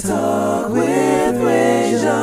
Talk 0.00 0.70
with 0.70 1.36
Rajon. 1.36 2.14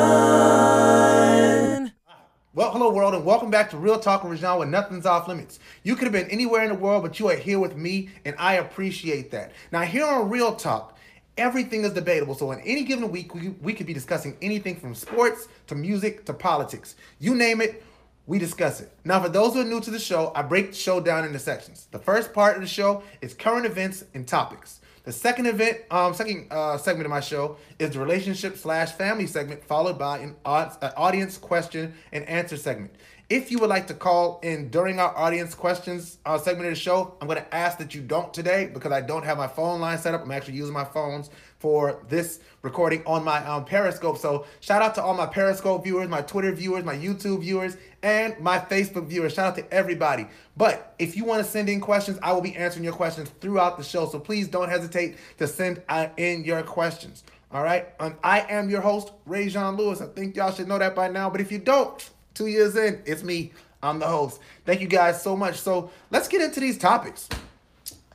Well, 2.56 2.72
hello 2.72 2.92
world, 2.92 3.14
and 3.14 3.24
welcome 3.24 3.52
back 3.52 3.70
to 3.70 3.78
Real 3.78 4.00
Talk 4.00 4.24
with 4.24 4.32
Rajon, 4.32 4.58
where 4.58 4.68
nothing's 4.68 5.06
off 5.06 5.28
limits. 5.28 5.60
You 5.84 5.96
could 5.96 6.06
have 6.06 6.12
been 6.12 6.32
anywhere 6.32 6.64
in 6.64 6.70
the 6.70 6.76
world, 6.76 7.04
but 7.04 7.20
you 7.20 7.30
are 7.30 7.36
here 7.36 7.60
with 7.60 7.76
me, 7.78 8.10
and 8.26 8.36
I 8.40 8.56
appreciate 8.56 9.30
that. 9.32 9.52
Now, 9.72 9.82
here 9.82 10.04
on 10.04 10.32
Real 10.32 10.56
Talk, 10.56 10.98
everything 11.38 11.84
is 11.84 11.94
debatable. 11.94 12.34
So, 12.34 12.52
in 12.52 12.60
any 12.62 12.84
given 12.84 13.12
week, 13.12 13.36
we, 13.36 13.50
we 13.62 13.74
could 13.74 13.86
be 13.86 13.94
discussing 13.94 14.36
anything 14.42 14.76
from 14.76 14.96
sports 14.96 15.48
to 15.68 15.76
music 15.76 16.26
to 16.26 16.34
politics. 16.34 16.96
You 17.20 17.36
name 17.36 17.62
it, 17.62 17.84
we 18.26 18.40
discuss 18.40 18.82
it. 18.82 18.92
Now, 19.06 19.22
for 19.22 19.30
those 19.30 19.54
who 19.54 19.62
are 19.62 19.66
new 19.66 19.80
to 19.82 19.92
the 19.92 20.00
show, 20.00 20.32
I 20.36 20.42
break 20.42 20.72
the 20.72 20.76
show 20.76 21.00
down 21.00 21.24
into 21.24 21.38
sections. 21.38 21.88
The 21.92 22.00
first 22.00 22.34
part 22.34 22.56
of 22.56 22.64
the 22.64 22.68
show 22.68 23.04
is 23.22 23.36
current 23.36 23.68
events 23.68 24.06
and 24.16 24.28
topics. 24.28 24.79
The 25.10 25.14
second 25.14 25.48
event, 25.48 25.80
um, 25.90 26.14
second 26.14 26.46
uh, 26.52 26.78
segment 26.78 27.08
of 27.08 27.10
my 27.10 27.20
show 27.20 27.58
is 27.80 27.94
the 27.94 28.00
relationship 28.00 28.56
slash 28.58 28.92
family 28.92 29.26
segment, 29.26 29.64
followed 29.64 29.98
by 29.98 30.20
an 30.20 30.36
audience 30.46 31.36
question 31.36 31.96
and 32.12 32.24
answer 32.30 32.56
segment. 32.58 32.94
If 33.28 33.50
you 33.50 33.58
would 33.58 33.70
like 33.72 33.88
to 33.88 33.96
call 33.96 34.40
in 34.44 34.70
during 34.70 35.00
our 35.00 35.18
audience 35.18 35.56
questions 35.56 36.20
uh, 36.28 36.38
segment 36.38 36.68
of 36.68 36.76
the 36.76 36.80
show, 36.80 37.16
I'm 37.20 37.28
going 37.28 37.40
to 37.40 37.56
ask 37.56 37.80
that 37.80 37.96
you 37.96 38.02
don't 38.02 38.32
today 38.32 38.70
because 38.72 38.92
I 38.92 39.02
don't 39.02 39.26
have 39.26 39.40
my 39.40 39.48
phone 39.48 39.82
line 39.82 39.98
set 39.98 40.14
up. 40.14 40.22
I'm 40.22 40.30
actually 40.30 40.58
using 40.58 40.76
my 40.76 40.86
phones 40.86 41.32
for 41.58 42.04
this 42.08 42.40
recording 42.62 43.04
on 43.06 43.24
my 43.24 43.44
um, 43.46 43.66
Periscope. 43.66 44.20
So 44.20 44.46
shout 44.60 44.84
out 44.84 44.94
to 44.96 45.04
all 45.04 45.16
my 45.16 45.26
Periscope 45.26 45.84
viewers, 45.84 46.08
my 46.08 46.22
Twitter 46.22 46.52
viewers, 46.52 46.84
my 46.84 46.96
YouTube 46.96 47.42
viewers, 47.42 47.78
and 48.04 48.40
my 48.40 48.60
Facebook 48.60 49.08
viewers. 49.08 49.34
Shout 49.34 49.48
out 49.48 49.56
to 49.56 49.74
everybody. 49.74 50.28
But 50.56 50.94
if 51.00 51.16
you 51.18 51.26
want 51.26 51.44
to 51.44 51.50
send 51.50 51.70
in 51.70 51.82
questions, 51.82 52.18
I 52.22 52.34
will 52.34 52.42
be 52.42 52.56
answering 52.56 52.84
your 52.84 52.94
questions 52.94 53.30
throughout 53.42 53.78
the 53.78 53.84
show. 53.84 54.08
So 54.08 54.20
please 54.20 54.48
don't 54.48 54.70
hesitate 54.70 55.18
to 55.38 55.48
send 55.48 55.82
uh, 55.90 56.08
in 56.18 56.44
your 56.44 56.64
questions. 56.64 57.24
All 57.52 57.64
right. 57.64 57.88
And 58.00 58.16
I 58.24 58.42
am 58.42 58.70
your 58.70 58.82
host, 58.82 59.12
Rajon 59.26 59.76
Lewis. 59.76 60.02
I 60.02 60.08
think 60.08 60.36
y'all 60.36 60.52
should 60.52 60.68
know 60.68 60.78
that 60.78 60.96
by 60.96 61.10
now. 61.10 61.30
But 61.30 61.42
if 61.42 61.52
you 61.52 61.60
don't, 61.60 62.10
two 62.34 62.48
years 62.48 62.76
in, 62.76 63.02
it's 63.06 63.24
me. 63.24 63.52
I'm 63.82 64.00
the 64.00 64.08
host. 64.08 64.40
Thank 64.66 64.82
you 64.82 64.88
guys 64.88 65.22
so 65.22 65.36
much. 65.36 65.60
So 65.60 65.90
let's 66.12 66.28
get 66.28 66.42
into 66.42 66.60
these 66.60 66.78
topics. 66.78 67.28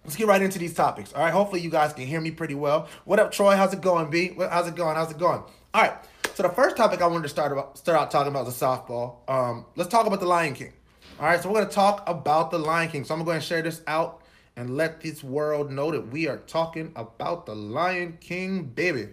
Let's 0.05 0.17
get 0.17 0.27
right 0.27 0.43
into 0.43 0.59
these 0.59 0.75
topics. 0.75 1.13
All 1.15 1.23
right. 1.23 1.33
Hopefully 1.33 1.63
you 1.63 1.71
guys 1.71 1.93
can 1.93 2.07
hear 2.07 2.21
me 2.21 2.31
pretty 2.31 2.55
well. 2.55 2.89
What 3.05 3.19
up, 3.19 3.33
Troy? 3.33 3.57
How's 3.57 3.73
it 3.73 3.81
going, 3.81 4.11
B? 4.11 4.37
How's 4.39 4.69
it 4.69 4.77
going? 4.77 4.97
How's 4.97 5.11
it 5.11 5.19
going? 5.19 5.43
All 5.73 5.83
right. 5.83 5.95
So 6.35 6.43
the 6.43 6.49
first 6.49 6.77
topic 6.77 7.01
I 7.01 7.07
wanted 7.07 7.23
to 7.23 7.29
start 7.29 7.53
about 7.53 7.79
start 7.79 7.97
out 7.97 8.11
talking 8.11 8.33
about 8.33 8.49
is 8.49 8.59
the 8.59 8.67
softball. 8.67 9.19
Um, 9.31 9.67
let's 9.77 9.89
talk 9.89 10.05
about 10.07 10.19
the 10.19 10.27
Lion 10.27 10.55
King. 10.55 10.73
All 11.21 11.27
right. 11.27 11.41
So 11.41 11.49
we're 11.49 11.61
gonna 11.61 11.71
talk 11.71 12.03
about 12.09 12.51
the 12.51 12.59
Lion 12.59 12.91
King. 12.91 13.05
So 13.05 13.15
I'm 13.15 13.23
going 13.23 13.39
to 13.39 13.47
share 13.47 13.63
this 13.63 13.83
out 13.87 14.21
and 14.57 14.77
let 14.77 15.01
this 15.01 15.23
world 15.23 15.71
know 15.71 15.93
that 15.93 16.09
we 16.09 16.27
are 16.27 16.39
talking 16.39 16.91
about 16.97 17.47
the 17.47 17.55
Lion 17.55 18.19
King, 18.21 18.65
baby, 18.65 19.11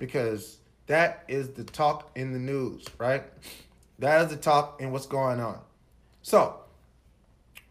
because 0.00 0.58
that 0.86 1.22
is 1.28 1.50
the 1.50 1.62
talk 1.62 2.10
in 2.16 2.32
the 2.32 2.40
news, 2.40 2.84
right? 2.98 3.22
That 4.00 4.22
is 4.22 4.30
the 4.30 4.36
talk 4.36 4.80
and 4.80 4.90
what's 4.90 5.06
going 5.06 5.38
on. 5.38 5.60
So 6.22 6.58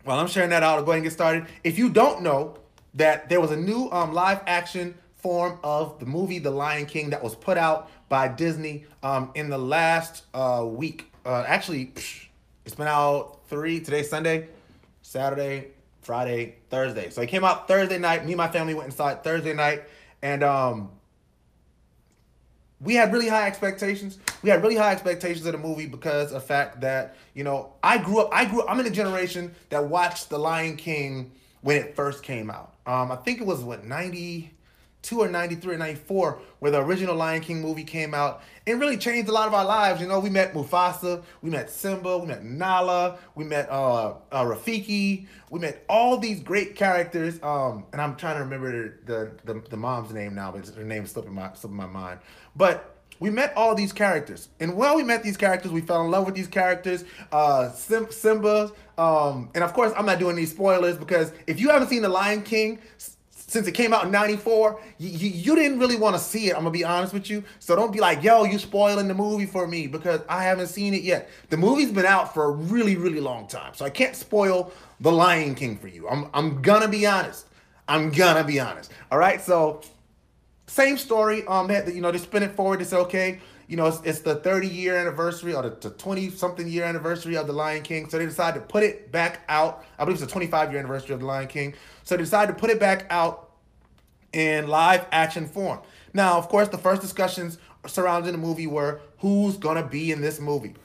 while 0.06 0.18
I'm 0.18 0.28
sharing 0.28 0.52
that 0.52 0.64
out, 0.64 0.78
I'll 0.78 0.86
go 0.86 0.92
ahead 0.92 1.00
and 1.00 1.04
get 1.04 1.14
started. 1.14 1.48
If 1.66 1.78
you 1.78 1.90
don't 1.90 2.22
know 2.22 2.58
that 2.94 3.28
there 3.28 3.42
was 3.42 3.52
a 3.52 3.58
new 3.58 3.90
um, 3.92 4.14
live 4.14 4.40
action 4.48 4.96
form 5.18 5.60
of 5.64 6.00
the 6.00 6.06
movie 6.06 6.40
The 6.40 6.52
Lion 6.52 6.86
King 6.86 7.10
that 7.10 7.22
was 7.22 7.36
put 7.36 7.58
out 7.58 7.90
by 8.10 8.28
Disney 8.28 8.86
um, 9.04 9.32
in 9.36 9.50
the 9.50 9.58
last 9.58 10.24
uh, 10.34 10.66
week. 10.68 11.12
Uh, 11.26 11.44
actually, 11.48 11.94
it's 12.66 12.76
been 12.76 12.88
out 12.88 13.40
three, 13.48 13.80
today's 13.80 14.10
Sunday, 14.10 14.48
Saturday, 15.02 15.70
Friday, 16.02 16.56
Thursday. 16.70 17.10
So 17.10 17.22
it 17.22 17.28
came 17.28 17.44
out 17.44 17.68
Thursday 17.68 17.98
night. 17.98 18.26
Me 18.26 18.32
and 18.32 18.38
my 18.38 18.48
family 18.48 18.74
went 18.74 18.88
inside 18.88 19.24
Thursday 19.24 19.54
night. 19.54 19.84
And 20.22 20.44
um, 20.44 20.92
we 22.80 22.96
had 22.96 23.12
really 23.12 23.28
high 23.28 23.48
expectations. 23.48 24.18
We 24.42 24.50
had 24.50 24.62
really 24.62 24.76
high 24.76 24.92
expectations 24.92 25.46
of 25.46 25.52
the 25.52 25.58
movie 25.58 25.88
because 25.88 26.28
of 26.28 26.42
the 26.42 26.48
fact 26.48 26.82
that, 26.82 27.16
you 27.34 27.44
know, 27.44 27.74
I 27.84 27.98
grew 27.98 28.20
up, 28.20 28.30
I 28.32 28.46
grew 28.46 28.62
up, 28.62 28.68
I'm 28.70 28.80
in 28.80 28.86
a 28.86 28.92
generation 28.92 29.54
that 29.70 29.86
watched 29.86 30.30
The 30.30 30.38
Lion 30.38 30.78
King 30.78 31.32
when 31.62 31.78
it 31.78 31.96
first 31.96 32.24
came 32.24 32.50
out. 32.50 32.76
Um, 32.86 33.12
I 33.12 33.16
think 33.18 33.42
it 33.42 33.48
was 33.48 33.62
what, 33.62 33.84
90, 33.84 34.52
92 35.16 35.22
or 35.22 35.30
93 35.30 35.76
or 35.76 35.78
94 35.78 36.40
where 36.60 36.72
the 36.72 36.82
original 36.82 37.16
Lion 37.16 37.42
King 37.42 37.62
movie 37.62 37.84
came 37.84 38.14
out 38.14 38.42
and 38.66 38.80
really 38.80 38.98
changed 38.98 39.30
a 39.30 39.32
lot 39.32 39.48
of 39.48 39.54
our 39.54 39.66
lives. 39.66 40.02
You 40.02 40.08
know, 40.08 40.20
we 40.20 40.30
met 40.30 40.54
Mufasa, 40.54 41.24
we 41.42 41.50
met 41.50 41.70
Simba, 41.70 42.18
we 42.18 42.28
met 42.28 42.44
Nala, 42.44 43.18
we 43.36 43.46
met 43.46 43.70
uh, 43.70 44.16
uh 44.32 44.44
Rafiki, 44.44 45.28
we 45.50 45.60
met 45.60 45.84
all 45.88 46.18
these 46.18 46.42
great 46.42 46.76
characters. 46.76 47.42
Um, 47.42 47.86
and 47.94 48.02
I'm 48.02 48.16
trying 48.16 48.38
to 48.38 48.44
remember 48.44 48.98
the 49.06 49.32
the, 49.46 49.62
the 49.70 49.78
mom's 49.78 50.14
name 50.14 50.36
now, 50.36 50.52
but 50.52 50.68
her 50.68 50.84
name 50.84 51.04
is 51.04 51.12
slipping 51.12 51.34
my 51.34 51.54
slipping 51.54 51.78
my 51.78 51.88
mind. 51.88 52.20
But 52.56 52.94
we 53.20 53.32
met 53.32 53.54
all 53.56 53.74
these 53.74 53.94
characters, 53.94 54.50
and 54.60 54.76
while 54.76 54.96
we 54.96 55.04
met 55.04 55.24
these 55.24 55.38
characters, 55.38 55.72
we 55.72 55.82
fell 55.82 56.06
in 56.06 56.12
love 56.12 56.28
with 56.28 56.36
these 56.36 56.48
characters. 56.48 57.04
Uh, 57.32 57.72
Sim- 57.72 58.12
Simba, 58.12 58.72
um, 58.98 59.50
and 59.56 59.64
of 59.64 59.74
course, 59.74 59.92
I'm 59.98 60.06
not 60.06 60.20
doing 60.20 60.36
these 60.36 60.52
spoilers 60.52 60.98
because 60.98 61.32
if 61.48 61.60
you 61.60 61.70
haven't 61.70 61.88
seen 61.88 62.04
The 62.04 62.10
Lion 62.10 62.44
King, 62.44 62.80
since 63.48 63.66
it 63.66 63.72
came 63.72 63.94
out 63.94 64.06
in 64.06 64.12
94, 64.12 64.80
you, 64.98 65.10
you, 65.10 65.30
you 65.30 65.56
didn't 65.56 65.80
really 65.80 65.96
want 65.96 66.16
to 66.18 66.22
see 66.22 66.50
it. 66.50 66.56
I'm 66.56 66.64
going 66.64 66.74
to 66.74 66.78
be 66.78 66.84
honest 66.84 67.14
with 67.14 67.30
you. 67.30 67.44
So 67.60 67.78
don't 67.78 67.94
be 67.94 68.00
like, 68.00 68.22
yo, 68.22 68.44
you 68.44 68.60
spoiling 68.60 69.08
the 69.08 69.14
movie 69.14 69.46
for 69.46 69.66
me 69.68 69.88
because 69.88 70.20
I 70.28 70.44
haven't 70.44 70.68
seen 70.68 70.94
it 70.94 71.02
yet. 71.02 71.30
The 71.50 71.56
movie's 71.56 71.92
been 71.92 72.06
out 72.06 72.34
for 72.34 72.44
a 72.44 72.52
really, 72.52 72.98
really 72.98 73.22
long 73.22 73.48
time. 73.48 73.74
So 73.74 73.86
I 73.86 73.90
can't 73.90 74.18
spoil 74.18 74.74
The 75.00 75.12
Lion 75.12 75.56
King 75.56 75.78
for 75.78 75.88
you. 75.88 76.10
I'm, 76.10 76.30
I'm 76.34 76.62
going 76.62 76.82
to 76.82 76.90
be 76.90 77.06
honest. 77.08 77.46
I'm 77.88 78.12
going 78.12 78.36
to 78.36 78.44
be 78.44 78.60
honest. 78.60 78.92
All 79.12 79.18
right. 79.18 79.40
So 79.40 79.82
same 80.68 80.98
story. 80.98 81.48
Um, 81.48 81.68
they, 81.68 81.94
you 81.94 82.02
know, 82.02 82.12
they 82.12 82.18
spin 82.18 82.44
it 82.44 82.52
forward. 82.52 82.86
Say, 82.86 82.98
okay, 82.98 83.40
you 83.68 83.76
know, 83.76 83.88
it's, 83.88 84.02
it's 84.04 84.20
the 84.20 84.36
30 84.36 84.68
year 84.68 84.96
anniversary 84.96 85.54
or 85.54 85.62
the 85.62 85.90
20 85.90 86.30
something 86.32 86.68
year 86.68 86.86
anniversary 86.86 87.36
of 87.36 87.48
The 87.48 87.54
Lion 87.54 87.84
King. 87.84 88.10
So 88.10 88.18
they 88.18 88.26
decided 88.26 88.62
to 88.62 88.66
put 88.66 88.84
it 88.84 89.12
back 89.12 89.42
out. 89.50 89.86
I 90.00 90.06
believe 90.06 90.16
it's 90.16 90.26
the 90.26 90.32
25 90.32 90.72
year 90.72 90.80
anniversary 90.80 91.14
of 91.14 91.20
The 91.20 91.26
Lion 91.26 91.48
King. 91.48 91.74
So 92.04 92.16
they 92.16 92.24
decided 92.24 92.54
to 92.54 92.60
put 92.60 92.70
it 92.70 92.80
back 92.80 93.06
out 93.10 93.52
in 94.32 94.68
live 94.68 95.06
action 95.12 95.48
form. 95.48 95.80
Now, 96.14 96.38
of 96.38 96.48
course, 96.48 96.70
the 96.70 96.78
first 96.78 97.02
discussions 97.02 97.58
surrounding 97.86 98.32
the 98.32 98.38
movie 98.38 98.68
were 98.68 99.02
who's 99.20 99.58
gonna 99.58 99.86
be 99.86 100.12
in 100.12 100.22
this 100.22 100.40
movie. 100.40 100.76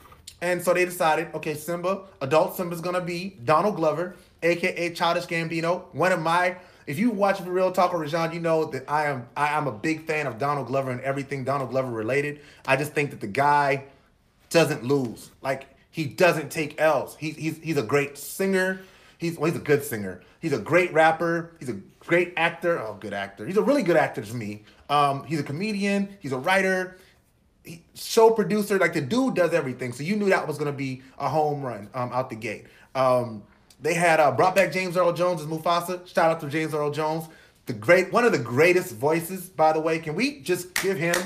And 0.40 0.60
so 0.60 0.74
they 0.74 0.84
decided, 0.84 1.28
okay, 1.34 1.54
Simba, 1.54 2.02
adult 2.20 2.56
Simba's 2.56 2.80
gonna 2.80 3.00
be 3.00 3.36
Donald 3.44 3.76
Glover, 3.76 4.16
aka 4.42 4.92
Childish 4.92 5.26
Gambino. 5.26 5.84
One 5.92 6.10
of 6.10 6.20
my, 6.20 6.56
if 6.86 6.98
you 6.98 7.10
watch 7.10 7.40
Real 7.40 7.72
Talk 7.72 7.92
with 7.92 8.02
Rajon, 8.02 8.32
you 8.32 8.40
know 8.40 8.66
that 8.66 8.84
I 8.88 9.06
am 9.06 9.26
I 9.36 9.48
am 9.48 9.66
a 9.66 9.72
big 9.72 10.06
fan 10.06 10.26
of 10.26 10.38
Donald 10.38 10.66
Glover 10.66 10.90
and 10.90 11.00
everything 11.00 11.44
Donald 11.44 11.70
Glover 11.70 11.90
related. 11.90 12.40
I 12.66 12.76
just 12.76 12.92
think 12.92 13.10
that 13.10 13.20
the 13.20 13.26
guy 13.26 13.84
doesn't 14.50 14.84
lose. 14.84 15.30
Like 15.40 15.66
he 15.90 16.06
doesn't 16.06 16.50
take 16.50 16.80
L's. 16.80 17.16
He's 17.16 17.36
he's 17.36 17.58
he's 17.58 17.76
a 17.76 17.82
great 17.82 18.18
singer. 18.18 18.80
He's 19.18 19.38
well, 19.38 19.50
he's 19.50 19.60
a 19.60 19.64
good 19.64 19.84
singer. 19.84 20.22
He's 20.40 20.52
a 20.52 20.58
great 20.58 20.92
rapper. 20.92 21.52
He's 21.60 21.68
a 21.68 21.78
great 22.00 22.34
actor. 22.36 22.80
Oh, 22.80 22.96
good 22.98 23.12
actor. 23.12 23.46
He's 23.46 23.56
a 23.56 23.62
really 23.62 23.82
good 23.82 23.96
actor 23.96 24.22
to 24.22 24.34
me. 24.34 24.64
Um, 24.88 25.24
he's 25.24 25.38
a 25.38 25.44
comedian. 25.44 26.16
He's 26.20 26.32
a 26.32 26.38
writer. 26.38 26.98
He, 27.64 27.82
show 27.94 28.30
producer. 28.30 28.78
Like 28.78 28.92
the 28.92 29.00
dude 29.00 29.34
does 29.34 29.52
everything. 29.54 29.92
So 29.92 30.02
you 30.02 30.16
knew 30.16 30.28
that 30.30 30.48
was 30.48 30.58
gonna 30.58 30.72
be 30.72 31.02
a 31.18 31.28
home 31.28 31.62
run 31.62 31.88
um, 31.94 32.10
out 32.12 32.30
the 32.30 32.36
gate. 32.36 32.66
Um, 32.94 33.44
they 33.82 33.94
had 33.94 34.20
uh, 34.20 34.30
brought 34.32 34.54
back 34.54 34.72
James 34.72 34.96
Earl 34.96 35.12
Jones 35.12 35.42
as 35.42 35.46
Mufasa. 35.46 36.06
Shout 36.06 36.30
out 36.30 36.40
to 36.40 36.48
James 36.48 36.72
Earl 36.72 36.90
Jones, 36.90 37.28
the 37.66 37.72
great 37.72 38.12
one 38.12 38.24
of 38.24 38.32
the 38.32 38.38
greatest 38.38 38.94
voices. 38.94 39.48
By 39.48 39.72
the 39.72 39.80
way, 39.80 39.98
can 39.98 40.14
we 40.14 40.40
just 40.40 40.74
give 40.80 40.96
him 40.96 41.16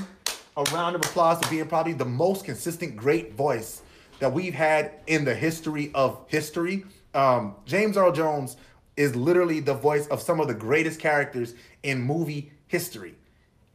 a 0.56 0.62
round 0.72 0.96
of 0.96 1.02
applause 1.02 1.38
for 1.42 1.50
being 1.50 1.66
probably 1.66 1.92
the 1.92 2.04
most 2.04 2.44
consistent 2.44 2.96
great 2.96 3.34
voice 3.34 3.82
that 4.18 4.32
we've 4.32 4.54
had 4.54 4.92
in 5.06 5.24
the 5.24 5.34
history 5.34 5.90
of 5.94 6.18
history? 6.28 6.84
Um, 7.14 7.54
James 7.66 7.96
Earl 7.96 8.12
Jones 8.12 8.56
is 8.96 9.14
literally 9.14 9.60
the 9.60 9.74
voice 9.74 10.06
of 10.08 10.22
some 10.22 10.40
of 10.40 10.48
the 10.48 10.54
greatest 10.54 10.98
characters 10.98 11.54
in 11.82 12.00
movie 12.00 12.52
history. 12.66 13.14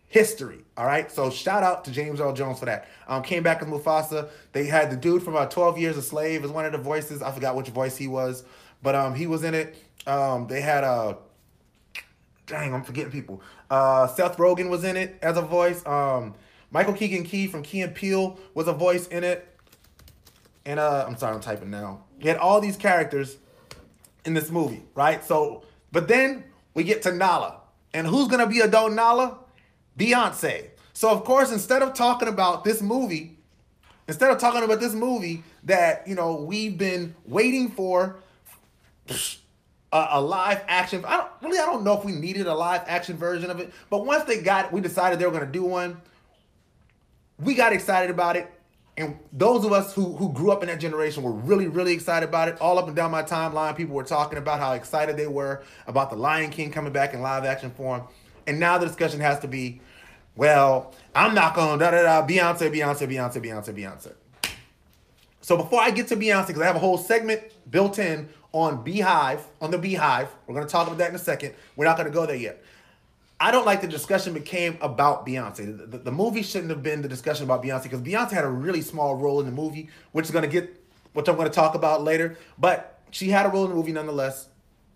History, 0.07 0.65
all 0.75 0.85
right. 0.85 1.09
So 1.09 1.29
shout 1.29 1.63
out 1.63 1.85
to 1.85 1.91
James 1.91 2.19
Earl 2.19 2.33
Jones 2.33 2.59
for 2.59 2.65
that. 2.65 2.89
Um, 3.07 3.23
came 3.23 3.43
back 3.43 3.61
as 3.61 3.67
Mufasa. 3.67 4.29
They 4.51 4.65
had 4.65 4.91
the 4.91 4.97
dude 4.97 5.23
from 5.23 5.37
uh, 5.37 5.45
Twelve 5.45 5.77
Years 5.77 5.95
a 5.95 6.01
Slave 6.01 6.43
as 6.43 6.51
one 6.51 6.65
of 6.65 6.73
the 6.73 6.77
voices. 6.79 7.21
I 7.21 7.31
forgot 7.31 7.55
which 7.55 7.69
voice 7.69 7.95
he 7.95 8.09
was, 8.09 8.43
but 8.81 8.95
um, 8.95 9.15
he 9.15 9.27
was 9.27 9.43
in 9.43 9.53
it. 9.53 9.75
Um, 10.07 10.47
they 10.47 10.61
had 10.61 10.83
a 10.83 10.87
uh, 10.87 11.15
dang, 12.51 12.73
I'm 12.73 12.83
forgetting 12.83 13.11
people. 13.11 13.41
Uh, 13.69 14.07
Seth 14.07 14.37
Rogen 14.37 14.69
was 14.69 14.83
in 14.83 14.97
it 14.97 15.17
as 15.21 15.37
a 15.37 15.41
voice. 15.41 15.85
Um, 15.85 16.35
Michael 16.69 16.93
Keegan 16.93 17.23
Key 17.23 17.47
from 17.47 17.63
Key 17.63 17.81
and 17.81 17.95
Peele 17.95 18.37
was 18.53 18.67
a 18.67 18.73
voice 18.73 19.07
in 19.07 19.23
it. 19.23 19.47
And 20.65 20.79
uh, 20.79 21.05
I'm 21.07 21.17
sorry, 21.17 21.33
I'm 21.33 21.41
typing 21.41 21.71
now. 21.71 22.03
You 22.19 22.27
had 22.27 22.37
all 22.37 22.61
these 22.61 22.77
characters 22.77 23.37
in 24.25 24.33
this 24.33 24.51
movie, 24.51 24.83
right? 24.93 25.23
So, 25.23 25.63
but 25.91 26.07
then 26.07 26.43
we 26.73 26.83
get 26.83 27.01
to 27.03 27.11
Nala. 27.11 27.61
And 27.93 28.05
who's 28.05 28.27
gonna 28.27 28.47
be 28.47 28.59
adult 28.59 28.93
Nala? 28.93 29.39
Beyonce. 29.97 30.69
So 30.93 31.09
of 31.09 31.23
course, 31.23 31.51
instead 31.51 31.81
of 31.81 31.93
talking 31.93 32.27
about 32.27 32.63
this 32.63 32.81
movie, 32.81 33.37
instead 34.07 34.29
of 34.29 34.37
talking 34.37 34.63
about 34.63 34.79
this 34.79 34.93
movie 34.93 35.43
that 35.63 36.07
you 36.07 36.15
know 36.15 36.35
we've 36.35 36.77
been 36.77 37.15
waiting 37.25 37.71
for 37.71 38.17
a, 39.91 40.07
a, 40.11 40.21
live 40.21 40.63
action. 40.67 41.03
I 41.05 41.17
don't 41.17 41.29
really 41.41 41.59
I 41.59 41.65
don't 41.65 41.83
know 41.83 41.97
if 41.97 42.05
we 42.05 42.13
needed 42.13 42.47
a 42.47 42.53
live 42.53 42.83
action 42.87 43.17
version 43.17 43.49
of 43.49 43.59
it, 43.59 43.73
but 43.89 44.05
once 44.05 44.23
they 44.23 44.41
got 44.41 44.71
we 44.71 44.81
decided 44.81 45.19
they 45.19 45.25
were 45.25 45.31
gonna 45.31 45.45
do 45.45 45.63
one. 45.63 46.01
we 47.39 47.53
got 47.55 47.73
excited 47.73 48.09
about 48.09 48.35
it. 48.35 48.49
And 48.97 49.17
those 49.31 49.65
of 49.65 49.71
us 49.71 49.93
who, 49.93 50.15
who 50.15 50.31
grew 50.33 50.51
up 50.51 50.61
in 50.63 50.67
that 50.67 50.79
generation 50.79 51.23
were 51.23 51.31
really, 51.31 51.67
really 51.67 51.93
excited 51.93 52.27
about 52.27 52.49
it. 52.49 52.59
All 52.59 52.77
up 52.77 52.87
and 52.87 52.95
down 52.95 53.09
my 53.09 53.23
timeline, 53.23 53.75
people 53.75 53.95
were 53.95 54.03
talking 54.03 54.37
about 54.37 54.59
how 54.59 54.73
excited 54.73 55.15
they 55.17 55.27
were 55.27 55.63
about 55.87 56.09
the 56.09 56.17
Lion 56.17 56.51
King 56.51 56.71
coming 56.71 56.91
back 56.91 57.13
in 57.13 57.21
live 57.21 57.45
action 57.45 57.71
form. 57.71 58.03
And 58.47 58.59
now 58.59 58.77
the 58.77 58.85
discussion 58.85 59.19
has 59.21 59.39
to 59.39 59.47
be, 59.47 59.81
well, 60.35 60.93
I'm 61.15 61.33
not 61.33 61.55
going 61.55 61.79
da 61.79 61.91
da 61.91 62.03
da 62.03 62.27
Beyonce, 62.27 62.71
Beyonce, 62.71 63.07
Beyonce, 63.07 63.43
Beyonce, 63.43 63.73
Beyonce. 63.73 64.13
So 65.41 65.57
before 65.57 65.81
I 65.81 65.89
get 65.91 66.07
to 66.09 66.15
Beyonce, 66.15 66.47
because 66.47 66.61
I 66.61 66.65
have 66.67 66.75
a 66.75 66.79
whole 66.79 66.97
segment 66.97 67.41
built 67.69 67.97
in 67.97 68.29
on 68.53 68.83
BeyHive, 68.83 69.41
on 69.61 69.71
the 69.71 69.77
BeyHive. 69.77 70.27
we're 70.45 70.55
going 70.55 70.65
to 70.65 70.71
talk 70.71 70.87
about 70.87 70.97
that 70.99 71.09
in 71.09 71.15
a 71.15 71.19
second. 71.19 71.53
We're 71.75 71.85
not 71.85 71.97
going 71.97 72.07
to 72.07 72.13
go 72.13 72.25
there 72.25 72.35
yet. 72.35 72.63
I 73.39 73.49
don't 73.49 73.65
like 73.65 73.81
the 73.81 73.87
discussion 73.87 74.33
became 74.33 74.77
about 74.81 75.25
Beyonce. 75.25 75.77
The, 75.77 75.85
the, 75.87 75.97
the 75.97 76.11
movie 76.11 76.43
shouldn't 76.43 76.69
have 76.69 76.83
been 76.83 77.01
the 77.01 77.07
discussion 77.07 77.43
about 77.43 77.63
Beyonce 77.63 77.83
because 77.83 78.01
Beyonce 78.01 78.31
had 78.31 78.43
a 78.43 78.49
really 78.49 78.81
small 78.81 79.15
role 79.15 79.39
in 79.39 79.47
the 79.47 79.51
movie, 79.51 79.89
which 80.11 80.25
is 80.25 80.31
going 80.31 80.43
to 80.43 80.49
get, 80.49 80.79
which 81.13 81.27
I'm 81.27 81.35
going 81.35 81.47
to 81.47 81.53
talk 81.53 81.73
about 81.73 82.03
later. 82.03 82.37
But 82.59 82.99
she 83.09 83.29
had 83.29 83.45
a 83.47 83.49
role 83.49 83.63
in 83.63 83.71
the 83.71 83.75
movie 83.75 83.93
nonetheless, 83.93 84.47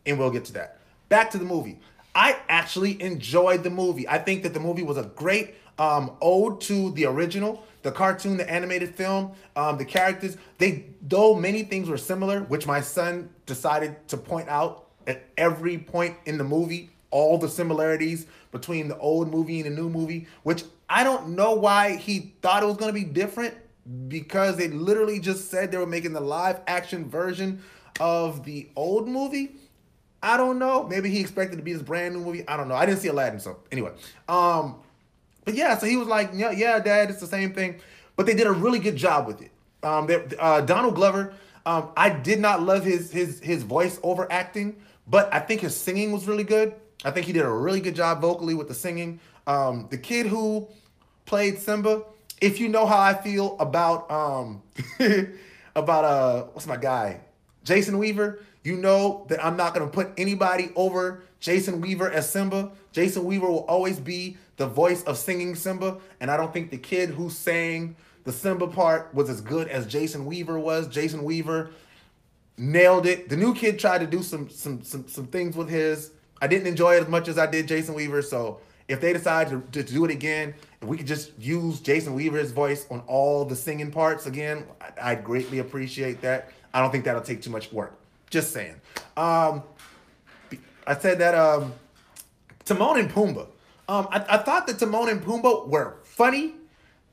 and 0.06 0.20
we'll 0.20 0.30
get 0.30 0.46
to 0.46 0.54
that. 0.54 0.78
Back 1.10 1.32
to 1.32 1.40
the 1.40 1.46
movie. 1.46 1.80
I 2.14 2.38
actually 2.48 3.02
enjoyed 3.02 3.64
the 3.64 3.70
movie. 3.72 4.08
I 4.08 4.20
think 4.20 4.44
that 4.44 4.54
the 4.54 4.60
movie 4.60 4.84
was 4.84 4.98
a 4.98 5.04
great 5.04 5.56
um, 5.80 6.12
ode 6.22 6.62
to 6.62 6.92
the 6.92 7.06
original, 7.06 7.66
the 7.82 7.92
cartoon, 7.92 8.38
the 8.38 8.50
animated 8.50 8.96
film, 8.96 9.32
um, 9.56 9.78
the 9.78 9.86
characters. 9.86 10.38
They, 10.60 10.86
though 11.02 11.36
many 11.36 11.64
things 11.64 11.90
were 11.90 11.98
similar, 11.98 12.42
which 12.44 12.68
my 12.68 12.82
son 12.82 13.30
decided 13.46 14.08
to 14.10 14.18
point 14.18 14.50
out 14.50 14.88
at 15.08 15.24
every 15.38 15.78
point 15.78 16.18
in 16.26 16.38
the 16.38 16.44
movie 16.44 16.90
all 17.12 17.38
the 17.38 17.48
similarities 17.48 18.26
between 18.52 18.88
the 18.88 18.98
old 18.98 19.32
movie 19.32 19.62
and 19.62 19.72
the 19.72 19.82
new 19.82 19.90
movie, 19.90 20.28
which 20.44 20.64
I 20.90 21.04
don't 21.04 21.30
know 21.30 21.54
why 21.54 21.96
he 21.96 22.34
thought 22.42 22.64
it 22.64 22.66
was 22.66 22.78
going 22.78 22.94
to 22.94 23.00
be 23.00 23.06
different 23.06 23.56
because 24.08 24.58
they 24.58 24.68
literally 24.68 25.20
just 25.20 25.50
said 25.50 25.72
they 25.72 25.78
were 25.78 25.86
making 25.86 26.14
the 26.14 26.20
live 26.20 26.60
action 26.68 27.10
version 27.10 27.62
of 28.00 28.44
the 28.44 28.70
old 28.76 29.08
movie. 29.08 29.56
I 30.22 30.38
don't 30.38 30.58
know. 30.60 30.88
Maybe 30.88 31.10
he 31.10 31.20
expected 31.20 31.58
to 31.58 31.62
be 31.62 31.74
this 31.74 31.84
brand 31.84 32.16
new 32.16 32.22
movie. 32.22 32.48
I 32.48 32.58
don't 32.58 32.68
know. 32.68 32.76
I 32.76 32.86
didn't 32.86 33.00
see 33.00 33.08
Aladdin, 33.08 33.40
so 33.40 33.60
anyway. 33.72 33.92
Um, 34.28 34.78
but 35.46 35.54
yeah, 35.54 35.78
so 35.78 35.86
he 35.86 35.98
was 35.98 36.08
like, 36.08 36.32
yeah, 36.34 36.52
yeah, 36.52 36.80
Dad, 36.80 37.12
it's 37.12 37.20
the 37.20 37.28
same 37.28 37.54
thing. 37.54 37.80
But 38.16 38.26
they 38.26 38.34
did 38.34 38.48
a 38.48 38.52
really 38.52 38.80
good 38.80 38.96
job 38.96 39.28
with 39.28 39.42
it. 39.42 39.52
Um, 39.84 40.08
they, 40.08 40.26
uh, 40.40 40.62
Donald 40.62 40.96
Glover, 40.96 41.34
um, 41.66 41.90
I 41.98 42.10
did 42.10 42.40
not 42.40 42.62
love 42.62 42.84
his 42.84 43.12
his 43.12 43.40
his 43.40 43.64
voice 43.64 44.00
over 44.04 44.32
acting, 44.32 44.78
but 45.08 45.34
I 45.34 45.40
think 45.40 45.62
his 45.62 45.76
singing 45.76 46.12
was 46.12 46.28
really 46.28 46.44
good. 46.44 46.76
I 47.04 47.12
think 47.12 47.26
he 47.26 47.34
did 47.34 47.44
a 47.46 47.50
really 47.50 47.82
good 47.82 47.96
job 47.96 48.22
vocally 48.22 48.54
with 48.54 48.68
the 48.68 48.74
singing. 48.74 49.20
Um, 49.48 49.88
the 49.90 49.98
kid 49.98 50.28
who 50.28 50.68
played 51.26 51.60
Simba, 51.60 52.04
if 52.42 52.60
you 52.60 52.70
know 52.70 52.86
how 52.86 53.00
I 53.00 53.14
feel 53.14 53.58
about 53.60 54.10
um 54.12 54.62
about 55.76 56.06
uh 56.06 56.44
what's 56.54 56.68
my 56.68 56.78
guy? 56.78 57.22
Jason 57.64 57.98
Weaver, 57.98 58.40
you 58.64 58.78
know 58.78 59.26
that 59.30 59.44
I'm 59.44 59.58
not 59.58 59.74
gonna 59.74 59.88
put 59.88 60.12
anybody 60.18 60.70
over 60.76 61.24
Jason 61.40 61.82
Weaver 61.82 62.12
as 62.12 62.30
Simba. 62.30 62.72
Jason 62.92 63.26
Weaver 63.26 63.48
will 63.48 63.66
always 63.66 64.00
be 64.00 64.38
the 64.58 64.68
voice 64.68 65.04
of 65.04 65.18
singing 65.18 65.56
Simba, 65.56 65.98
and 66.20 66.32
I 66.32 66.38
don't 66.38 66.54
think 66.54 66.72
the 66.72 66.78
kid 66.78 67.10
who 67.10 67.30
sang 67.30 67.96
the 68.24 68.32
Simba 68.32 68.68
part 68.68 69.14
was 69.14 69.30
as 69.30 69.42
good 69.42 69.68
as 69.68 69.86
Jason 69.86 70.26
Weaver 70.26 70.60
was. 70.60 70.88
Jason 70.88 71.24
Weaver 71.24 71.72
nailed 72.58 73.06
it. 73.06 73.30
The 73.30 73.38
new 73.38 73.54
kid 73.54 73.80
tried 73.80 74.00
to 74.00 74.08
do 74.08 74.24
some 74.24 74.50
some 74.50 74.84
some 74.84 75.08
some 75.08 75.28
things 75.28 75.56
with 75.56 75.70
his 75.70 76.12
I 76.42 76.48
didn't 76.48 76.68
enjoy 76.68 76.98
it 76.98 77.04
as 77.04 77.08
much 77.08 77.28
as 77.28 77.38
I 77.38 77.48
did 77.48 77.68
Jason 77.68 77.96
Weaver. 77.96 78.22
So 78.22 78.60
if 78.88 79.02
they 79.02 79.14
decide 79.14 79.50
to, 79.50 79.62
to 79.72 79.84
do 79.84 80.06
it 80.06 80.12
again, 80.12 80.54
if 80.82 80.88
we 80.88 80.98
could 80.98 81.08
just 81.08 81.32
use 81.40 81.80
Jason 81.80 82.14
Weaver's 82.14 82.52
voice 82.52 82.86
on 82.92 83.02
all 83.08 83.46
the 83.46 83.56
singing 83.56 83.92
parts 83.92 84.26
again, 84.26 84.66
I'd 85.02 85.24
greatly 85.24 85.60
appreciate 85.60 86.22
that. 86.22 86.52
I 86.74 86.82
don't 86.82 86.92
think 86.92 87.06
that'll 87.06 87.22
take 87.22 87.42
too 87.42 87.50
much 87.50 87.72
work. 87.72 87.98
Just 88.30 88.52
saying. 88.52 88.76
Um, 89.16 89.64
I 90.86 90.96
said 90.96 91.20
that 91.20 91.36
um, 91.36 91.74
Timon 92.66 93.00
and 93.00 93.10
Pumbaa. 93.10 93.48
Um, 93.88 94.08
I, 94.10 94.26
I 94.30 94.38
thought 94.38 94.68
that 94.68 94.80
Timon 94.80 95.10
and 95.10 95.22
Pumbaa 95.22 95.68
were 95.68 95.98
funny, 96.04 96.56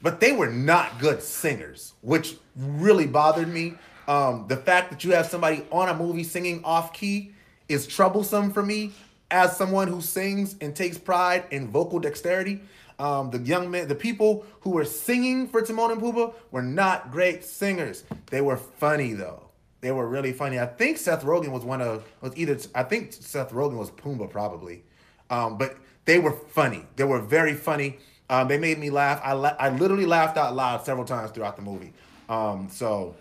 but 0.01 0.21
they 0.21 0.33
were 0.33 0.51
not 0.51 0.99
good 0.99 1.23
singers, 1.23 1.93
which 2.01 2.37
really 2.57 3.07
bothered 3.07 3.49
me. 3.49 3.75
Um, 4.09 4.47
the 4.49 4.57
fact 4.57 4.91
that 4.91 5.05
you 5.05 5.13
have 5.13 5.27
somebody 5.27 5.65
on 5.71 5.89
a 5.89 5.95
movie 5.95 6.25
singing 6.25 6.65
off 6.65 6.93
key 6.93 7.33
is 7.69 7.87
troublesome 7.87 8.53
for 8.53 8.63
me 8.63 8.93
as 9.31 9.57
someone 9.57 9.89
who 9.89 10.01
sings 10.01 10.57
and 10.61 10.77
takes 10.77 10.99
pride 10.99 11.45
in 11.51 11.69
vocal 11.69 11.99
dexterity, 11.99 12.61
um, 12.99 13.31
the 13.31 13.39
young 13.39 13.71
men, 13.71 13.89
the 13.89 13.95
people 13.95 14.45
who 14.61 14.71
were 14.71 14.85
singing 14.85 15.49
for 15.49 15.63
Timon 15.63 15.91
and 15.91 16.01
Pumbaa 16.01 16.35
were 16.51 16.63
not 16.63 17.11
great 17.11 17.43
singers. 17.45 18.05
They 18.27 18.41
were 18.41 18.57
funny 18.57 19.15
though. 19.15 19.49
They 19.81 19.91
were 19.91 20.07
really 20.07 20.33
funny. 20.33 20.61
I 20.61 20.67
think 20.67 20.99
Seth 20.99 21.25
Rogen 21.25 21.51
was 21.51 21.65
one 21.65 21.81
of 21.81 22.05
was 22.21 22.37
either 22.37 22.57
I 22.75 22.85
think 22.85 23.13
Seth 23.13 23.51
Rogen 23.51 23.77
was 23.77 23.91
Pumbaa 23.91 24.31
probably, 24.31 24.85
um, 25.31 25.59
but 25.59 25.77
they 26.05 26.19
were 26.19 26.33
funny. 26.33 26.87
They 26.97 27.05
were 27.05 27.21
very 27.21 27.55
funny. 27.55 27.99
Um, 28.29 28.49
they 28.49 28.59
made 28.59 28.79
me 28.79 28.91
laugh. 28.91 29.21
I 29.23 29.33
la- 29.33 29.57
I 29.59 29.69
literally 29.69 30.07
laughed 30.07 30.37
out 30.37 30.55
loud 30.55 30.85
several 30.85 31.05
times 31.05 31.31
throughout 31.31 31.57
the 31.57 31.63
movie. 31.63 31.93
Um, 32.29 32.69
so 32.71 33.15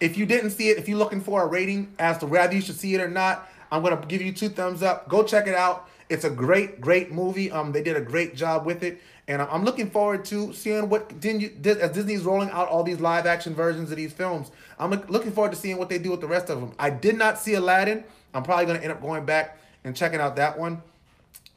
if 0.00 0.16
you 0.16 0.26
didn't 0.26 0.50
see 0.50 0.70
it, 0.70 0.78
if 0.78 0.88
you're 0.88 0.98
looking 0.98 1.20
for 1.20 1.42
a 1.42 1.46
rating 1.46 1.94
as 1.98 2.18
to 2.18 2.26
whether 2.26 2.54
you 2.54 2.60
should 2.60 2.76
see 2.76 2.94
it 2.94 3.00
or 3.00 3.08
not, 3.08 3.48
I'm 3.70 3.82
gonna 3.82 4.02
give 4.06 4.22
you 4.22 4.32
two 4.32 4.48
thumbs 4.48 4.82
up. 4.82 5.08
Go 5.08 5.22
check 5.22 5.46
it 5.46 5.54
out. 5.54 5.88
It's 6.08 6.24
a 6.24 6.30
great, 6.30 6.80
great 6.80 7.10
movie. 7.12 7.50
Um, 7.50 7.72
they 7.72 7.82
did 7.82 7.96
a 7.96 8.00
great 8.00 8.36
job 8.36 8.64
with 8.64 8.82
it, 8.84 9.00
and 9.26 9.42
I'm 9.42 9.64
looking 9.64 9.90
forward 9.90 10.24
to 10.26 10.52
seeing 10.52 10.88
what 10.88 11.20
Disney, 11.20 11.50
as 11.64 11.90
Disney's 11.90 12.22
rolling 12.22 12.50
out 12.50 12.68
all 12.68 12.84
these 12.84 13.00
live 13.00 13.26
action 13.26 13.54
versions 13.54 13.90
of 13.90 13.96
these 13.96 14.12
films. 14.12 14.52
I'm 14.78 14.90
looking 15.08 15.32
forward 15.32 15.52
to 15.52 15.58
seeing 15.58 15.78
what 15.78 15.88
they 15.88 15.98
do 15.98 16.12
with 16.12 16.20
the 16.20 16.28
rest 16.28 16.48
of 16.48 16.60
them. 16.60 16.72
I 16.78 16.90
did 16.90 17.16
not 17.18 17.38
see 17.38 17.54
Aladdin. 17.54 18.04
I'm 18.34 18.42
probably 18.44 18.66
gonna 18.66 18.78
end 18.78 18.92
up 18.92 19.02
going 19.02 19.24
back 19.24 19.58
and 19.84 19.96
checking 19.96 20.20
out 20.20 20.36
that 20.36 20.58
one, 20.58 20.82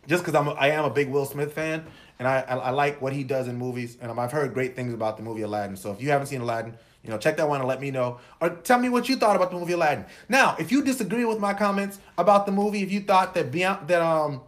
just 0.10 0.26
because 0.26 0.36
I'm 0.36 0.50
I 0.50 0.72
am 0.72 0.84
a 0.86 0.90
big 0.90 1.08
Will 1.08 1.26
Smith 1.26 1.54
fan, 1.54 1.86
and 2.18 2.28
I, 2.28 2.42
I, 2.42 2.56
I 2.56 2.70
like 2.72 3.00
what 3.00 3.14
he 3.14 3.24
does 3.24 3.48
in 3.48 3.58
movies, 3.58 3.96
and 4.02 4.12
I've 4.12 4.32
heard 4.32 4.54
great 4.56 4.76
things 4.76 4.92
about 4.94 5.18
the 5.18 5.24
movie 5.24 5.44
Aladdin. 5.44 5.78
So 5.78 5.92
if 5.92 6.02
you 6.02 6.10
haven't 6.10 6.28
seen 6.28 6.42
Aladdin, 6.42 6.76
you 7.04 7.12
know, 7.12 7.18
check 7.20 7.38
that 7.38 7.48
one 7.48 7.60
and 7.60 7.70
let 7.70 7.80
me 7.80 7.92
know. 7.92 8.20
Or 8.42 8.50
tell 8.50 8.80
me 8.80 8.90
what 8.90 9.08
you 9.08 9.16
thought 9.16 9.36
about 9.36 9.52
the 9.52 9.58
movie 9.58 9.74
Aladdin. 9.74 10.06
Now, 10.28 10.56
if 10.60 10.72
you 10.72 10.84
disagree 10.84 11.24
with 11.26 11.40
my 11.40 11.54
comments 11.54 12.00
about 12.18 12.48
the 12.48 12.52
movie, 12.52 12.82
if 12.82 12.92
you 12.92 13.02
thought 13.02 13.36
that 13.36 13.52
beyond 13.52 13.88
that 13.88 14.02
um 14.02 14.42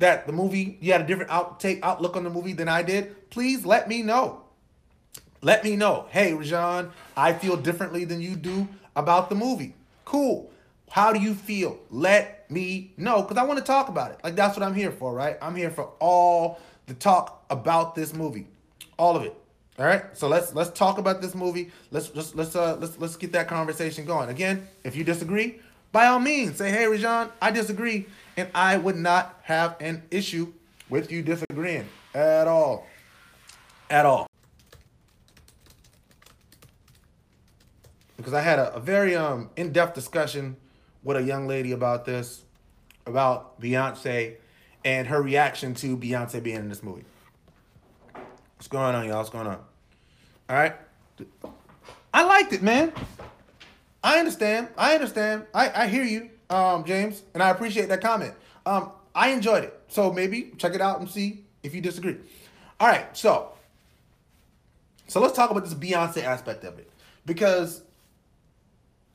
that 0.00 0.26
the 0.26 0.32
movie 0.32 0.76
you 0.80 0.90
had 0.90 1.02
a 1.02 1.06
different 1.06 1.30
outtake 1.30 1.78
outlook 1.82 2.16
on 2.16 2.24
the 2.24 2.30
movie 2.30 2.52
than 2.52 2.68
I 2.68 2.82
did, 2.82 3.30
please 3.30 3.64
let 3.64 3.88
me 3.88 4.02
know. 4.02 4.42
Let 5.40 5.62
me 5.62 5.76
know. 5.76 6.06
Hey, 6.10 6.34
Rajon, 6.34 6.90
I 7.16 7.34
feel 7.34 7.56
differently 7.56 8.04
than 8.04 8.20
you 8.20 8.34
do 8.34 8.66
about 8.96 9.28
the 9.28 9.36
movie. 9.36 9.74
Cool. 10.04 10.50
How 10.90 11.12
do 11.12 11.20
you 11.20 11.34
feel? 11.34 11.78
Let 11.90 12.43
me 12.54 12.92
know 12.96 13.22
because 13.22 13.36
I 13.36 13.42
want 13.42 13.58
to 13.58 13.64
talk 13.64 13.88
about 13.88 14.12
it. 14.12 14.20
Like 14.24 14.36
that's 14.36 14.56
what 14.56 14.64
I'm 14.64 14.74
here 14.74 14.90
for, 14.92 15.12
right? 15.12 15.36
I'm 15.42 15.54
here 15.54 15.70
for 15.70 15.90
all 15.98 16.60
the 16.86 16.94
talk 16.94 17.44
about 17.50 17.94
this 17.94 18.14
movie, 18.14 18.46
all 18.98 19.16
of 19.16 19.24
it. 19.24 19.36
All 19.76 19.84
right, 19.84 20.04
so 20.16 20.28
let's 20.28 20.54
let's 20.54 20.70
talk 20.70 20.98
about 20.98 21.20
this 21.20 21.34
movie. 21.34 21.72
Let's 21.90 22.08
just 22.08 22.36
let's 22.36 22.54
uh 22.54 22.76
let's 22.76 22.96
let's 22.98 23.16
get 23.16 23.32
that 23.32 23.48
conversation 23.48 24.04
going. 24.04 24.28
Again, 24.28 24.68
if 24.84 24.94
you 24.94 25.02
disagree, 25.02 25.60
by 25.90 26.06
all 26.06 26.20
means, 26.20 26.58
say, 26.58 26.70
"Hey, 26.70 26.86
Rajon, 26.86 27.30
I 27.42 27.50
disagree," 27.50 28.06
and 28.36 28.48
I 28.54 28.76
would 28.76 28.94
not 28.96 29.40
have 29.42 29.74
an 29.80 30.04
issue 30.12 30.52
with 30.88 31.10
you 31.10 31.22
disagreeing 31.22 31.88
at 32.14 32.46
all, 32.46 32.86
at 33.90 34.06
all. 34.06 34.28
Because 38.16 38.32
I 38.32 38.42
had 38.42 38.60
a, 38.60 38.76
a 38.76 38.80
very 38.80 39.16
um 39.16 39.50
in-depth 39.56 39.96
discussion 39.96 40.56
with 41.02 41.16
a 41.16 41.22
young 41.22 41.48
lady 41.48 41.72
about 41.72 42.04
this, 42.04 42.43
about 43.06 43.60
Beyonce, 43.60 44.36
and 44.84 45.06
her 45.08 45.22
reaction 45.22 45.74
to 45.74 45.96
Beyonce 45.96 46.42
being 46.42 46.56
in 46.56 46.68
this 46.68 46.82
movie. 46.82 47.04
What's 48.56 48.68
going 48.68 48.94
on, 48.94 49.06
y'all? 49.06 49.18
What's 49.18 49.30
going 49.30 49.46
on? 49.46 49.58
All 50.48 50.56
right. 50.56 50.74
I 52.12 52.24
liked 52.24 52.52
it, 52.52 52.62
man. 52.62 52.92
I 54.02 54.18
understand. 54.18 54.68
I 54.76 54.94
understand. 54.94 55.46
I, 55.54 55.84
I 55.84 55.86
hear 55.86 56.04
you, 56.04 56.30
um, 56.50 56.84
James, 56.84 57.22
and 57.32 57.42
I 57.42 57.50
appreciate 57.50 57.88
that 57.88 58.00
comment. 58.00 58.34
Um, 58.66 58.90
I 59.14 59.30
enjoyed 59.30 59.64
it. 59.64 59.80
So 59.88 60.12
maybe 60.12 60.52
check 60.58 60.74
it 60.74 60.80
out 60.80 61.00
and 61.00 61.08
see 61.08 61.44
if 61.62 61.74
you 61.74 61.80
disagree. 61.80 62.16
All 62.80 62.88
right, 62.88 63.16
so 63.16 63.52
so 65.06 65.20
let's 65.20 65.34
talk 65.34 65.50
about 65.50 65.64
this 65.64 65.74
Beyonce 65.74 66.22
aspect 66.22 66.64
of 66.64 66.78
it. 66.78 66.90
Because 67.26 67.82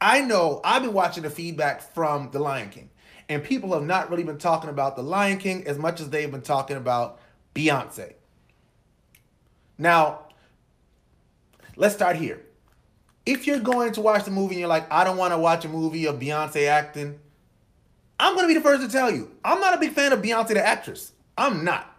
I 0.01 0.21
know 0.21 0.61
I've 0.63 0.81
been 0.81 0.93
watching 0.93 1.23
the 1.23 1.29
feedback 1.29 1.81
from 1.93 2.31
The 2.31 2.39
Lion 2.39 2.69
King, 2.69 2.89
and 3.29 3.43
people 3.43 3.73
have 3.73 3.83
not 3.83 4.09
really 4.09 4.23
been 4.23 4.39
talking 4.39 4.69
about 4.69 4.95
The 4.95 5.03
Lion 5.03 5.37
King 5.37 5.65
as 5.67 5.77
much 5.77 6.01
as 6.01 6.09
they've 6.09 6.29
been 6.29 6.41
talking 6.41 6.75
about 6.75 7.19
Beyonce. 7.53 8.15
Now, 9.77 10.25
let's 11.75 11.93
start 11.93 12.15
here. 12.15 12.41
If 13.25 13.45
you're 13.45 13.59
going 13.59 13.91
to 13.93 14.01
watch 14.01 14.25
the 14.25 14.31
movie 14.31 14.55
and 14.55 14.59
you're 14.61 14.69
like, 14.69 14.91
I 14.91 15.03
don't 15.03 15.17
want 15.17 15.33
to 15.33 15.37
watch 15.37 15.63
a 15.63 15.69
movie 15.69 16.07
of 16.07 16.19
Beyonce 16.19 16.67
acting, 16.67 17.19
I'm 18.19 18.33
going 18.33 18.45
to 18.45 18.47
be 18.47 18.55
the 18.55 18.61
first 18.61 18.81
to 18.81 18.89
tell 18.89 19.11
you, 19.11 19.31
I'm 19.45 19.61
not 19.61 19.75
a 19.75 19.77
big 19.77 19.93
fan 19.93 20.11
of 20.11 20.21
Beyonce 20.21 20.49
the 20.49 20.65
actress. 20.65 21.13
I'm 21.37 21.63
not. 21.63 21.95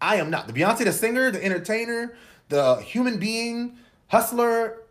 I 0.00 0.16
am 0.16 0.30
not. 0.30 0.46
The 0.46 0.54
Beyonce, 0.54 0.84
the 0.84 0.92
singer, 0.92 1.30
the 1.30 1.44
entertainer, 1.44 2.16
the 2.48 2.76
human 2.76 3.18
being, 3.18 3.76
hustler, 4.08 4.82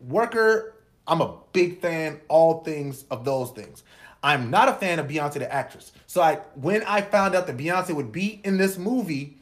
worker, 0.00 0.74
I'm 1.08 1.22
a 1.22 1.38
big 1.54 1.80
fan, 1.80 2.20
all 2.28 2.62
things 2.62 3.04
of 3.10 3.24
those 3.24 3.50
things. 3.52 3.82
I'm 4.22 4.50
not 4.50 4.68
a 4.68 4.72
fan 4.72 4.98
of 4.98 5.06
Beyonce, 5.06 5.34
the 5.34 5.52
actress. 5.52 5.92
So 6.06 6.20
I 6.20 6.36
when 6.54 6.82
I 6.84 7.02
found 7.02 7.34
out 7.34 7.46
that 7.46 7.56
Beyonce 7.56 7.94
would 7.94 8.12
be 8.12 8.40
in 8.44 8.58
this 8.58 8.76
movie 8.78 9.38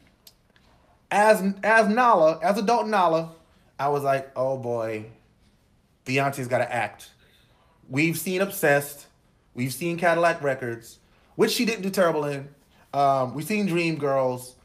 as 1.11 1.55
as 1.63 1.89
Nala, 1.89 2.39
as 2.43 2.59
adult 2.59 2.87
Nala, 2.87 3.33
I 3.79 3.89
was 3.89 4.03
like, 4.03 4.31
oh 4.37 4.59
boy, 4.59 5.07
Beyonce's 6.05 6.49
got 6.49 6.59
to 6.59 6.73
act. 6.73 7.11
We've 7.89 8.19
seen 8.19 8.41
Obsessed, 8.41 9.07
we've 9.55 9.73
seen 9.73 9.97
Cadillac 9.97 10.43
Records, 10.43 10.99
which 11.37 11.53
she 11.53 11.65
didn't 11.65 11.83
do 11.83 11.91
terrible 11.91 12.25
in. 12.25 12.49
Um, 12.93 13.35
we've 13.35 13.47
seen 13.47 13.67
Dream 13.67 13.97
Girls. 13.97 14.57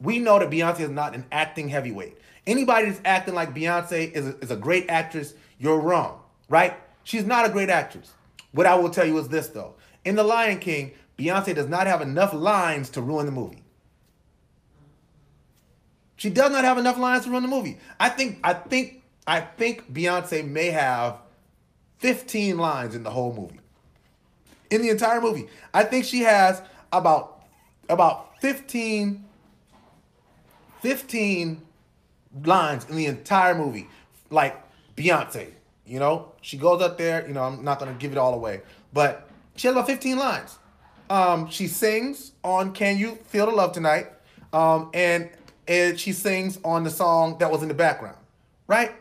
We 0.00 0.18
know 0.18 0.38
that 0.38 0.50
Beyonce 0.50 0.80
is 0.80 0.90
not 0.90 1.14
an 1.14 1.24
acting 1.30 1.68
heavyweight. 1.68 2.18
Anybody 2.46 2.90
that's 2.90 3.00
acting 3.04 3.34
like 3.34 3.54
Beyonce 3.54 4.10
is 4.12 4.26
a, 4.26 4.38
is 4.38 4.50
a 4.50 4.56
great 4.56 4.86
actress, 4.88 5.34
you're 5.58 5.78
wrong, 5.78 6.20
right? 6.48 6.74
She's 7.04 7.24
not 7.24 7.46
a 7.46 7.48
great 7.48 7.70
actress. 7.70 8.12
What 8.52 8.66
I 8.66 8.74
will 8.74 8.90
tell 8.90 9.06
you 9.06 9.18
is 9.18 9.28
this 9.28 9.48
though. 9.48 9.74
In 10.04 10.16
The 10.16 10.22
Lion 10.22 10.58
King, 10.58 10.92
Beyonce 11.18 11.54
does 11.54 11.68
not 11.68 11.86
have 11.86 12.00
enough 12.00 12.32
lines 12.32 12.90
to 12.90 13.02
ruin 13.02 13.26
the 13.26 13.32
movie. 13.32 13.62
She 16.16 16.30
does 16.30 16.52
not 16.52 16.64
have 16.64 16.78
enough 16.78 16.98
lines 16.98 17.24
to 17.24 17.30
ruin 17.30 17.42
the 17.42 17.48
movie. 17.48 17.78
I 17.98 18.08
think 18.08 18.38
I 18.44 18.54
think 18.54 19.02
I 19.26 19.40
think 19.40 19.92
Beyonce 19.92 20.46
may 20.46 20.70
have 20.70 21.18
15 21.98 22.58
lines 22.58 22.94
in 22.94 23.02
the 23.02 23.10
whole 23.10 23.34
movie. 23.34 23.60
In 24.70 24.82
the 24.82 24.90
entire 24.90 25.20
movie. 25.20 25.48
I 25.72 25.84
think 25.84 26.04
she 26.04 26.20
has 26.20 26.62
about 26.92 27.42
about 27.88 28.40
15 28.40 29.24
15 30.80 31.62
lines 32.44 32.88
in 32.88 32.96
the 32.96 33.06
entire 33.06 33.54
movie. 33.54 33.88
Like 34.30 34.60
Beyonce, 34.96 35.52
you 35.86 35.98
know, 35.98 36.32
she 36.40 36.56
goes 36.56 36.80
up 36.80 36.98
there, 36.98 37.26
you 37.26 37.34
know, 37.34 37.42
I'm 37.42 37.64
not 37.64 37.80
to 37.80 37.92
give 37.98 38.12
it 38.12 38.18
all 38.18 38.34
away, 38.34 38.62
but 38.92 39.28
she 39.56 39.66
has 39.66 39.74
about 39.74 39.86
15 39.86 40.16
lines. 40.16 40.58
Um, 41.10 41.50
she 41.50 41.66
sings 41.66 42.32
on 42.42 42.72
Can 42.72 42.96
You 42.98 43.16
Feel 43.26 43.46
the 43.46 43.52
Love 43.52 43.72
Tonight? 43.72 44.08
Um, 44.52 44.90
and, 44.94 45.28
and 45.66 45.98
she 45.98 46.12
sings 46.12 46.58
on 46.64 46.84
the 46.84 46.90
song 46.90 47.36
that 47.38 47.50
was 47.50 47.62
in 47.62 47.68
the 47.68 47.74
background, 47.74 48.16
right? 48.66 48.92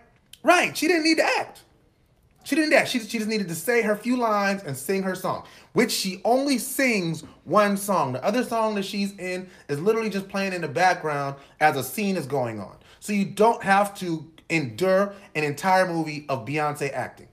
Right. 0.44 0.76
She 0.76 0.88
didn't 0.88 1.04
need 1.04 1.18
to 1.18 1.26
act. 1.40 1.62
She 2.44 2.56
didn't 2.56 2.74
act. 2.74 2.90
She, 2.90 3.00
she 3.00 3.20
just 3.20 3.30
needed 3.30 3.48
to 3.50 3.56
say 3.56 3.84
her 3.84 3.96
few 3.96 4.18
lines 4.18 4.64
and 4.64 4.76
sing 4.76 5.04
her 5.04 5.14
song, 5.14 5.46
which 5.74 5.92
she 5.92 6.22
only 6.26 6.58
sings 6.58 7.24
one 7.44 7.78
song. 7.78 8.14
The 8.14 8.24
other 8.26 8.44
song 8.44 8.76
that 8.76 8.86
she's 8.86 9.16
in 9.18 9.48
is 9.70 9.80
literally 9.80 10.10
just 10.10 10.28
playing 10.28 10.54
in 10.54 10.62
the 10.62 10.68
background 10.68 11.36
as 11.60 11.78
a 11.78 11.84
scene 11.84 12.18
is 12.18 12.26
going 12.26 12.60
on. 12.60 12.76
So 13.00 13.14
you 13.14 13.26
don't 13.26 13.62
have 13.64 13.98
to 14.00 14.30
endure 14.52 15.14
an 15.34 15.44
entire 15.44 15.88
movie 15.88 16.26
of 16.30 16.46
Beyonce 16.46 16.94
acting. 16.94 17.28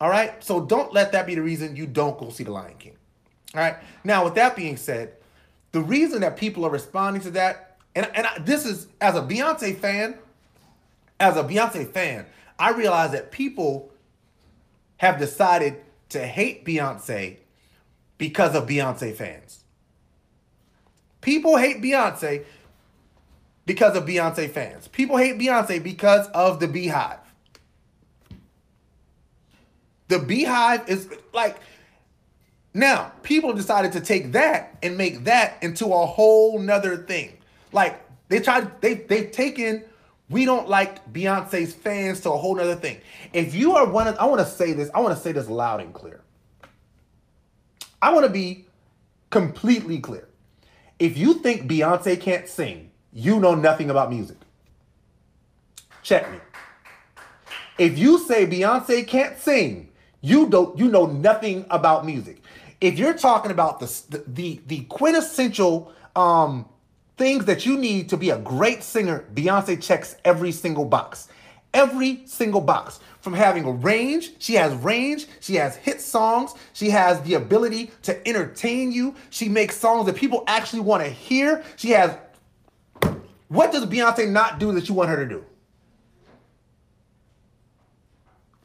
All 0.00 0.08
right? 0.08 0.42
So 0.42 0.64
don't 0.64 0.92
let 0.92 1.12
that 1.12 1.26
be 1.26 1.34
the 1.34 1.42
reason 1.42 1.76
you 1.76 1.86
don't 1.86 2.18
go 2.18 2.30
see 2.30 2.44
The 2.44 2.52
Lion 2.52 2.76
King. 2.78 2.96
All 3.54 3.60
right? 3.60 3.76
Now, 4.02 4.24
with 4.24 4.34
that 4.36 4.56
being 4.56 4.76
said, 4.76 5.14
the 5.72 5.80
reason 5.80 6.20
that 6.20 6.36
people 6.36 6.64
are 6.64 6.70
responding 6.70 7.22
to 7.22 7.30
that, 7.32 7.78
and, 7.94 8.10
and 8.14 8.26
I, 8.26 8.38
this 8.38 8.64
is 8.64 8.86
as 9.00 9.16
a 9.16 9.22
Beyonce 9.22 9.76
fan, 9.76 10.16
as 11.20 11.36
a 11.36 11.44
Beyonce 11.44 11.90
fan, 11.90 12.26
I 12.58 12.70
realize 12.70 13.12
that 13.12 13.30
people 13.30 13.92
have 14.98 15.18
decided 15.18 15.76
to 16.10 16.24
hate 16.24 16.64
Beyonce 16.64 17.38
because 18.18 18.54
of 18.54 18.68
Beyonce 18.68 19.14
fans. 19.14 19.64
People 21.20 21.56
hate 21.56 21.82
Beyonce 21.82 22.44
because 23.66 23.96
of 23.96 24.04
Beyonce 24.04 24.50
fans. 24.50 24.88
People 24.88 25.16
hate 25.16 25.38
Beyonce 25.38 25.82
because 25.82 26.26
of 26.28 26.60
the 26.60 26.68
BeyHive. 26.68 27.18
The 30.08 30.16
BeyHive 30.16 30.88
is 30.88 31.08
like 31.32 31.58
now 32.74 33.12
people 33.22 33.52
decided 33.52 33.92
to 33.92 34.00
take 34.00 34.32
that 34.32 34.76
and 34.82 34.98
make 34.98 35.24
that 35.24 35.62
into 35.62 35.86
a 35.86 36.06
whole 36.06 36.58
nother 36.58 36.96
thing. 36.96 37.38
Like 37.72 38.00
they 38.28 38.40
tried, 38.40 38.80
they 38.80 38.94
they've 38.94 39.30
taken 39.30 39.84
we 40.30 40.44
don't 40.44 40.68
like 40.68 41.12
Beyonce's 41.12 41.74
fans 41.74 42.20
to 42.20 42.32
a 42.32 42.36
whole 42.36 42.56
nother 42.56 42.74
thing. 42.74 43.00
If 43.32 43.54
you 43.54 43.76
are 43.76 43.86
one 43.86 44.08
of, 44.08 44.16
I 44.16 44.24
want 44.24 44.40
to 44.40 44.46
say 44.46 44.72
this, 44.72 44.90
I 44.94 45.00
want 45.00 45.14
to 45.16 45.22
say 45.22 45.32
this 45.32 45.48
loud 45.48 45.80
and 45.80 45.92
clear. 45.92 46.22
I 48.00 48.12
want 48.12 48.26
to 48.26 48.32
be 48.32 48.66
completely 49.30 49.98
clear. 49.98 50.28
If 50.98 51.18
you 51.18 51.34
think 51.34 51.70
Beyonce 51.70 52.20
can't 52.20 52.48
sing, 52.48 52.90
you 53.14 53.38
know 53.38 53.54
nothing 53.54 53.90
about 53.90 54.10
music. 54.10 54.36
Check 56.02 56.30
me. 56.30 56.38
If 57.78 57.96
you 57.98 58.18
say 58.18 58.46
Beyonce 58.46 59.06
can't 59.06 59.38
sing, 59.38 59.90
you 60.20 60.48
don't 60.48 60.78
you 60.78 60.88
know 60.88 61.06
nothing 61.06 61.64
about 61.70 62.04
music. 62.04 62.42
If 62.80 62.98
you're 62.98 63.14
talking 63.14 63.50
about 63.50 63.80
the 63.80 64.22
the 64.26 64.60
the 64.66 64.80
quintessential 64.84 65.92
um 66.16 66.68
things 67.16 67.44
that 67.44 67.64
you 67.64 67.78
need 67.78 68.08
to 68.08 68.16
be 68.16 68.30
a 68.30 68.38
great 68.38 68.82
singer, 68.82 69.24
Beyonce 69.32 69.80
checks 69.80 70.16
every 70.24 70.50
single 70.52 70.84
box. 70.84 71.28
Every 71.72 72.22
single 72.26 72.60
box. 72.60 73.00
From 73.20 73.32
having 73.32 73.64
a 73.64 73.70
range, 73.70 74.32
she 74.38 74.54
has 74.54 74.72
range, 74.74 75.26
she 75.40 75.54
has 75.56 75.76
hit 75.76 76.00
songs, 76.00 76.54
she 76.72 76.90
has 76.90 77.20
the 77.22 77.34
ability 77.34 77.90
to 78.02 78.28
entertain 78.28 78.92
you, 78.92 79.14
she 79.30 79.48
makes 79.48 79.76
songs 79.76 80.06
that 80.06 80.14
people 80.14 80.44
actually 80.46 80.80
want 80.80 81.02
to 81.02 81.08
hear. 81.08 81.64
She 81.76 81.90
has 81.90 82.16
what 83.54 83.72
does 83.72 83.86
Beyonce 83.86 84.28
not 84.30 84.58
do 84.58 84.72
that 84.72 84.88
you 84.88 84.94
want 84.94 85.10
her 85.10 85.16
to 85.16 85.26
do? 85.26 85.44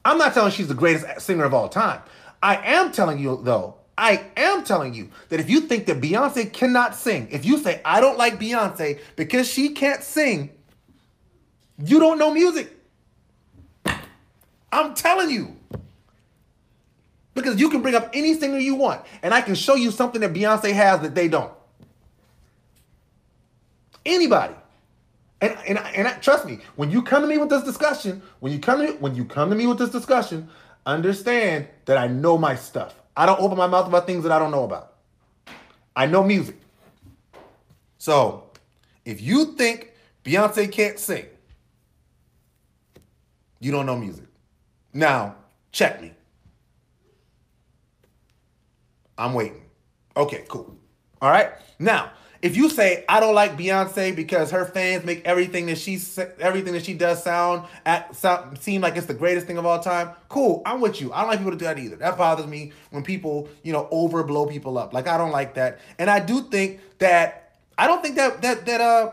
I'm 0.04 0.18
not 0.18 0.34
telling 0.34 0.52
she's 0.52 0.68
the 0.68 0.74
greatest 0.74 1.22
singer 1.22 1.44
of 1.44 1.54
all 1.54 1.70
time. 1.70 2.02
I 2.42 2.56
am 2.56 2.92
telling 2.92 3.20
you, 3.20 3.40
though, 3.44 3.76
I 3.98 4.24
am 4.38 4.64
telling 4.64 4.94
you 4.94 5.10
that 5.28 5.40
if 5.40 5.50
you 5.50 5.62
think 5.62 5.86
that 5.88 6.00
Beyonce 6.00 6.52
cannot 6.52 6.96
sing, 6.96 7.28
if 7.32 7.46
you 7.46 7.58
say, 7.58 7.82
I 7.84 8.00
don't 8.00 8.18
like 8.18 8.40
Beyonce 8.40 9.00
because 9.16 9.52
she 9.52 9.70
can't 9.70 10.02
sing, 10.02 10.52
you 11.84 12.00
don't 12.00 12.18
know 12.18 12.34
music. 12.34 12.76
I'm 14.72 14.94
telling 14.96 15.30
you. 15.30 15.56
Because 17.34 17.60
you 17.60 17.70
can 17.70 17.82
bring 17.82 17.96
up 17.96 18.10
any 18.14 18.34
singer 18.34 18.58
you 18.58 18.76
want, 18.76 19.06
and 19.22 19.34
I 19.34 19.42
can 19.42 19.56
show 19.56 19.76
you 19.76 19.92
something 19.92 20.22
that 20.22 20.34
Beyonce 20.34 20.74
has 20.74 21.02
that 21.02 21.16
they 21.16 21.28
don't. 21.28 21.54
Anybody. 24.06 24.56
And 25.42 25.58
and 25.68 25.78
and 25.78 26.08
I, 26.08 26.14
trust 26.16 26.46
me, 26.46 26.60
when 26.76 26.92
you 26.92 27.02
come 27.02 27.22
to 27.22 27.28
me 27.28 27.38
with 27.38 27.50
this 27.50 27.64
discussion, 27.64 28.22
when 28.40 28.52
you 28.52 28.60
come 28.60 28.82
to 28.82 28.92
me, 28.92 28.98
when 29.00 29.16
you 29.16 29.26
come 29.26 29.50
to 29.50 29.56
me 29.56 29.68
with 29.68 29.78
this 29.78 29.90
discussion, 29.90 30.50
understand 30.86 31.68
that 31.86 31.98
I 31.98 32.08
know 32.08 32.38
my 32.38 32.56
stuff. 32.56 32.96
I 33.16 33.26
don't 33.26 33.40
open 33.40 33.58
my 33.58 33.68
mouth 33.68 33.88
about 33.88 34.06
things 34.06 34.24
that 34.24 34.32
I 34.32 34.40
don't 34.40 34.52
know 34.52 34.64
about. 34.64 34.96
I 35.96 36.06
know 36.06 36.24
music. 36.24 36.60
So, 37.98 38.52
if 39.06 39.22
you 39.22 39.54
think 39.56 39.94
Beyonce 40.24 40.72
can't 40.72 40.98
sing, 40.98 41.26
you 43.60 43.72
don't 43.72 43.86
know 43.86 43.98
music. 43.98 44.26
Now, 44.94 45.36
check 45.72 46.02
me. 46.02 46.14
I'm 49.18 49.34
waiting. 49.34 49.64
Okay, 50.16 50.46
cool. 50.48 50.78
All 51.22 51.30
right. 51.30 51.52
Now, 51.78 52.12
if 52.42 52.56
you 52.56 52.70
say 52.70 53.04
I 53.10 53.20
don't 53.20 53.36
like 53.36 53.58
Beyonce 53.58 54.16
because 54.16 54.52
her 54.52 54.66
fans 54.66 55.06
make 55.06 55.26
everything 55.26 55.66
that 55.68 55.78
she 55.78 56.00
everything 56.40 56.74
that 56.74 56.86
she 56.86 56.94
does 56.94 57.24
sound 57.24 57.68
at 57.86 58.16
sound, 58.16 58.60
seem 58.60 58.82
like 58.82 58.96
it's 58.96 59.08
the 59.08 59.14
greatest 59.14 59.48
thing 59.48 59.58
of 59.58 59.66
all 59.66 59.80
time, 59.80 60.12
cool. 60.30 60.62
I'm 60.66 60.82
with 60.82 61.02
you. 61.02 61.12
I 61.12 61.22
don't 61.22 61.30
like 61.30 61.40
people 61.40 61.52
to 61.52 61.58
do 61.58 61.66
that 61.66 61.80
either. 61.80 61.98
That 61.98 62.18
bothers 62.18 62.48
me 62.48 62.72
when 62.92 63.04
people 63.04 63.50
you 63.64 63.74
know 63.74 63.88
overblow 63.92 64.50
people 64.50 64.78
up. 64.78 64.94
Like 64.94 65.08
I 65.08 65.18
don't 65.18 65.32
like 65.32 65.56
that, 65.56 65.80
and 65.98 66.10
I 66.10 66.20
do 66.20 66.42
think 66.44 66.80
that 67.00 67.52
I 67.78 67.88
don't 67.88 68.02
think 68.02 68.16
that 68.16 68.42
that 68.42 68.66
that 68.66 68.82
uh 68.82 69.12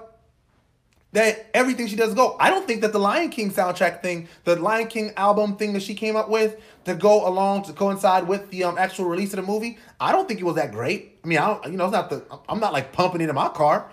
that 1.17 1.47
everything 1.55 1.87
she 1.87 1.97
does 1.97 2.13
go. 2.13 2.37
I 2.39 2.51
don't 2.51 2.67
think 2.67 2.83
that 2.83 2.93
the 2.93 2.99
Lion 2.99 3.31
King 3.31 3.51
soundtrack 3.51 4.03
thing, 4.03 4.29
the 4.45 4.57
Lion 4.57 4.87
King 4.87 5.13
album 5.17 5.57
thing 5.57 5.73
that 5.73 5.81
she 5.81 5.95
came 5.95 6.15
up 6.15 6.29
with 6.29 6.61
to 6.85 6.95
go 6.95 7.27
along 7.27 7.63
to 7.63 7.73
coincide 7.73 8.29
with 8.29 8.51
the 8.51 8.65
um, 8.65 8.77
actual 8.77 9.07
release 9.07 9.33
of 9.33 9.39
the 9.39 9.51
movie, 9.51 9.79
I 9.99 10.13
don't 10.13 10.29
think 10.29 10.41
it 10.41 10.45
was 10.45 10.57
that 10.57 10.73
great. 10.73 11.19
I 11.25 11.27
mean, 11.27 11.39
I 11.39 11.47
don't, 11.47 11.73
you 11.73 11.79
know, 11.79 11.87
it's 11.87 11.95
not 11.95 12.11
the 12.11 12.23
I'm 12.51 12.61
not 12.61 12.75
like 12.75 12.93
pumping 12.93 13.23
it 13.23 13.31
in 13.31 13.35
my 13.35 13.49
car. 13.49 13.91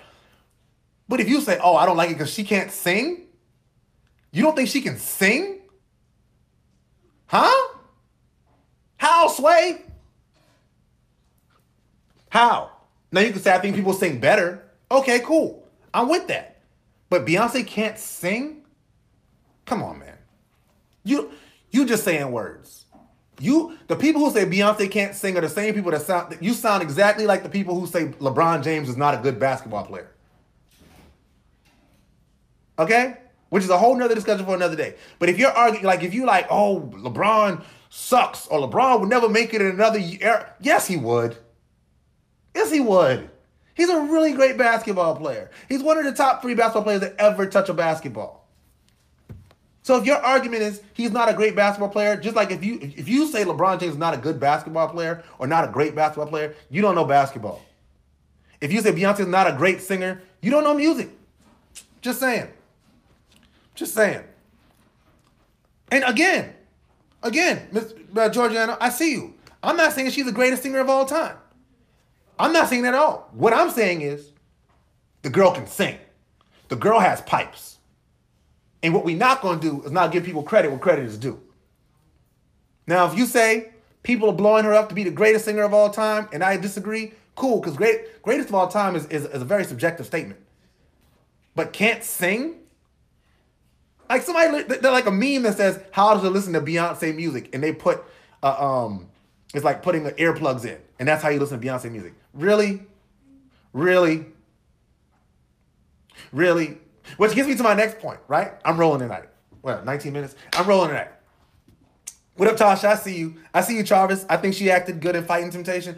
But 1.07 1.21
if 1.21 1.29
you 1.29 1.39
say, 1.39 1.57
"Oh, 1.63 1.77
I 1.77 1.85
don't 1.85 1.95
like 1.95 2.09
it 2.09 2.15
because 2.15 2.29
she 2.29 2.43
can't 2.43 2.69
sing," 2.69 3.21
you 4.33 4.43
don't 4.43 4.53
think 4.53 4.67
she 4.67 4.81
can 4.81 4.97
sing? 4.97 5.61
Huh? 7.27 7.69
How, 8.97 9.29
Sway? 9.29 9.81
How? 12.27 12.69
Now 13.13 13.21
you 13.21 13.31
can 13.31 13.41
say 13.41 13.55
I 13.55 13.59
think 13.59 13.77
people 13.77 13.93
sing 13.93 14.19
better. 14.19 14.61
Okay, 14.91 15.19
cool. 15.19 15.65
I'm 15.93 16.09
with 16.09 16.27
that. 16.27 16.52
But 17.13 17.27
Beyonce 17.27 17.67
can't 17.67 17.99
sing? 17.99 18.63
Come 19.67 19.83
on, 19.83 19.99
man. 19.99 20.17
You 21.03 21.29
you 21.69 21.85
just 21.85 22.03
saying 22.03 22.31
words. 22.31 22.87
You 23.39 23.77
the 23.85 23.95
people 23.95 24.25
who 24.25 24.31
say 24.31 24.47
Beyonce 24.47 24.89
can't 24.89 25.13
sing 25.13 25.37
are 25.37 25.41
the 25.41 25.47
same 25.47 25.75
people 25.75 25.91
that 25.91 26.01
sound 26.01 26.35
you 26.41 26.53
sound 26.53 26.81
exactly 26.81 27.27
like 27.27 27.43
the 27.43 27.49
people 27.49 27.79
who 27.79 27.85
say 27.85 28.05
LeBron 28.07 28.63
James 28.63 28.89
is 28.89 28.97
not 28.97 29.13
a 29.13 29.17
good 29.17 29.37
basketball 29.37 29.85
player. 29.85 30.09
Okay? 32.79 33.17
Which 33.49 33.63
is 33.63 33.69
a 33.69 33.77
whole 33.77 33.95
nother 33.95 34.15
discussion 34.15 34.47
for 34.47 34.55
another 34.55 34.75
day. 34.75 34.95
But 35.19 35.29
if 35.29 35.37
you're 35.37 35.51
arguing, 35.51 35.85
like, 35.85 36.01
if 36.01 36.15
you 36.15 36.25
like, 36.25 36.47
oh, 36.49 36.91
LeBron 36.95 37.63
sucks 37.91 38.47
or 38.47 38.67
LeBron 38.67 39.01
would 39.01 39.09
never 39.09 39.29
make 39.29 39.53
it 39.53 39.61
in 39.61 39.67
another 39.67 39.99
year, 39.99 40.51
yes, 40.59 40.87
he 40.87 40.97
would. 40.97 41.37
Yes, 42.55 42.71
he 42.71 42.79
would. 42.79 43.29
He's 43.75 43.89
a 43.89 43.99
really 43.99 44.33
great 44.33 44.57
basketball 44.57 45.15
player. 45.15 45.49
He's 45.67 45.81
one 45.81 45.97
of 45.97 46.05
the 46.05 46.13
top 46.13 46.41
three 46.41 46.53
basketball 46.53 46.83
players 46.83 47.01
that 47.01 47.15
ever 47.17 47.47
touch 47.47 47.69
a 47.69 47.73
basketball. 47.73 48.47
So 49.81 49.97
if 49.97 50.05
your 50.05 50.17
argument 50.17 50.63
is 50.63 50.81
he's 50.93 51.11
not 51.11 51.29
a 51.29 51.33
great 51.33 51.55
basketball 51.55 51.89
player, 51.89 52.15
just 52.15 52.35
like 52.35 52.51
if 52.51 52.63
you 52.63 52.79
if 52.81 53.09
you 53.09 53.27
say 53.27 53.43
LeBron 53.43 53.79
James 53.79 53.93
is 53.93 53.97
not 53.97 54.13
a 54.13 54.17
good 54.17 54.39
basketball 54.39 54.87
player 54.87 55.23
or 55.39 55.47
not 55.47 55.67
a 55.67 55.71
great 55.71 55.93
basketball 55.93 56.27
player, 56.27 56.55
you 56.69 56.81
don't 56.81 56.95
know 56.95 57.03
basketball. 57.03 57.61
If 58.61 58.71
you 58.71 58.79
say 58.81 58.93
Beyonce 58.93 59.21
is 59.21 59.27
not 59.27 59.45
a 59.45 59.57
great 59.57 59.81
singer, 59.81 60.21
you 60.41 60.51
don't 60.51 60.63
know 60.63 60.73
music. 60.73 61.09
Just 62.01 62.19
saying. 62.19 62.47
Just 63.75 63.93
saying. 63.93 64.23
And 65.91 66.05
again, 66.05 66.53
again, 67.21 67.67
Miss 67.71 67.93
uh, 68.15 68.29
Georgiana, 68.29 68.77
I 68.79 68.89
see 68.89 69.11
you. 69.11 69.33
I'm 69.61 69.75
not 69.75 69.91
saying 69.91 70.11
she's 70.11 70.25
the 70.25 70.31
greatest 70.31 70.63
singer 70.63 70.79
of 70.79 70.89
all 70.89 71.05
time. 71.05 71.35
I'm 72.39 72.53
not 72.53 72.69
saying 72.69 72.83
that 72.83 72.93
at 72.93 72.99
all. 72.99 73.29
What 73.33 73.53
I'm 73.53 73.69
saying 73.69 74.01
is 74.01 74.31
the 75.21 75.29
girl 75.29 75.51
can 75.51 75.67
sing. 75.67 75.97
The 76.69 76.75
girl 76.75 76.99
has 76.99 77.21
pipes. 77.21 77.77
And 78.81 78.93
what 78.93 79.05
we're 79.05 79.17
not 79.17 79.41
going 79.41 79.59
to 79.59 79.69
do 79.69 79.83
is 79.83 79.91
not 79.91 80.11
give 80.11 80.23
people 80.23 80.43
credit 80.43 80.69
where 80.69 80.79
credit 80.79 81.05
is 81.05 81.17
due. 81.17 81.39
Now, 82.85 83.05
if 83.05 83.17
you 83.17 83.25
say 83.25 83.71
people 84.03 84.29
are 84.29 84.33
blowing 84.33 84.65
her 84.65 84.73
up 84.73 84.89
to 84.89 84.95
be 84.95 85.03
the 85.03 85.11
greatest 85.11 85.45
singer 85.45 85.63
of 85.63 85.73
all 85.73 85.89
time, 85.89 86.27
and 86.33 86.43
I 86.43 86.57
disagree, 86.57 87.13
cool, 87.35 87.59
because 87.61 87.77
great, 87.77 88.21
greatest 88.21 88.49
of 88.49 88.55
all 88.55 88.67
time 88.67 88.95
is, 88.95 89.05
is, 89.05 89.25
is 89.25 89.41
a 89.41 89.45
very 89.45 89.63
subjective 89.63 90.05
statement. 90.05 90.39
But 91.55 91.71
can't 91.71 92.03
sing? 92.03 92.55
Like 94.09 94.23
somebody, 94.23 94.63
they're 94.63 94.91
like 94.91 95.05
a 95.05 95.11
meme 95.11 95.43
that 95.43 95.57
says, 95.57 95.79
"How 95.91 96.19
to 96.19 96.29
listen 96.29 96.53
to 96.53 96.61
Beyonce 96.61 97.15
music?" 97.15 97.49
and 97.53 97.63
they 97.63 97.71
put, 97.71 98.03
uh, 98.43 98.85
um, 98.85 99.07
it's 99.53 99.63
like 99.63 99.81
putting 99.81 100.03
the 100.03 100.11
earplugs 100.13 100.65
in, 100.65 100.77
and 101.03 101.07
that's 101.09 101.21
how 101.21 101.27
you 101.27 101.37
listen 101.37 101.59
to 101.59 101.67
Beyonce 101.67 101.91
music. 101.91 102.13
Really, 102.31 102.81
really, 103.73 104.25
really. 106.31 106.77
Which 107.17 107.35
gets 107.35 107.45
me 107.45 107.55
to 107.55 107.63
my 107.63 107.73
next 107.73 107.99
point. 107.99 108.21
Right? 108.29 108.53
I'm 108.63 108.77
rolling 108.79 109.01
tonight. 109.01 109.25
Well, 109.61 109.83
19 109.83 110.13
minutes. 110.13 110.33
I'm 110.53 110.65
rolling 110.65 110.91
tonight. 110.91 111.09
What 112.37 112.47
up, 112.47 112.55
Tasha? 112.55 112.85
I 112.85 112.95
see 112.95 113.17
you. 113.17 113.35
I 113.53 113.59
see 113.59 113.75
you, 113.75 113.83
Charvis. 113.83 114.25
I 114.29 114.37
think 114.37 114.55
she 114.55 114.71
acted 114.71 115.01
good 115.01 115.17
in 115.17 115.25
Fighting 115.25 115.49
Temptation. 115.49 115.97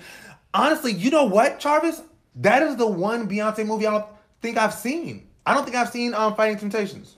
Honestly, 0.56 0.92
you 0.92 1.12
know 1.12 1.26
what, 1.26 1.60
Charvis? 1.60 2.02
That 2.38 2.64
is 2.64 2.76
the 2.76 2.88
one 2.88 3.30
Beyonce 3.30 3.64
movie 3.64 3.86
I 3.86 3.92
don't 3.92 4.08
think 4.42 4.58
I've 4.58 4.74
seen. 4.74 5.28
I 5.46 5.54
don't 5.54 5.66
think 5.66 5.76
I've 5.76 5.90
seen 5.90 6.16
um, 6.16 6.36
Fighting 6.36 6.58
Temptations. 6.58 7.16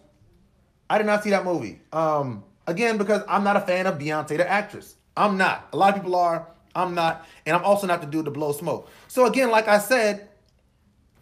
I 0.89 0.97
did 0.97 1.07
not 1.07 1.23
see 1.23 1.29
that 1.29 1.45
movie. 1.45 1.79
Um, 1.93 2.43
again, 2.67 2.97
because 2.97 3.21
I'm 3.29 3.45
not 3.45 3.55
a 3.55 3.61
fan 3.61 3.87
of 3.87 3.97
Beyonce, 3.97 4.35
the 4.35 4.49
actress. 4.49 4.95
I'm 5.15 5.37
not. 5.37 5.69
A 5.71 5.77
lot 5.77 5.95
of 5.95 6.03
people 6.03 6.17
are. 6.17 6.49
I'm 6.77 6.93
not. 6.93 7.25
And 7.47 7.55
I'm 7.55 7.63
also 7.63 7.87
not 7.87 8.01
the 8.01 8.07
dude 8.07 8.25
to 8.25 8.31
blow 8.31 8.51
smoke. 8.51 8.89
So 9.07 9.25
again, 9.25 9.49
like 9.49 9.67
I 9.67 9.79
said, 9.79 10.29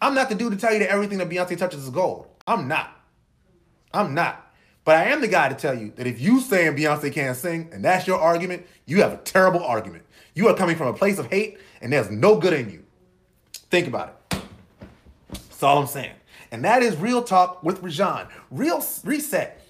I'm 0.02 0.14
not 0.14 0.28
the 0.28 0.34
dude 0.34 0.52
to 0.52 0.58
tell 0.58 0.72
you 0.72 0.80
that 0.80 0.90
everything 0.90 1.16
that 1.18 1.30
Beyonce 1.30 1.56
touches 1.56 1.82
is 1.82 1.90
gold. 1.90 2.28
I'm 2.46 2.68
not. 2.68 2.92
I'm 3.94 4.14
not. 4.14 4.52
But 4.84 4.96
I 4.96 5.04
am 5.04 5.22
the 5.22 5.28
guy 5.28 5.48
to 5.48 5.54
tell 5.54 5.74
you 5.74 5.92
that 5.96 6.06
if 6.06 6.20
you 6.20 6.40
saying 6.40 6.76
Beyonce 6.76 7.10
can't 7.10 7.36
sing 7.36 7.70
and 7.72 7.82
that's 7.82 8.06
your 8.06 8.20
argument, 8.20 8.66
you 8.84 9.00
have 9.00 9.14
a 9.14 9.16
terrible 9.16 9.64
argument. 9.64 10.04
You 10.34 10.48
are 10.48 10.54
coming 10.54 10.76
from 10.76 10.88
a 10.88 10.92
place 10.92 11.18
of 11.18 11.28
hate 11.28 11.58
and 11.80 11.90
there's 11.90 12.10
no 12.10 12.38
good 12.38 12.52
in 12.52 12.70
you. 12.70 12.84
Think 13.70 13.88
about 13.88 14.20
it. 14.30 14.42
That's 15.30 15.62
all 15.62 15.78
I'm 15.78 15.86
saying. 15.86 16.12
And 16.52 16.64
that 16.64 16.82
is 16.82 16.96
Real 16.96 17.22
Talk 17.22 17.64
with 17.64 17.82
Rajon. 17.82 18.28
Real 18.50 18.84
Reset. 19.04 19.65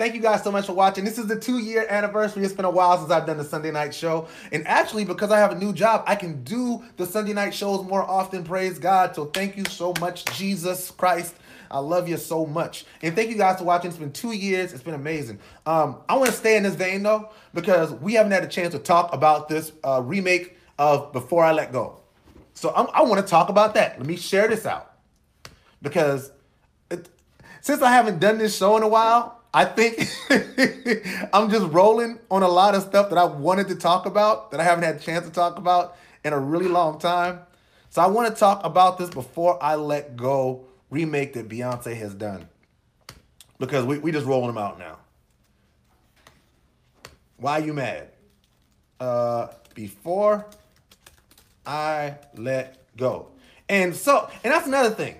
Thank 0.00 0.14
you 0.14 0.22
guys 0.22 0.42
so 0.42 0.50
much 0.50 0.64
for 0.64 0.72
watching. 0.72 1.04
This 1.04 1.18
is 1.18 1.26
the 1.26 1.38
two 1.38 1.58
year 1.58 1.86
anniversary. 1.90 2.42
It's 2.42 2.54
been 2.54 2.64
a 2.64 2.70
while 2.70 2.96
since 2.96 3.10
I've 3.10 3.26
done 3.26 3.36
the 3.36 3.44
Sunday 3.44 3.70
night 3.70 3.94
show. 3.94 4.28
And 4.50 4.66
actually, 4.66 5.04
because 5.04 5.30
I 5.30 5.38
have 5.38 5.52
a 5.52 5.54
new 5.54 5.74
job, 5.74 6.04
I 6.06 6.16
can 6.16 6.42
do 6.42 6.82
the 6.96 7.04
Sunday 7.04 7.34
night 7.34 7.52
shows 7.52 7.84
more 7.84 8.02
often. 8.02 8.42
Praise 8.42 8.78
God. 8.78 9.14
So 9.14 9.26
thank 9.26 9.58
you 9.58 9.64
so 9.66 9.92
much, 10.00 10.24
Jesus 10.38 10.90
Christ. 10.90 11.34
I 11.70 11.80
love 11.80 12.08
you 12.08 12.16
so 12.16 12.46
much. 12.46 12.86
And 13.02 13.14
thank 13.14 13.28
you 13.28 13.36
guys 13.36 13.58
for 13.58 13.64
watching. 13.64 13.90
It's 13.90 13.98
been 13.98 14.10
two 14.10 14.32
years. 14.32 14.72
It's 14.72 14.82
been 14.82 14.94
amazing. 14.94 15.38
Um, 15.66 15.98
I 16.08 16.16
want 16.16 16.30
to 16.30 16.34
stay 16.34 16.56
in 16.56 16.62
this 16.62 16.76
vein 16.76 17.02
though, 17.02 17.28
because 17.52 17.92
we 17.92 18.14
haven't 18.14 18.32
had 18.32 18.42
a 18.42 18.48
chance 18.48 18.72
to 18.72 18.78
talk 18.78 19.12
about 19.12 19.50
this 19.50 19.70
uh, 19.84 20.00
remake 20.02 20.56
of 20.78 21.12
Before 21.12 21.44
I 21.44 21.52
Let 21.52 21.72
Go. 21.72 21.98
So 22.54 22.72
I'm, 22.74 22.86
I 22.94 23.02
want 23.02 23.20
to 23.20 23.30
talk 23.30 23.50
about 23.50 23.74
that. 23.74 23.98
Let 23.98 24.06
me 24.06 24.16
share 24.16 24.48
this 24.48 24.64
out 24.64 24.94
because 25.82 26.32
it, 26.90 27.06
since 27.60 27.82
I 27.82 27.90
haven't 27.90 28.18
done 28.18 28.38
this 28.38 28.56
show 28.56 28.78
in 28.78 28.82
a 28.82 28.88
while, 28.88 29.39
I 29.52 29.64
think 29.64 29.98
I'm 31.32 31.50
just 31.50 31.72
rolling 31.72 32.20
on 32.30 32.42
a 32.42 32.48
lot 32.48 32.74
of 32.74 32.82
stuff 32.82 33.10
that 33.10 33.18
I 33.18 33.24
wanted 33.24 33.68
to 33.68 33.74
talk 33.74 34.06
about 34.06 34.52
that 34.52 34.60
I 34.60 34.64
haven't 34.64 34.84
had 34.84 34.96
a 34.96 34.98
chance 35.00 35.26
to 35.26 35.32
talk 35.32 35.58
about 35.58 35.96
in 36.24 36.32
a 36.32 36.38
really 36.38 36.68
long 36.68 36.98
time. 36.98 37.40
So 37.88 38.00
I 38.00 38.06
want 38.06 38.32
to 38.32 38.38
talk 38.38 38.64
about 38.64 38.98
this 38.98 39.10
before 39.10 39.60
I 39.62 39.74
let 39.74 40.16
go 40.16 40.66
remake 40.90 41.32
that 41.32 41.48
Beyonce 41.48 41.96
has 41.96 42.14
done. 42.14 42.48
Because 43.58 43.84
we, 43.84 43.98
we 43.98 44.12
just 44.12 44.26
rolling 44.26 44.54
them 44.54 44.58
out 44.58 44.78
now. 44.78 44.98
Why 47.36 47.58
you 47.58 47.74
mad? 47.74 48.10
Uh, 49.00 49.48
before 49.74 50.46
I 51.66 52.16
let 52.36 52.96
go. 52.96 53.28
And 53.68 53.94
so, 53.94 54.30
and 54.44 54.52
that's 54.52 54.66
another 54.66 54.90
thing. 54.90 55.16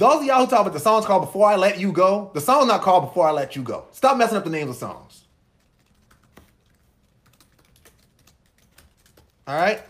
Those 0.00 0.22
of 0.22 0.24
y'all 0.24 0.46
who 0.46 0.50
talk 0.50 0.62
about 0.62 0.72
the 0.72 0.80
song's 0.80 1.04
called 1.04 1.26
Before 1.26 1.46
I 1.46 1.56
Let 1.56 1.78
You 1.78 1.92
Go, 1.92 2.30
the 2.32 2.40
song's 2.40 2.68
not 2.68 2.80
called 2.80 3.04
Before 3.04 3.26
I 3.26 3.32
Let 3.32 3.54
You 3.54 3.62
Go. 3.62 3.84
Stop 3.92 4.16
messing 4.16 4.38
up 4.38 4.44
the 4.44 4.50
names 4.50 4.70
of 4.70 4.76
songs. 4.76 5.24
All 9.46 9.54
right? 9.54 9.82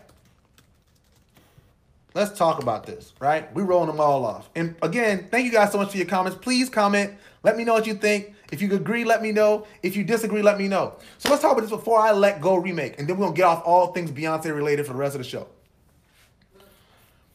Let's 2.13 2.37
talk 2.37 2.61
about 2.61 2.85
this, 2.85 3.13
right? 3.21 3.55
We're 3.55 3.63
rolling 3.63 3.87
them 3.87 4.01
all 4.01 4.25
off. 4.25 4.49
And 4.53 4.75
again, 4.81 5.29
thank 5.31 5.45
you 5.45 5.51
guys 5.53 5.71
so 5.71 5.77
much 5.77 5.91
for 5.91 5.97
your 5.97 6.07
comments. 6.07 6.37
Please 6.41 6.67
comment. 6.67 7.13
Let 7.43 7.55
me 7.55 7.63
know 7.63 7.73
what 7.73 7.87
you 7.87 7.93
think. 7.93 8.33
If 8.51 8.61
you 8.61 8.73
agree, 8.73 9.05
let 9.05 9.21
me 9.21 9.31
know. 9.31 9.65
If 9.81 9.95
you 9.95 10.03
disagree, 10.03 10.41
let 10.41 10.57
me 10.57 10.67
know. 10.67 10.97
So 11.19 11.29
let's 11.29 11.41
talk 11.41 11.53
about 11.53 11.61
this 11.61 11.69
before 11.69 11.99
I 12.01 12.11
let 12.11 12.41
go 12.41 12.57
remake. 12.57 12.99
And 12.99 13.07
then 13.07 13.15
we're 13.15 13.27
to 13.27 13.33
get 13.33 13.45
off 13.45 13.63
all 13.65 13.93
things 13.93 14.11
Beyonce 14.11 14.53
related 14.53 14.85
for 14.85 14.91
the 14.91 14.99
rest 14.99 15.15
of 15.15 15.23
the 15.23 15.29
show. 15.29 15.47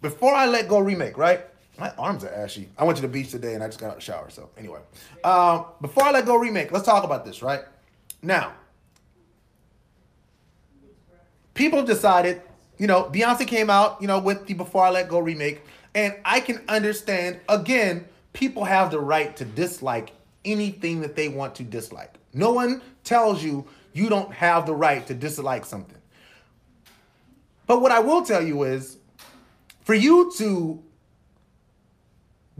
Before 0.03 0.35
I 0.35 0.45
let 0.45 0.69
go 0.69 0.79
remake, 0.79 1.17
right? 1.17 1.41
My 1.79 1.93
arms 1.99 2.25
are 2.25 2.33
ashy. 2.33 2.69
I 2.79 2.85
went 2.85 2.97
to 2.97 3.03
the 3.03 3.09
beach 3.09 3.31
today 3.31 3.55
and 3.55 3.63
I 3.63 3.67
just 3.67 3.79
got 3.79 3.89
out 3.89 3.93
of 3.93 3.99
the 3.99 4.05
shower. 4.05 4.31
So 4.31 4.49
anyway, 4.57 4.81
um, 5.25 5.67
before 5.81 6.05
I 6.05 6.11
let 6.13 6.25
go 6.25 6.37
remake, 6.37 6.73
let's 6.73 6.87
talk 6.87 7.05
about 7.05 7.25
this, 7.25 7.43
right? 7.43 7.61
Now, 8.23 8.55
people 11.55 11.83
decided, 11.83 12.41
you 12.79 12.87
know, 12.87 13.05
Beyonce 13.05 13.47
came 13.47 13.69
out, 13.69 14.01
you 14.01 14.07
know, 14.07 14.19
with 14.19 14.47
the 14.47 14.55
Before 14.55 14.85
I 14.85 14.91
Let 14.91 15.09
Go 15.09 15.19
remake, 15.19 15.63
and 15.95 16.15
I 16.25 16.41
can 16.41 16.63
understand. 16.69 17.41
Again, 17.49 18.07
people 18.33 18.65
have 18.65 18.91
the 18.91 19.01
right 19.01 19.37
to 19.37 19.45
dislike 19.45 20.13
anything 20.45 21.01
that 21.01 21.17
they 21.17 21.29
want 21.29 21.55
to 21.57 21.63
dislike. 21.63 22.15
No 22.33 22.53
one 22.53 22.83
tells 23.05 23.43
you 23.43 23.67
you 23.93 24.09
don't 24.09 24.33
have 24.33 24.67
the 24.67 24.75
right 24.75 25.07
to 25.07 25.15
dislike 25.15 25.65
something. 25.65 25.99
But 27.67 27.81
what 27.81 27.93
I 27.93 28.01
will 28.01 28.23
tell 28.23 28.43
you 28.43 28.63
is, 28.63 28.99
for 29.81 29.95
you 29.95 30.33
to 30.37 30.83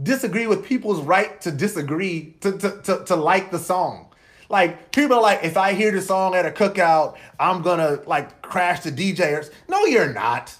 disagree 0.01 0.47
with 0.47 0.65
people's 0.65 1.01
right 1.01 1.39
to 1.41 1.51
disagree 1.51 2.35
to, 2.41 2.57
to, 2.57 2.81
to, 2.83 3.05
to 3.05 3.15
like 3.15 3.51
the 3.51 3.59
song. 3.59 4.07
Like 4.49 4.91
people 4.91 5.17
are 5.17 5.21
like, 5.21 5.43
if 5.43 5.57
I 5.57 5.73
hear 5.73 5.91
the 5.91 6.01
song 6.01 6.35
at 6.35 6.45
a 6.45 6.51
cookout, 6.51 7.17
I'm 7.39 7.61
gonna 7.61 7.99
like 8.05 8.41
crash 8.41 8.81
the 8.81 8.91
DJ. 8.91 9.49
No, 9.67 9.85
you're 9.85 10.13
not. 10.13 10.55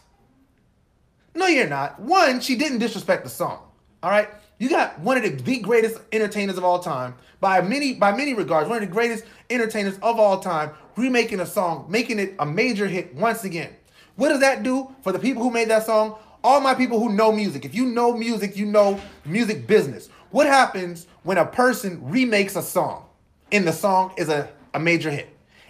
No, 1.33 1.47
you're 1.47 1.69
not. 1.69 1.99
One, 1.99 2.41
she 2.41 2.55
didn't 2.55 2.79
disrespect 2.79 3.23
the 3.23 3.29
song. 3.29 3.63
All 4.03 4.09
right, 4.09 4.29
you 4.59 4.69
got 4.69 4.99
one 4.99 5.17
of 5.17 5.23
the, 5.23 5.29
the 5.29 5.59
greatest 5.59 5.99
entertainers 6.11 6.57
of 6.57 6.63
all 6.63 6.79
time 6.79 7.15
by 7.39 7.61
many 7.61 7.93
by 7.93 8.15
many 8.15 8.33
regards, 8.33 8.67
one 8.67 8.81
of 8.81 8.87
the 8.87 8.93
greatest 8.93 9.23
entertainers 9.49 9.97
of 10.01 10.19
all 10.19 10.39
time, 10.39 10.71
remaking 10.95 11.39
a 11.39 11.45
song, 11.45 11.85
making 11.89 12.19
it 12.19 12.35
a 12.39 12.45
major 12.45 12.87
hit 12.87 13.13
once 13.15 13.43
again. 13.43 13.73
What 14.15 14.29
does 14.29 14.39
that 14.39 14.63
do 14.63 14.93
for 15.03 15.11
the 15.11 15.19
people 15.19 15.43
who 15.43 15.51
made 15.51 15.69
that 15.69 15.85
song? 15.85 16.17
All 16.47 16.61
my 16.61 16.73
people 16.73 16.97
who 16.97 17.11
know 17.11 17.29
music, 17.33 17.65
if 17.65 17.75
you 17.75 17.85
know 17.85 18.15
music, 18.15 18.55
you 18.55 18.65
know 18.65 19.01
music 19.25 19.67
business. 19.67 20.07
What 20.31 20.47
happens 20.47 21.05
when 21.23 21.37
a 21.37 21.45
person 21.45 21.99
remakes 22.01 22.55
a 22.55 22.61
song 22.61 23.05
and 23.51 23.67
the 23.67 23.73
song 23.73 24.13
is 24.17 24.29
a, 24.29 24.49
a 24.73 24.79
major 24.79 25.11
hit? 25.11 25.27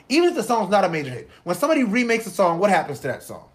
Even 0.08 0.30
if 0.30 0.36
the 0.36 0.44
song's 0.44 0.70
not 0.70 0.84
a 0.84 0.90
major 0.90 1.10
hit, 1.10 1.32
when 1.44 1.56
somebody 1.56 1.84
remakes 1.84 2.28
a 2.28 2.30
song, 2.30 2.60
what 2.60 2.70
happens 2.70 3.00
to 3.00 3.08
that 3.08 3.24
song? 3.24 3.50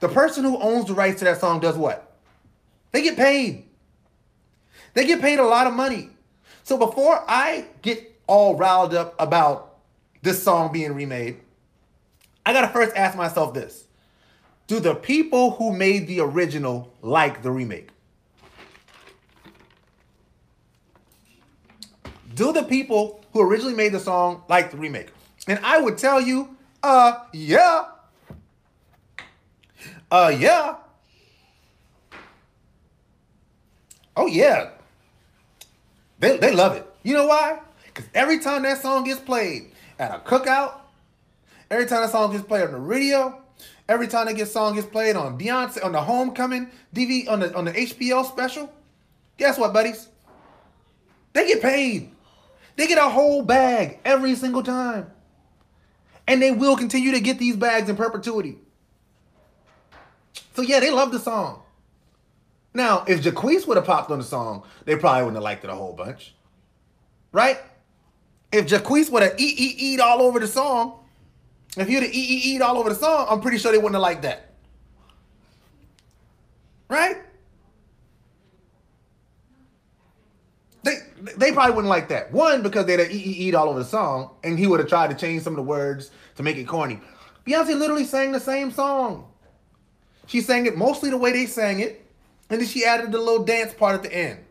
The 0.00 0.08
person 0.08 0.42
who 0.42 0.58
owns 0.58 0.88
the 0.88 0.94
rights 0.94 1.20
to 1.20 1.24
that 1.26 1.38
song 1.38 1.60
does 1.60 1.76
what? 1.76 2.16
They 2.90 3.02
get 3.02 3.16
paid. 3.16 3.64
They 4.94 5.06
get 5.06 5.20
paid 5.20 5.38
a 5.38 5.46
lot 5.46 5.68
of 5.68 5.74
money. 5.74 6.10
So 6.64 6.76
before 6.76 7.24
I 7.28 7.66
get 7.82 8.20
all 8.26 8.56
riled 8.56 8.94
up 8.94 9.14
about 9.20 9.76
this 10.22 10.42
song 10.42 10.72
being 10.72 10.92
remade, 10.92 11.40
I 12.44 12.52
gotta 12.52 12.72
first 12.72 12.96
ask 12.96 13.16
myself 13.16 13.54
this 13.54 13.85
do 14.66 14.80
the 14.80 14.94
people 14.94 15.52
who 15.52 15.72
made 15.72 16.06
the 16.08 16.20
original 16.20 16.92
like 17.02 17.42
the 17.42 17.50
remake? 17.50 17.90
Do 22.34 22.52
the 22.52 22.64
people 22.64 23.24
who 23.32 23.40
originally 23.42 23.74
made 23.74 23.92
the 23.92 24.00
song 24.00 24.42
like 24.48 24.70
the 24.70 24.76
remake? 24.76 25.08
And 25.46 25.58
I 25.62 25.78
would 25.78 25.96
tell 25.96 26.20
you, 26.20 26.56
uh, 26.82 27.20
yeah. 27.32 27.84
Uh, 30.10 30.34
yeah. 30.36 30.76
Oh, 34.16 34.26
yeah. 34.26 34.70
They, 36.18 36.36
they 36.38 36.52
love 36.52 36.76
it. 36.76 36.86
You 37.02 37.14
know 37.14 37.26
why? 37.26 37.60
Because 37.86 38.08
every 38.14 38.38
time 38.40 38.62
that 38.62 38.82
song 38.82 39.04
gets 39.04 39.20
played 39.20 39.70
at 39.98 40.14
a 40.14 40.18
cookout, 40.18 40.74
every 41.70 41.86
time 41.86 42.02
that 42.02 42.10
song 42.10 42.32
gets 42.32 42.44
played 42.44 42.64
on 42.64 42.72
the 42.72 42.78
radio, 42.78 43.40
every 43.88 44.08
time 44.08 44.26
they 44.26 44.32
that 44.34 44.46
song 44.46 44.74
gets 44.74 44.86
played 44.86 45.16
on 45.16 45.38
Beyonce, 45.38 45.84
on 45.84 45.92
the 45.92 46.00
Homecoming 46.00 46.70
DV, 46.94 47.28
on 47.28 47.40
the, 47.40 47.54
on 47.54 47.64
the 47.64 47.72
HBO 47.72 48.24
special, 48.24 48.72
guess 49.36 49.58
what, 49.58 49.72
buddies? 49.72 50.08
They 51.32 51.46
get 51.46 51.62
paid. 51.62 52.10
They 52.76 52.86
get 52.86 52.98
a 52.98 53.08
whole 53.08 53.42
bag 53.42 54.00
every 54.04 54.34
single 54.34 54.62
time. 54.62 55.10
And 56.26 56.42
they 56.42 56.50
will 56.50 56.76
continue 56.76 57.12
to 57.12 57.20
get 57.20 57.38
these 57.38 57.56
bags 57.56 57.88
in 57.88 57.96
perpetuity. 57.96 58.58
So 60.54 60.62
yeah, 60.62 60.80
they 60.80 60.90
love 60.90 61.12
the 61.12 61.18
song. 61.18 61.62
Now, 62.74 63.04
if 63.06 63.22
Jacquees 63.22 63.66
would 63.66 63.76
have 63.76 63.86
popped 63.86 64.10
on 64.10 64.18
the 64.18 64.24
song, 64.24 64.64
they 64.84 64.96
probably 64.96 65.22
wouldn't 65.22 65.36
have 65.36 65.44
liked 65.44 65.64
it 65.64 65.70
a 65.70 65.74
whole 65.74 65.92
bunch. 65.92 66.34
Right? 67.32 67.58
If 68.52 68.66
Jacquees 68.66 69.10
would 69.10 69.22
have 69.22 69.34
eat, 69.38 69.58
eat, 69.58 69.76
eat 69.78 70.00
all 70.00 70.20
over 70.20 70.40
the 70.40 70.46
song, 70.46 71.00
if 71.82 71.90
you'd 71.90 72.02
have 72.02 72.12
eat, 72.12 72.44
eat, 72.46 72.62
all 72.62 72.78
over 72.78 72.88
the 72.88 72.94
song, 72.94 73.26
I'm 73.28 73.40
pretty 73.40 73.58
sure 73.58 73.70
they 73.70 73.78
wouldn't 73.78 73.94
have 73.94 74.02
liked 74.02 74.22
that. 74.22 74.50
Right? 76.88 77.16
They 80.82 80.98
they 81.36 81.52
probably 81.52 81.74
wouldn't 81.74 81.90
like 81.90 82.08
that. 82.08 82.32
One, 82.32 82.62
because 82.62 82.86
they'd 82.86 83.00
have 83.00 83.10
eat, 83.10 83.26
eat 83.26 83.54
all 83.54 83.68
over 83.68 83.80
the 83.80 83.84
song, 83.84 84.30
and 84.44 84.58
he 84.58 84.66
would 84.66 84.80
have 84.80 84.88
tried 84.88 85.10
to 85.10 85.16
change 85.16 85.42
some 85.42 85.52
of 85.52 85.56
the 85.56 85.62
words 85.62 86.10
to 86.36 86.42
make 86.42 86.56
it 86.56 86.64
corny. 86.64 87.00
Beyonce 87.46 87.78
literally 87.78 88.04
sang 88.04 88.32
the 88.32 88.40
same 88.40 88.70
song. 88.70 89.30
She 90.26 90.40
sang 90.40 90.66
it 90.66 90.76
mostly 90.76 91.10
the 91.10 91.18
way 91.18 91.32
they 91.32 91.46
sang 91.46 91.80
it, 91.80 92.06
and 92.50 92.60
then 92.60 92.66
she 92.66 92.84
added 92.84 93.12
the 93.12 93.18
little 93.18 93.44
dance 93.44 93.74
part 93.74 93.94
at 93.94 94.02
the 94.02 94.14
end. 94.14 94.44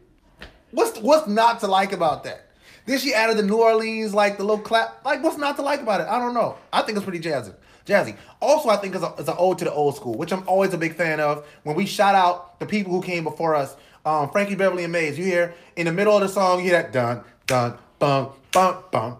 What's 0.71 0.99
what's 0.99 1.27
not 1.27 1.61
to 1.61 1.67
like 1.67 1.93
about 1.93 2.23
that? 2.25 2.44
Then 2.85 2.99
she 2.99 3.13
added 3.13 3.37
the 3.37 3.43
New 3.43 3.57
Orleans, 3.57 4.13
like 4.13 4.37
the 4.37 4.43
little 4.43 4.59
clap. 4.59 5.03
Like, 5.03 5.23
what's 5.23 5.37
not 5.37 5.55
to 5.57 5.63
like 5.63 5.81
about 5.81 6.01
it? 6.01 6.07
I 6.07 6.19
don't 6.19 6.33
know. 6.33 6.57
I 6.71 6.81
think 6.83 6.97
it's 6.97 7.05
pretty 7.05 7.19
jazzy. 7.19 7.53
Jazzy. 7.85 8.15
Also, 8.41 8.69
I 8.69 8.77
think 8.77 8.95
it's, 8.95 9.03
a, 9.03 9.13
it's 9.17 9.29
an 9.29 9.35
ode 9.37 9.59
to 9.59 9.65
the 9.65 9.73
old 9.73 9.95
school, 9.95 10.15
which 10.15 10.31
I'm 10.31 10.47
always 10.47 10.73
a 10.73 10.77
big 10.77 10.95
fan 10.95 11.19
of. 11.19 11.47
When 11.63 11.75
we 11.75 11.85
shout 11.85 12.15
out 12.15 12.59
the 12.59 12.65
people 12.65 12.91
who 12.91 13.01
came 13.01 13.23
before 13.23 13.55
us, 13.55 13.75
um, 14.05 14.29
Frankie 14.29 14.55
Beverly 14.55 14.83
and 14.83 14.93
Maze, 14.93 15.17
you 15.17 15.25
hear 15.25 15.55
in 15.75 15.85
the 15.85 15.91
middle 15.91 16.15
of 16.15 16.21
the 16.21 16.29
song, 16.29 16.59
you 16.59 16.65
hear 16.65 16.81
that 16.81 16.93
dun 16.93 17.23
dun 17.47 17.77
bum 17.97 18.29
bum 18.51 18.83
bum 18.91 19.17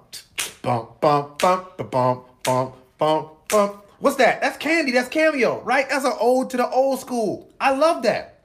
bum 0.62 0.88
bum 1.02 1.32
bum 1.40 1.66
bum 1.78 2.22
bum 2.44 2.74
bum 2.98 3.30
bum. 3.50 3.82
What's 4.00 4.18
that? 4.18 4.42
That's 4.42 4.58
Candy. 4.58 4.92
That's 4.92 5.10
Cameo, 5.10 5.62
right? 5.62 5.90
That's 5.90 6.06
an 6.06 6.14
ode 6.20 6.52
to 6.52 6.58
the 6.58 6.70
old 6.70 7.00
school. 7.00 7.50
I 7.60 7.72
love 7.72 8.04
that. 8.04 8.42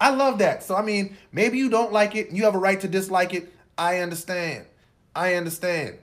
I 0.00 0.10
love 0.10 0.38
that. 0.38 0.62
So 0.62 0.76
I 0.76 0.82
mean, 0.82 1.16
maybe 1.32 1.58
you 1.58 1.68
don't 1.68 1.92
like 1.92 2.14
it. 2.14 2.30
You 2.30 2.44
have 2.44 2.54
a 2.54 2.58
right 2.58 2.80
to 2.80 2.88
dislike 2.88 3.34
it. 3.34 3.52
I 3.78 3.98
understand. 3.98 4.66
I 5.14 5.34
understand. 5.34 5.98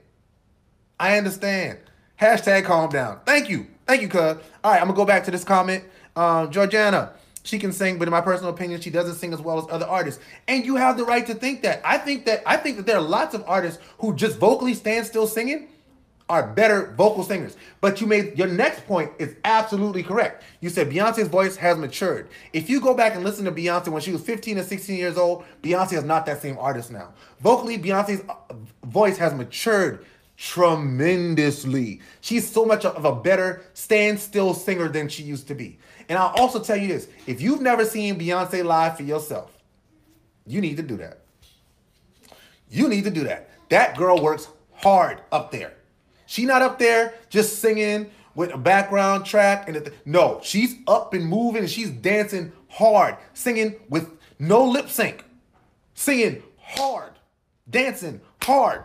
I 0.98 1.18
understand. 1.18 1.78
Hashtag 2.20 2.64
calm 2.64 2.90
down. 2.90 3.20
Thank 3.26 3.48
you. 3.48 3.66
Thank 3.86 4.02
you, 4.02 4.08
cuz. 4.08 4.20
All 4.62 4.72
right, 4.72 4.80
I'm 4.80 4.86
gonna 4.86 4.94
go 4.94 5.04
back 5.04 5.24
to 5.24 5.30
this 5.30 5.44
comment. 5.44 5.84
Um, 6.16 6.50
Georgiana, 6.50 7.12
she 7.42 7.58
can 7.58 7.72
sing, 7.72 7.98
but 7.98 8.08
in 8.08 8.12
my 8.12 8.20
personal 8.20 8.52
opinion, 8.52 8.80
she 8.80 8.90
doesn't 8.90 9.16
sing 9.16 9.32
as 9.32 9.40
well 9.40 9.58
as 9.58 9.66
other 9.70 9.86
artists. 9.86 10.22
And 10.48 10.64
you 10.64 10.76
have 10.76 10.96
the 10.96 11.04
right 11.04 11.26
to 11.26 11.34
think 11.34 11.62
that. 11.62 11.82
I 11.84 11.98
think 11.98 12.24
that 12.26 12.42
I 12.46 12.56
think 12.56 12.76
that 12.76 12.86
there 12.86 12.96
are 12.96 13.02
lots 13.02 13.34
of 13.34 13.44
artists 13.46 13.82
who 13.98 14.14
just 14.14 14.38
vocally 14.38 14.74
stand 14.74 15.06
still 15.06 15.26
singing 15.26 15.68
are 16.28 16.46
better 16.46 16.94
vocal 16.96 17.22
singers. 17.22 17.56
But 17.80 18.00
you 18.00 18.06
made 18.06 18.38
your 18.38 18.48
next 18.48 18.86
point 18.86 19.12
is 19.18 19.36
absolutely 19.44 20.02
correct. 20.02 20.42
You 20.60 20.70
said 20.70 20.90
Beyonce's 20.90 21.28
voice 21.28 21.56
has 21.56 21.76
matured. 21.76 22.28
If 22.52 22.70
you 22.70 22.80
go 22.80 22.94
back 22.94 23.14
and 23.14 23.24
listen 23.24 23.44
to 23.44 23.52
Beyonce 23.52 23.88
when 23.88 24.00
she 24.00 24.12
was 24.12 24.22
15 24.22 24.58
and 24.58 24.66
16 24.66 24.96
years 24.96 25.18
old, 25.18 25.44
Beyonce 25.62 25.94
is 25.94 26.04
not 26.04 26.24
that 26.26 26.40
same 26.40 26.56
artist 26.58 26.90
now. 26.90 27.12
Vocally, 27.40 27.78
Beyonce's 27.78 28.22
uh, 28.28 28.54
voice 28.84 29.18
has 29.18 29.34
matured 29.34 30.04
tremendously. 30.36 32.00
She's 32.20 32.50
so 32.50 32.64
much 32.64 32.84
of 32.84 33.04
a 33.04 33.14
better 33.14 33.62
standstill 33.74 34.54
singer 34.54 34.88
than 34.88 35.08
she 35.08 35.22
used 35.22 35.46
to 35.48 35.54
be. 35.54 35.78
And 36.08 36.18
I'll 36.18 36.34
also 36.36 36.58
tell 36.58 36.76
you 36.76 36.88
this 36.88 37.08
if 37.26 37.40
you've 37.40 37.60
never 37.60 37.84
seen 37.84 38.18
Beyonce 38.18 38.64
live 38.64 38.96
for 38.96 39.02
yourself, 39.02 39.52
you 40.46 40.60
need 40.60 40.76
to 40.78 40.82
do 40.82 40.96
that. 40.96 41.20
You 42.70 42.88
need 42.88 43.04
to 43.04 43.10
do 43.10 43.24
that. 43.24 43.50
That 43.68 43.96
girl 43.96 44.20
works 44.20 44.48
hard 44.72 45.20
up 45.30 45.52
there. 45.52 45.74
She 46.34 46.46
not 46.46 46.62
up 46.62 46.80
there 46.80 47.14
just 47.28 47.60
singing 47.60 48.10
with 48.34 48.52
a 48.52 48.58
background 48.58 49.24
track 49.24 49.68
and 49.68 49.76
th- 49.76 49.96
no, 50.04 50.40
she's 50.42 50.74
up 50.88 51.14
and 51.14 51.24
moving 51.24 51.60
and 51.60 51.70
she's 51.70 51.90
dancing 51.90 52.50
hard, 52.66 53.18
singing 53.34 53.76
with 53.88 54.10
no 54.40 54.64
lip 54.64 54.88
sync, 54.88 55.24
singing 55.94 56.42
hard, 56.58 57.12
dancing 57.70 58.20
hard, 58.42 58.82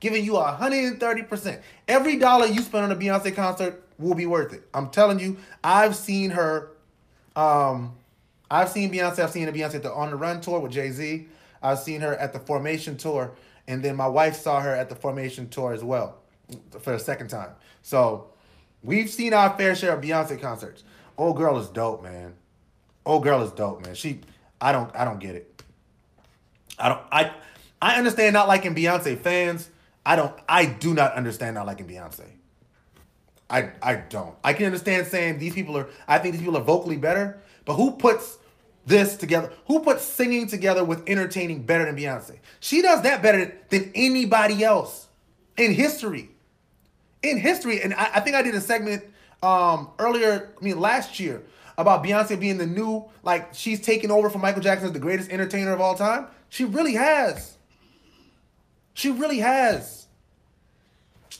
giving 0.00 0.24
you 0.24 0.32
130%. 0.32 1.60
Every 1.86 2.16
dollar 2.16 2.46
you 2.46 2.60
spend 2.60 2.86
on 2.86 2.90
a 2.90 2.96
Beyonce 2.96 3.36
concert 3.36 3.86
will 3.96 4.16
be 4.16 4.26
worth 4.26 4.52
it. 4.52 4.64
I'm 4.74 4.90
telling 4.90 5.20
you, 5.20 5.36
I've 5.62 5.94
seen 5.94 6.30
her. 6.30 6.72
Um, 7.36 7.94
I've 8.50 8.68
seen 8.68 8.92
Beyonce. 8.92 9.20
I've 9.20 9.30
seen 9.30 9.46
a 9.46 9.52
Beyonce 9.52 9.76
at 9.76 9.84
the 9.84 9.92
On 9.92 10.10
the 10.10 10.16
Run 10.16 10.40
tour 10.40 10.58
with 10.58 10.72
Jay 10.72 10.90
Z. 10.90 11.28
I've 11.62 11.78
seen 11.78 12.00
her 12.00 12.16
at 12.16 12.32
the 12.32 12.40
Formation 12.40 12.96
tour, 12.96 13.30
and 13.68 13.80
then 13.80 13.94
my 13.94 14.08
wife 14.08 14.34
saw 14.34 14.60
her 14.60 14.74
at 14.74 14.88
the 14.88 14.96
Formation 14.96 15.48
tour 15.48 15.72
as 15.72 15.84
well 15.84 16.19
for 16.80 16.92
the 16.92 16.98
second 16.98 17.28
time. 17.28 17.50
So 17.82 18.30
we've 18.82 19.10
seen 19.10 19.34
our 19.34 19.56
fair 19.56 19.74
share 19.74 19.94
of 19.94 20.02
Beyonce 20.02 20.40
concerts. 20.40 20.84
Old 21.18 21.36
girl 21.36 21.58
is 21.58 21.68
dope, 21.68 22.02
man. 22.02 22.34
Old 23.04 23.22
girl 23.22 23.42
is 23.42 23.52
dope, 23.52 23.84
man. 23.84 23.94
She, 23.94 24.20
I 24.60 24.72
don't, 24.72 24.94
I 24.94 25.04
don't 25.04 25.18
get 25.18 25.34
it. 25.34 25.62
I 26.78 26.88
don't, 26.88 27.00
I, 27.12 27.32
I 27.82 27.96
understand 27.96 28.34
not 28.34 28.48
liking 28.48 28.74
Beyonce 28.74 29.18
fans. 29.18 29.68
I 30.04 30.16
don't, 30.16 30.34
I 30.48 30.64
do 30.64 30.94
not 30.94 31.14
understand 31.14 31.54
not 31.54 31.66
liking 31.66 31.86
Beyonce. 31.86 32.24
I 33.50 33.72
I 33.82 33.96
don't. 33.96 34.36
I 34.44 34.52
can 34.52 34.66
understand 34.66 35.08
saying 35.08 35.38
these 35.38 35.54
people 35.54 35.76
are. 35.76 35.88
I 36.06 36.18
think 36.18 36.34
these 36.34 36.42
people 36.42 36.56
are 36.56 36.62
vocally 36.62 36.96
better, 36.96 37.42
but 37.64 37.74
who 37.74 37.92
puts 37.92 38.38
this 38.86 39.16
together? 39.16 39.52
Who 39.66 39.80
puts 39.80 40.04
singing 40.04 40.46
together 40.46 40.84
with 40.84 41.02
entertaining 41.08 41.64
better 41.64 41.84
than 41.84 41.96
Beyonce? 41.96 42.38
She 42.60 42.80
does 42.80 43.02
that 43.02 43.22
better 43.22 43.58
than 43.68 43.90
anybody 43.94 44.62
else 44.62 45.08
in 45.58 45.74
history. 45.74 46.30
In 47.22 47.38
history, 47.38 47.82
and 47.82 47.92
I, 47.94 48.10
I 48.14 48.20
think 48.20 48.36
I 48.36 48.42
did 48.42 48.54
a 48.54 48.60
segment 48.60 49.04
um 49.42 49.90
earlier. 49.98 50.50
I 50.60 50.64
mean 50.64 50.80
last 50.80 51.20
year 51.20 51.42
about 51.78 52.04
Beyonce 52.04 52.38
being 52.38 52.58
the 52.58 52.66
new 52.66 53.04
like 53.22 53.54
she's 53.54 53.80
taking 53.80 54.10
over 54.10 54.30
from 54.30 54.40
Michael 54.40 54.62
Jackson 54.62 54.86
as 54.86 54.92
the 54.92 54.98
greatest 54.98 55.30
entertainer 55.30 55.72
of 55.72 55.80
all 55.80 55.94
time. 55.94 56.26
She 56.48 56.64
really 56.64 56.94
has. 56.94 57.56
She 58.94 59.10
really 59.10 59.38
has. 59.38 60.06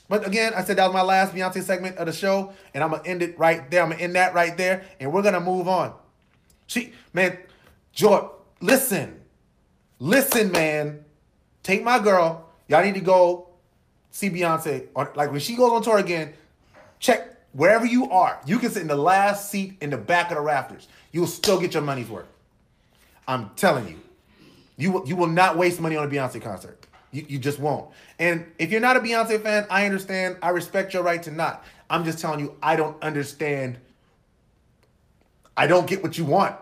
But 0.09 0.27
again, 0.27 0.53
I 0.57 0.64
said 0.64 0.77
that 0.79 0.87
was 0.87 0.93
my 0.93 1.03
last 1.03 1.35
Beyonce 1.35 1.62
segment 1.62 1.97
of 1.97 2.07
the 2.07 2.12
show, 2.12 2.53
and 2.75 2.83
I'm 2.83 2.90
gonna 2.90 3.05
end 3.05 3.23
it 3.23 3.38
right 3.38 3.71
there. 3.71 3.83
I'm 3.83 3.90
gonna 3.90 4.03
end 4.03 4.16
that 4.16 4.35
right 4.35 4.57
there, 4.57 4.85
and 4.99 5.12
we're 5.12 5.23
gonna 5.23 5.40
move 5.40 5.69
on. 5.69 5.95
She, 6.66 6.93
man, 7.12 7.38
George, 7.93 8.25
listen, 8.61 9.21
listen, 10.01 10.51
man. 10.51 11.05
Take 11.62 11.85
my 11.85 11.99
girl. 11.99 12.49
Y'all 12.66 12.83
need 12.83 12.95
to 12.95 13.01
go 13.01 13.50
see 14.11 14.31
Beyonce. 14.31 14.88
Or 14.94 15.12
like 15.14 15.31
when 15.31 15.40
she 15.40 15.57
goes 15.57 15.73
on 15.73 15.83
tour 15.83 15.99
again, 15.99 16.33
check 16.99 17.37
wherever 17.53 17.87
you 17.87 18.11
are. 18.11 18.40
You 18.46 18.59
can 18.59 18.70
sit 18.70 18.83
in 18.83 18.88
the 18.88 18.96
last 18.96 19.51
seat 19.51 19.77
in 19.81 19.90
the 19.90 19.96
back 19.96 20.31
of 20.31 20.37
the 20.37 20.42
rafters. 20.42 20.88
You'll 21.12 21.27
still 21.27 21.61
get 21.61 21.75
your 21.75 21.83
money's 21.83 22.09
worth. 22.09 22.29
I'm 23.27 23.51
telling 23.57 23.88
you, 23.88 24.01
you 24.77 24.92
will, 24.92 25.07
you 25.07 25.16
will 25.16 25.27
not 25.27 25.57
waste 25.57 25.81
money 25.81 25.96
on 25.96 26.07
a 26.07 26.11
Beyonce 26.11 26.40
concert. 26.42 26.87
You, 27.12 27.25
you 27.29 27.38
just 27.38 27.59
won't. 27.59 27.90
And 28.18 28.46
if 28.59 28.70
you're 28.70 28.81
not 28.81 28.96
a 28.96 29.01
Beyonce 29.01 29.40
fan, 29.42 29.66
I 29.70 29.85
understand. 29.85 30.37
I 30.42 30.51
respect 30.51 30.94
your 30.94 31.03
right 31.03 31.23
to 31.25 31.31
not. 31.31 31.64
I'm 31.88 32.05
just 32.05 32.18
telling 32.18 32.40
you, 32.40 32.57
I 32.62 32.77
don't 32.77 33.01
understand. 33.03 33.79
I 35.57 35.66
don't 35.66 35.87
get 35.87 36.03
what 36.03 36.16
you 36.16 36.25
want. 36.25 36.57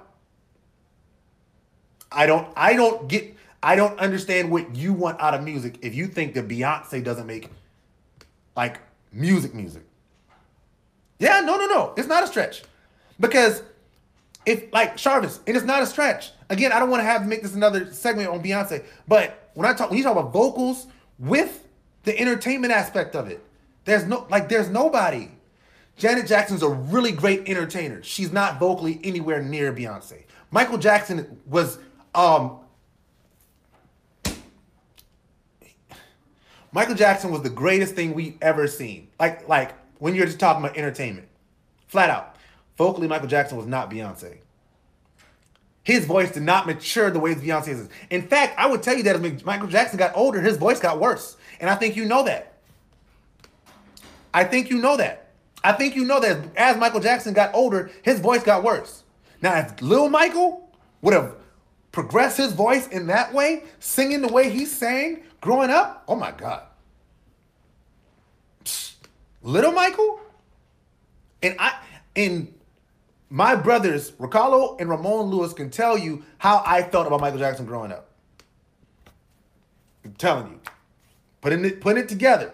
I 2.11 2.27
don't 2.27 2.49
I 2.57 2.75
don't 2.75 3.07
get 3.09 3.37
I 3.63 3.77
don't 3.77 3.99
understand 3.99 4.51
what 4.51 4.77
you 4.77 4.93
want 4.93 5.21
out 5.21 5.35
of 5.35 5.43
music 5.43 5.79
if 5.83 5.95
you 5.95 6.07
think 6.07 6.35
that 6.35 6.49
Beyonce 6.49 7.03
doesn't 7.03 7.27
make 7.27 7.51
like 8.57 8.81
music 9.13 9.55
music. 9.55 9.83
Yeah, 11.19 11.41
no, 11.41 11.57
no, 11.57 11.67
no. 11.67 11.95
It's 11.97 12.09
not 12.09 12.23
a 12.23 12.27
stretch. 12.27 12.63
Because 13.19 13.63
if 14.47 14.73
like 14.73 14.97
Charvis, 14.97 15.41
and 15.47 15.57
it's 15.57 15.67
not 15.67 15.83
a 15.83 15.87
stretch. 15.87 16.31
Again, 16.51 16.73
I 16.73 16.79
don't 16.79 16.89
want 16.89 17.01
to 17.01 17.05
have 17.05 17.23
to 17.23 17.29
make 17.29 17.43
this 17.43 17.55
another 17.55 17.93
segment 17.93 18.29
on 18.29 18.43
Beyonce, 18.43 18.85
but 19.07 19.51
when 19.55 19.67
I 19.69 19.75
talk 19.75 19.91
when 19.91 19.99
you 19.99 20.05
talk 20.05 20.17
about 20.17 20.33
vocals 20.33 20.87
with 21.19 21.67
the 22.05 22.19
entertainment 22.19 22.73
aspect 22.73 23.15
of 23.15 23.29
it, 23.29 23.45
there's 23.85 24.05
no 24.05 24.27
like 24.31 24.49
there's 24.49 24.69
nobody. 24.71 25.31
Janet 25.97 26.29
Jackson's 26.29 26.63
a 26.63 26.69
really 26.69 27.11
great 27.11 27.49
entertainer. 27.49 28.03
She's 28.05 28.33
not 28.33 28.61
vocally 28.61 29.01
anywhere 29.03 29.43
near 29.43 29.73
Beyonce. 29.73 30.23
Michael 30.53 30.79
Jackson 30.79 31.41
was 31.47 31.79
um 32.15 32.61
Michael 36.73 36.95
Jackson 36.95 37.31
was 37.31 37.43
the 37.43 37.51
greatest 37.51 37.95
thing 37.95 38.15
we 38.15 38.37
ever 38.43 38.67
seen. 38.67 39.09
Like, 39.19 39.49
like 39.49 39.75
when 39.99 40.15
you're 40.15 40.27
just 40.27 40.39
talking 40.39 40.65
about 40.65 40.77
entertainment, 40.77 41.29
flat 41.87 42.11
out. 42.11 42.37
Vocally, 42.77 43.09
Michael 43.09 43.29
Jackson 43.29 43.57
was 43.57 43.67
not 43.67 43.91
Beyonce. 43.91 44.39
His 45.83 46.05
voice 46.05 46.31
did 46.31 46.43
not 46.43 46.67
mature 46.67 47.11
the 47.11 47.19
way 47.19 47.35
Beyonce 47.35 47.69
is. 47.69 47.89
In 48.11 48.29
fact, 48.29 48.59
I 48.59 48.67
would 48.67 48.83
tell 48.83 48.95
you 48.95 49.03
that 49.05 49.17
as 49.17 49.45
Michael 49.45 49.69
Jackson 49.69 49.99
got 49.99 50.15
older, 50.15 50.41
his 50.41 50.59
voice 50.59 50.79
got 50.79 51.01
worse, 51.01 51.37
and 51.61 51.71
I 51.71 51.75
think 51.77 51.97
you 51.97 52.05
know 52.05 52.25
that. 52.25 52.59
I 54.35 54.45
think 54.45 54.69
you 54.69 54.79
know 54.79 54.97
that. 54.99 55.31
I 55.65 55.73
think 55.73 55.97
you 55.97 56.05
know 56.05 56.21
that 56.21 56.55
as 56.57 56.77
Michael 56.77 57.01
Jackson 57.01 57.33
got 57.33 57.55
older, 57.55 57.91
his 58.03 58.21
voice 58.21 58.43
got 58.43 58.63
worse. 58.63 59.03
Now, 59.41 59.59
if 59.59 59.81
Lil 59.81 60.09
Michael 60.09 60.71
would 61.01 61.15
have 61.15 61.35
progressed 61.91 62.37
his 62.37 62.53
voice 62.53 62.87
in 62.89 63.07
that 63.07 63.33
way, 63.33 63.65
singing 63.81 64.21
the 64.21 64.29
way 64.29 64.51
he 64.51 64.67
sang 64.67 65.23
growing 65.41 65.71
up, 65.71 66.05
oh 66.09 66.17
my 66.17 66.33
God. 66.33 66.63
Little 69.43 69.73
Michael? 69.73 70.21
And 71.43 71.57
I 71.59 71.79
and 72.17 72.53
my 73.31 73.55
brothers, 73.55 74.13
Ricardo 74.19 74.77
and 74.79 74.89
Ramon 74.89 75.27
Lewis, 75.27 75.53
can 75.53 75.71
tell 75.71 75.97
you 75.97 76.25
how 76.39 76.63
I 76.67 76.83
felt 76.83 77.07
about 77.07 77.21
Michael 77.21 77.39
Jackson 77.39 77.67
growing 77.67 77.93
up. 77.93 78.09
I'm 80.05 80.13
telling 80.15 80.49
you. 80.49 80.61
Putting 81.41 81.65
it, 81.65 81.81
putting 81.81 82.03
it 82.03 82.09
together. 82.09 82.53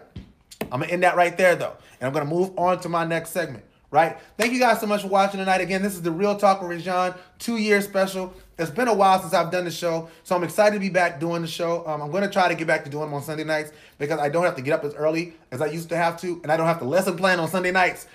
I'm 0.70 0.80
gonna 0.80 0.86
end 0.86 1.02
that 1.04 1.16
right 1.16 1.36
there 1.36 1.56
though. 1.56 1.76
And 2.00 2.06
I'm 2.06 2.12
gonna 2.12 2.24
move 2.26 2.52
on 2.58 2.80
to 2.80 2.88
my 2.88 3.04
next 3.04 3.30
segment. 3.30 3.64
Right? 3.90 4.18
Thank 4.36 4.52
you 4.52 4.58
guys 4.58 4.80
so 4.80 4.86
much 4.86 5.02
for 5.02 5.08
watching 5.08 5.38
tonight. 5.38 5.60
Again, 5.60 5.80
this 5.80 5.94
is 5.94 6.02
the 6.02 6.10
Real 6.10 6.36
Talk 6.36 6.60
with 6.60 6.70
Rajon 6.70 7.14
two-year 7.38 7.80
special. 7.80 8.34
It's 8.56 8.70
been 8.70 8.86
a 8.86 8.94
while 8.94 9.20
since 9.20 9.34
I've 9.34 9.50
done 9.50 9.64
the 9.64 9.70
show, 9.70 10.08
so 10.22 10.36
I'm 10.36 10.44
excited 10.44 10.74
to 10.74 10.80
be 10.80 10.88
back 10.88 11.18
doing 11.18 11.42
the 11.42 11.48
show. 11.48 11.84
Um, 11.86 12.00
I'm 12.02 12.10
going 12.12 12.22
to 12.22 12.30
try 12.30 12.48
to 12.48 12.54
get 12.54 12.66
back 12.68 12.84
to 12.84 12.90
doing 12.90 13.06
them 13.06 13.14
on 13.14 13.22
Sunday 13.22 13.42
nights 13.42 13.72
because 13.98 14.20
I 14.20 14.28
don't 14.28 14.44
have 14.44 14.54
to 14.56 14.62
get 14.62 14.74
up 14.74 14.84
as 14.84 14.94
early 14.94 15.34
as 15.50 15.60
I 15.60 15.66
used 15.66 15.88
to 15.88 15.96
have 15.96 16.20
to, 16.20 16.40
and 16.42 16.52
I 16.52 16.56
don't 16.56 16.66
have 16.66 16.78
to 16.78 16.84
lesson 16.84 17.16
plan 17.16 17.40
on 17.40 17.48
Sunday 17.48 17.72
nights. 17.72 18.06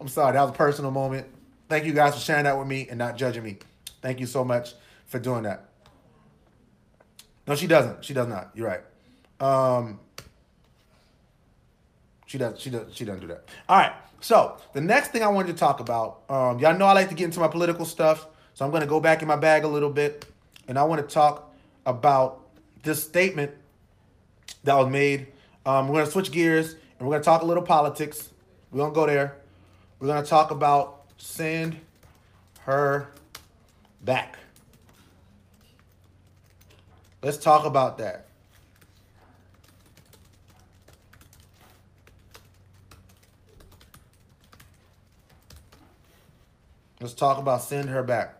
I'm 0.00 0.08
sorry, 0.08 0.34
that 0.34 0.42
was 0.42 0.50
a 0.50 0.54
personal 0.54 0.90
moment. 0.90 1.26
Thank 1.68 1.86
you 1.86 1.92
guys 1.92 2.14
for 2.14 2.20
sharing 2.20 2.44
that 2.44 2.56
with 2.58 2.68
me 2.68 2.86
and 2.88 2.98
not 2.98 3.16
judging 3.16 3.42
me. 3.42 3.58
Thank 4.00 4.20
you 4.20 4.26
so 4.26 4.44
much 4.44 4.74
for 5.06 5.18
doing 5.18 5.42
that. 5.44 5.70
No, 7.48 7.56
she 7.56 7.66
doesn't. 7.66 8.04
She 8.04 8.14
does 8.14 8.28
not. 8.28 8.50
You're 8.54 8.68
right. 8.68 8.80
Um, 9.40 9.98
she 12.26 12.38
does. 12.38 12.60
She 12.60 12.70
does. 12.70 12.94
She 12.94 13.04
doesn't 13.04 13.20
do 13.20 13.26
that. 13.28 13.48
All 13.68 13.78
right. 13.78 13.92
So 14.24 14.56
the 14.72 14.80
next 14.80 15.08
thing 15.08 15.22
I 15.22 15.28
wanted 15.28 15.48
to 15.48 15.58
talk 15.58 15.80
about, 15.80 16.22
um, 16.30 16.58
y'all 16.58 16.78
know 16.78 16.86
I 16.86 16.94
like 16.94 17.10
to 17.10 17.14
get 17.14 17.26
into 17.26 17.40
my 17.40 17.46
political 17.46 17.84
stuff, 17.84 18.26
so 18.54 18.64
I'm 18.64 18.70
going 18.70 18.80
to 18.80 18.86
go 18.86 18.98
back 18.98 19.20
in 19.20 19.28
my 19.28 19.36
bag 19.36 19.64
a 19.64 19.68
little 19.68 19.90
bit, 19.90 20.24
and 20.66 20.78
I 20.78 20.84
want 20.84 21.06
to 21.06 21.14
talk 21.14 21.52
about 21.84 22.40
this 22.82 23.02
statement 23.02 23.50
that 24.62 24.76
was 24.76 24.88
made. 24.88 25.26
Um, 25.66 25.88
we're 25.88 25.96
going 25.96 26.06
to 26.06 26.10
switch 26.10 26.32
gears, 26.32 26.72
and 26.72 27.06
we're 27.06 27.12
going 27.12 27.20
to 27.20 27.24
talk 27.26 27.42
a 27.42 27.44
little 27.44 27.62
politics. 27.62 28.30
We 28.70 28.78
don't 28.78 28.94
go 28.94 29.04
there. 29.04 29.36
We're 30.00 30.06
going 30.06 30.24
to 30.24 30.30
talk 30.30 30.50
about 30.50 31.02
send 31.18 31.78
her 32.60 33.08
back. 34.06 34.38
Let's 37.22 37.36
talk 37.36 37.66
about 37.66 37.98
that. 37.98 38.24
Let's 47.00 47.14
talk 47.14 47.38
about 47.38 47.62
send 47.62 47.88
her 47.88 48.02
back. 48.02 48.36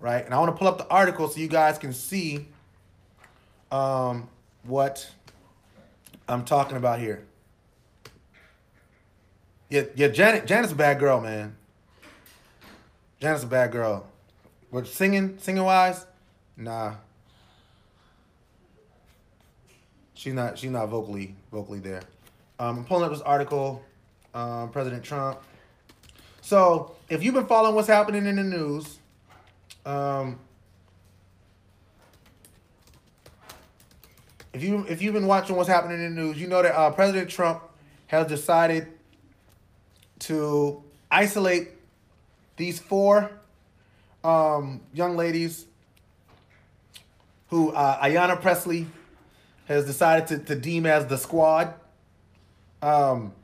Right? 0.00 0.24
And 0.24 0.32
I 0.32 0.38
want 0.38 0.54
to 0.54 0.58
pull 0.58 0.68
up 0.68 0.78
the 0.78 0.88
article 0.88 1.28
so 1.28 1.40
you 1.40 1.48
guys 1.48 1.78
can 1.78 1.92
see 1.92 2.46
um, 3.70 4.28
what 4.64 5.08
I'm 6.28 6.44
talking 6.44 6.76
about 6.76 7.00
here. 7.00 7.24
Yeah, 9.70 9.82
yeah, 9.94 10.08
Janet 10.08 10.46
Janet's 10.46 10.72
a 10.72 10.76
bad 10.76 10.98
girl, 10.98 11.20
man. 11.20 11.56
Janet's 13.20 13.42
a 13.42 13.46
bad 13.46 13.72
girl. 13.72 14.06
But 14.72 14.86
singing, 14.86 15.38
singing 15.38 15.64
wise, 15.64 16.06
nah. 16.56 16.94
She's 20.14 20.34
not 20.34 20.58
she's 20.58 20.70
not 20.70 20.88
vocally 20.88 21.34
vocally 21.52 21.80
there. 21.80 22.02
Um, 22.58 22.78
I'm 22.78 22.84
pulling 22.84 23.04
up 23.04 23.12
this 23.12 23.20
article, 23.20 23.82
um, 24.34 24.70
President 24.70 25.04
Trump. 25.04 25.40
So 26.48 26.96
if 27.10 27.22
you've 27.22 27.34
been 27.34 27.44
following 27.44 27.74
what's 27.74 27.88
happening 27.88 28.24
in 28.24 28.36
the 28.36 28.42
news, 28.42 28.98
um, 29.84 30.38
if 34.54 34.62
you 34.62 34.86
if 34.88 35.02
you've 35.02 35.12
been 35.12 35.26
watching 35.26 35.56
what's 35.56 35.68
happening 35.68 36.02
in 36.02 36.14
the 36.14 36.22
news, 36.22 36.40
you 36.40 36.46
know 36.46 36.62
that 36.62 36.74
uh, 36.74 36.90
President 36.92 37.28
Trump 37.28 37.60
has 38.06 38.28
decided 38.28 38.88
to 40.20 40.82
isolate 41.10 41.68
these 42.56 42.78
four 42.78 43.30
um, 44.24 44.80
young 44.94 45.18
ladies 45.18 45.66
who 47.48 47.72
uh, 47.72 48.02
Ayanna 48.02 48.40
Pressley 48.40 48.86
has 49.66 49.84
decided 49.84 50.28
to, 50.28 50.38
to 50.38 50.58
deem 50.58 50.86
as 50.86 51.06
the 51.08 51.18
squad. 51.18 51.74
Um, 52.80 53.34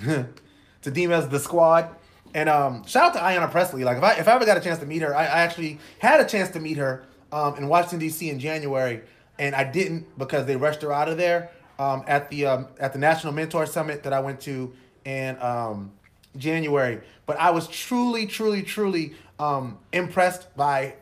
to 0.82 0.90
deem 0.90 1.12
as 1.12 1.28
the 1.28 1.38
squad. 1.38 1.94
And 2.34 2.48
um, 2.48 2.84
shout 2.86 3.04
out 3.04 3.12
to 3.14 3.18
Ayanna 3.20 3.50
Pressley. 3.50 3.84
Like 3.84 3.98
if 3.98 4.02
I 4.02 4.12
if 4.14 4.28
I 4.28 4.34
ever 4.34 4.44
got 4.44 4.56
a 4.56 4.60
chance 4.60 4.78
to 4.80 4.86
meet 4.86 5.02
her, 5.02 5.14
I, 5.14 5.22
I 5.22 5.40
actually 5.40 5.78
had 5.98 6.20
a 6.20 6.26
chance 6.26 6.50
to 6.50 6.60
meet 6.60 6.76
her 6.76 7.04
um, 7.32 7.56
in 7.56 7.68
Washington 7.68 7.98
D.C. 7.98 8.28
in 8.28 8.38
January, 8.38 9.02
and 9.38 9.54
I 9.54 9.64
didn't 9.64 10.18
because 10.18 10.46
they 10.46 10.56
rushed 10.56 10.82
her 10.82 10.92
out 10.92 11.08
of 11.08 11.16
there 11.16 11.50
um, 11.78 12.04
at 12.06 12.30
the 12.30 12.46
um, 12.46 12.68
at 12.78 12.92
the 12.92 12.98
National 12.98 13.32
Mentor 13.32 13.66
Summit 13.66 14.02
that 14.02 14.12
I 14.12 14.20
went 14.20 14.40
to 14.42 14.72
in 15.04 15.40
um, 15.40 15.92
January. 16.36 17.00
But 17.26 17.38
I 17.38 17.50
was 17.50 17.68
truly, 17.68 18.26
truly, 18.26 18.62
truly 18.62 19.14
um, 19.38 19.78
impressed 19.92 20.54
by 20.56 20.94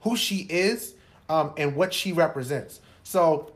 who 0.00 0.16
she 0.16 0.46
is 0.48 0.94
um, 1.28 1.52
and 1.56 1.74
what 1.76 1.92
she 1.92 2.12
represents. 2.12 2.80
So 3.02 3.52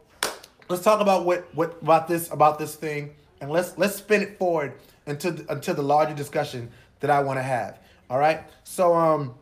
let's 0.68 0.82
talk 0.82 1.00
about 1.00 1.24
what 1.24 1.54
what 1.54 1.78
about 1.82 2.08
this 2.08 2.30
about 2.30 2.58
this 2.58 2.74
thing, 2.74 3.14
and 3.40 3.50
let's 3.50 3.76
let's 3.78 3.96
spin 3.96 4.22
it 4.22 4.38
forward 4.38 4.74
the, 5.18 5.52
into 5.52 5.74
the 5.74 5.82
larger 5.82 6.14
discussion 6.14 6.70
that 7.00 7.10
I 7.10 7.20
want 7.20 7.38
to 7.38 7.42
have. 7.42 7.78
All 8.08 8.18
right. 8.18 8.42
So 8.64 8.94
um, 8.94 9.34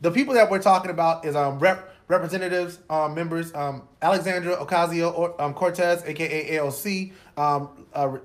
the 0.00 0.10
people 0.10 0.34
that 0.34 0.50
we're 0.50 0.62
talking 0.62 0.90
about 0.90 1.24
is 1.24 1.36
um 1.36 1.58
rep 1.58 1.94
representatives, 2.08 2.80
um, 2.90 3.14
members, 3.14 3.54
um, 3.54 3.82
Alexandra 4.02 4.56
Ocasio 4.56 5.40
um, 5.40 5.54
Cortez, 5.54 6.02
aka 6.04 6.58
AOC, 6.58 7.12
um, 7.36 7.86
uh, 7.94 8.18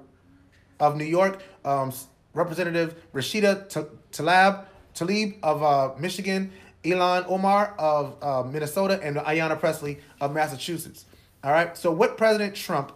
of 0.79 0.97
New 0.97 1.05
York, 1.05 1.41
um, 1.63 1.93
Representative 2.33 2.95
Rashida 3.13 3.67
Tlaib, 4.11 4.65
Tlaib 4.95 5.35
of 5.43 5.63
uh, 5.63 5.93
Michigan, 5.99 6.51
Ilhan 6.83 7.29
Omar 7.29 7.75
of 7.77 8.17
uh, 8.21 8.43
Minnesota, 8.43 8.99
and 9.01 9.17
Ayanna 9.17 9.59
Pressley 9.59 9.99
of 10.19 10.33
Massachusetts. 10.33 11.05
All 11.43 11.51
right. 11.51 11.77
So 11.77 11.91
what 11.91 12.17
President 12.17 12.55
Trump 12.55 12.91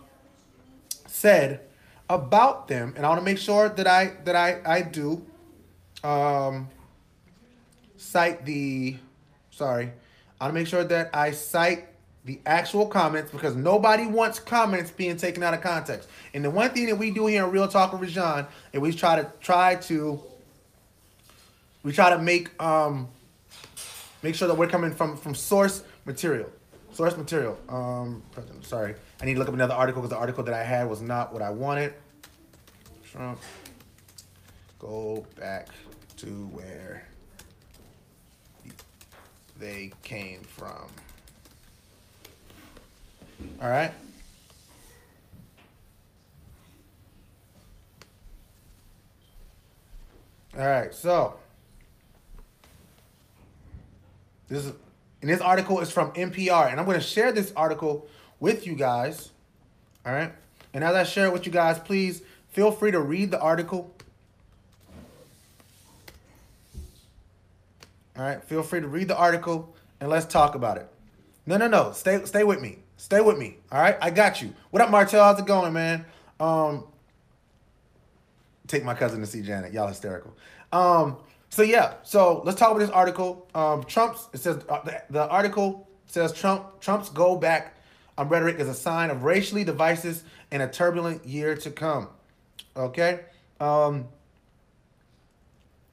said 1.07 1.61
about 2.09 2.67
them, 2.67 2.93
and 2.95 3.05
I 3.05 3.09
want 3.09 3.21
to 3.21 3.25
make 3.25 3.37
sure 3.37 3.69
that 3.69 3.87
I 3.87 4.13
that 4.25 4.35
I 4.35 4.61
I 4.65 4.81
do 4.81 5.25
um, 6.03 6.69
cite 7.97 8.45
the 8.45 8.97
sorry. 9.51 9.91
I 10.39 10.45
want 10.45 10.55
to 10.55 10.59
make 10.59 10.67
sure 10.67 10.83
that 10.83 11.09
I 11.13 11.31
cite 11.31 11.85
the 12.25 12.39
actual 12.45 12.85
comments 12.85 13.31
because 13.31 13.55
nobody 13.55 14.05
wants 14.05 14.39
comments 14.39 14.91
being 14.91 15.17
taken 15.17 15.43
out 15.43 15.53
of 15.53 15.61
context. 15.61 16.09
And 16.33 16.43
the 16.43 16.49
one 16.49 16.69
thing 16.71 16.87
that 16.87 16.97
we 16.97 17.11
do 17.11 17.27
here 17.27 17.43
in 17.43 17.51
Real 17.51 17.67
Talk 17.67 17.91
with 17.91 18.01
Rajon, 18.01 18.47
and 18.73 18.81
we 18.81 18.93
try 18.93 19.21
to 19.21 19.31
try 19.41 19.75
to 19.75 20.21
we 21.83 21.91
try 21.91 22.09
to 22.09 22.17
make 22.17 22.61
um 22.61 23.07
make 24.21 24.35
sure 24.35 24.47
that 24.47 24.55
we're 24.55 24.67
coming 24.67 24.91
from 24.91 25.17
from 25.17 25.35
source 25.35 25.83
material. 26.05 26.49
Source 26.91 27.15
material. 27.15 27.57
Um, 27.69 28.23
sorry, 28.61 28.95
I 29.21 29.25
need 29.25 29.33
to 29.33 29.39
look 29.39 29.49
up 29.49 29.53
another 29.53 29.73
article 29.73 30.01
because 30.01 30.11
the 30.11 30.17
article 30.17 30.43
that 30.45 30.53
I 30.53 30.63
had 30.63 30.89
was 30.89 31.01
not 31.01 31.33
what 31.33 31.41
I 31.41 31.49
wanted. 31.49 31.93
Trump, 33.03 33.39
go 34.77 35.25
back 35.37 35.67
to 36.17 36.27
where 36.47 37.03
they 39.59 39.91
came 40.03 40.41
from. 40.41 40.87
All 43.61 43.69
right. 43.69 43.91
All 50.57 50.65
right, 50.65 50.93
so 50.93 51.37
this 54.47 54.65
is 54.65 54.73
and 55.21 55.29
this 55.29 55.41
article 55.41 55.79
is 55.81 55.91
from 55.91 56.11
NPR, 56.11 56.71
and 56.71 56.79
I'm 56.79 56.85
going 56.85 56.99
to 56.99 57.05
share 57.05 57.31
this 57.31 57.51
article 57.55 58.07
with 58.39 58.65
you 58.65 58.75
guys. 58.75 59.31
All 60.05 60.13
right. 60.13 60.33
And 60.73 60.83
as 60.83 60.95
I 60.95 61.03
share 61.03 61.25
it 61.25 61.33
with 61.33 61.45
you 61.45 61.51
guys, 61.51 61.79
please 61.79 62.21
feel 62.49 62.71
free 62.71 62.91
to 62.91 62.99
read 62.99 63.31
the 63.31 63.39
article. 63.39 63.93
All 68.17 68.25
right, 68.25 68.43
feel 68.43 68.63
free 68.63 68.81
to 68.81 68.87
read 68.87 69.07
the 69.07 69.17
article 69.17 69.73
and 70.01 70.09
let's 70.09 70.25
talk 70.25 70.55
about 70.55 70.77
it. 70.77 70.87
No, 71.45 71.57
no, 71.57 71.67
no. 71.67 71.93
Stay, 71.93 72.23
stay 72.25 72.43
with 72.43 72.61
me. 72.61 72.79
Stay 72.97 73.21
with 73.21 73.37
me. 73.37 73.57
All 73.71 73.81
right, 73.81 73.97
I 74.01 74.09
got 74.09 74.41
you. 74.41 74.53
What 74.71 74.81
up, 74.81 74.91
Martell? 74.91 75.23
How's 75.23 75.39
it 75.39 75.45
going, 75.45 75.71
man? 75.71 76.05
Um, 76.39 76.83
take 78.67 78.83
my 78.83 78.93
cousin 78.93 79.21
to 79.21 79.25
see 79.25 79.41
Janet. 79.41 79.71
Y'all 79.71 79.87
hysterical. 79.87 80.35
Um, 80.73 81.17
so 81.49 81.61
yeah, 81.61 81.93
so 82.03 82.41
let's 82.45 82.59
talk 82.59 82.71
about 82.71 82.79
this 82.79 82.89
article. 82.89 83.47
Um, 83.55 83.83
Trump's 83.85 84.27
it 84.33 84.39
says 84.39 84.63
uh, 84.69 84.81
the, 84.83 85.01
the 85.09 85.27
article 85.27 85.87
says 86.05 86.33
Trump 86.33 86.79
Trump's 86.81 87.09
go 87.09 87.37
back 87.37 87.75
on 88.19 88.27
rhetoric 88.27 88.59
is 88.59 88.67
a 88.67 88.73
sign 88.73 89.09
of 89.09 89.23
racially 89.23 89.63
divisive 89.63 90.23
and 90.51 90.61
a 90.61 90.67
turbulent 90.67 91.25
year 91.25 91.55
to 91.55 91.71
come. 91.71 92.09
Okay. 92.75 93.21
Um, 93.61 94.09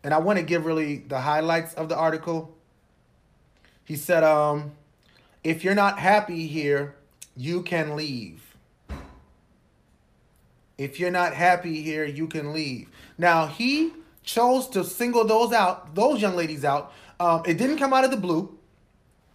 and 0.02 0.12
I 0.12 0.18
want 0.18 0.40
to 0.40 0.44
give 0.44 0.66
really 0.66 0.98
the 0.98 1.20
highlights 1.20 1.74
of 1.74 1.88
the 1.88 1.96
article. 1.96 2.56
He 3.84 3.94
said, 3.94 4.24
um, 4.24 4.72
if 5.44 5.62
you're 5.62 5.76
not 5.76 6.00
happy 6.00 6.48
here, 6.48 6.96
you 7.36 7.62
can 7.62 7.94
leave. 7.94 8.56
If 10.76 10.98
you're 10.98 11.12
not 11.12 11.32
happy 11.32 11.80
here, 11.80 12.04
you 12.04 12.26
can 12.26 12.52
leave. 12.52 12.88
Now, 13.16 13.46
he 13.46 13.92
chose 14.24 14.68
to 14.70 14.82
single 14.82 15.24
those 15.24 15.52
out, 15.52 15.94
those 15.94 16.20
young 16.20 16.34
ladies 16.34 16.64
out. 16.64 16.92
Um, 17.20 17.42
it 17.46 17.56
didn't 17.56 17.78
come 17.78 17.92
out 17.92 18.04
of 18.04 18.10
the 18.10 18.16
blue. 18.16 18.58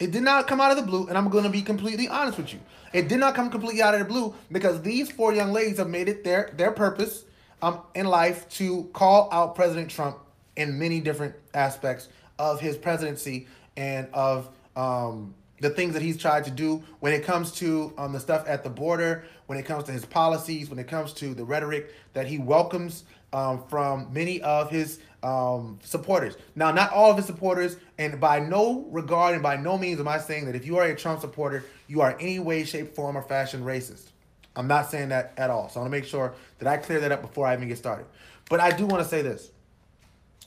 It 0.02 0.12
did 0.12 0.24
not 0.24 0.48
come 0.48 0.60
out 0.60 0.72
of 0.72 0.78
the 0.78 0.84
blue, 0.84 1.08
and 1.08 1.18
I'm 1.18 1.30
going 1.30 1.44
to 1.44 1.50
be 1.50 1.62
completely 1.62 2.08
honest 2.08 2.38
with 2.38 2.52
you. 2.52 2.60
It 2.94 3.08
did 3.08 3.20
not 3.20 3.36
come 3.36 3.50
completely 3.50 3.82
out 3.82 3.94
of 3.94 4.00
the 4.00 4.06
blue 4.06 4.36
because 4.52 4.82
these 4.82 5.12
four 5.12 5.34
young 5.34 5.52
ladies 5.52 5.78
have 5.78 5.90
made 5.90 6.10
it 6.10 6.24
their 6.24 6.52
their 6.58 6.72
purpose 6.72 7.26
um, 7.62 7.82
in 7.96 8.06
life 8.06 8.50
to 8.50 8.90
call 8.94 9.30
out 9.32 9.56
President 9.56 9.90
Trump 9.90 10.18
in 10.56 10.78
many 10.78 11.00
different 11.00 11.36
aspects 11.54 12.10
of 12.38 12.60
his 12.60 12.78
presidency 12.78 13.48
and 13.78 14.08
of 14.14 14.50
um, 14.76 15.34
the 15.60 15.70
things 15.70 15.94
that 15.94 16.02
he's 16.02 16.18
tried 16.18 16.44
to 16.44 16.52
do 16.52 16.84
when 17.00 17.14
it 17.14 17.24
comes 17.24 17.52
to 17.52 17.94
um, 17.98 18.12
the 18.12 18.20
stuff 18.20 18.44
at 18.48 18.64
the 18.64 18.70
border, 18.70 19.24
when 19.46 19.58
it 19.58 19.64
comes 19.64 19.84
to 19.86 19.92
his 19.92 20.06
policies, 20.06 20.70
when 20.70 20.80
it 20.80 20.88
comes 20.88 21.14
to 21.14 21.34
the 21.34 21.44
rhetoric 21.44 21.94
that 22.14 22.28
he 22.28 22.38
welcomes 22.40 23.04
um, 23.32 23.64
from 23.70 24.12
many 24.12 24.42
of 24.42 24.70
his 24.70 25.00
um, 25.24 25.80
supporters. 25.84 26.36
Now, 26.56 26.72
not 26.72 26.92
all 26.92 27.12
of 27.12 27.18
his 27.18 27.26
supporters, 27.26 27.78
and 27.98 28.20
by 28.20 28.40
no 28.40 28.88
regard 28.90 29.34
and 29.34 29.44
by 29.44 29.56
no 29.56 29.78
means 29.78 30.00
am 30.00 30.08
I 30.08 30.18
saying 30.18 30.46
that 30.46 30.56
if 30.56 30.66
you 30.66 30.78
are 30.78 30.86
a 30.86 30.96
Trump 30.96 31.22
supporter, 31.22 31.64
you 31.88 32.02
are 32.02 32.18
any 32.20 32.40
way, 32.40 32.64
shape, 32.64 32.96
form, 32.96 33.18
or 33.18 33.22
fashion 33.22 33.64
racist. 33.64 34.08
I'm 34.56 34.68
not 34.68 34.90
saying 34.90 35.10
that 35.10 35.34
at 35.38 35.50
all. 35.50 35.70
So 35.70 35.80
I 35.80 35.84
want 35.84 35.94
to 35.94 35.98
make 36.00 36.06
sure 36.08 36.34
that 36.60 36.68
I 36.68 36.78
clear 36.78 37.00
that 37.02 37.12
up 37.12 37.22
before 37.22 37.48
I 37.48 37.54
even 37.54 37.68
get 37.68 37.78
started. 37.78 38.06
But 38.50 38.60
I 38.60 38.72
do 38.72 38.86
want 38.86 39.04
to 39.04 39.08
say 39.08 39.22
this. 39.22 39.50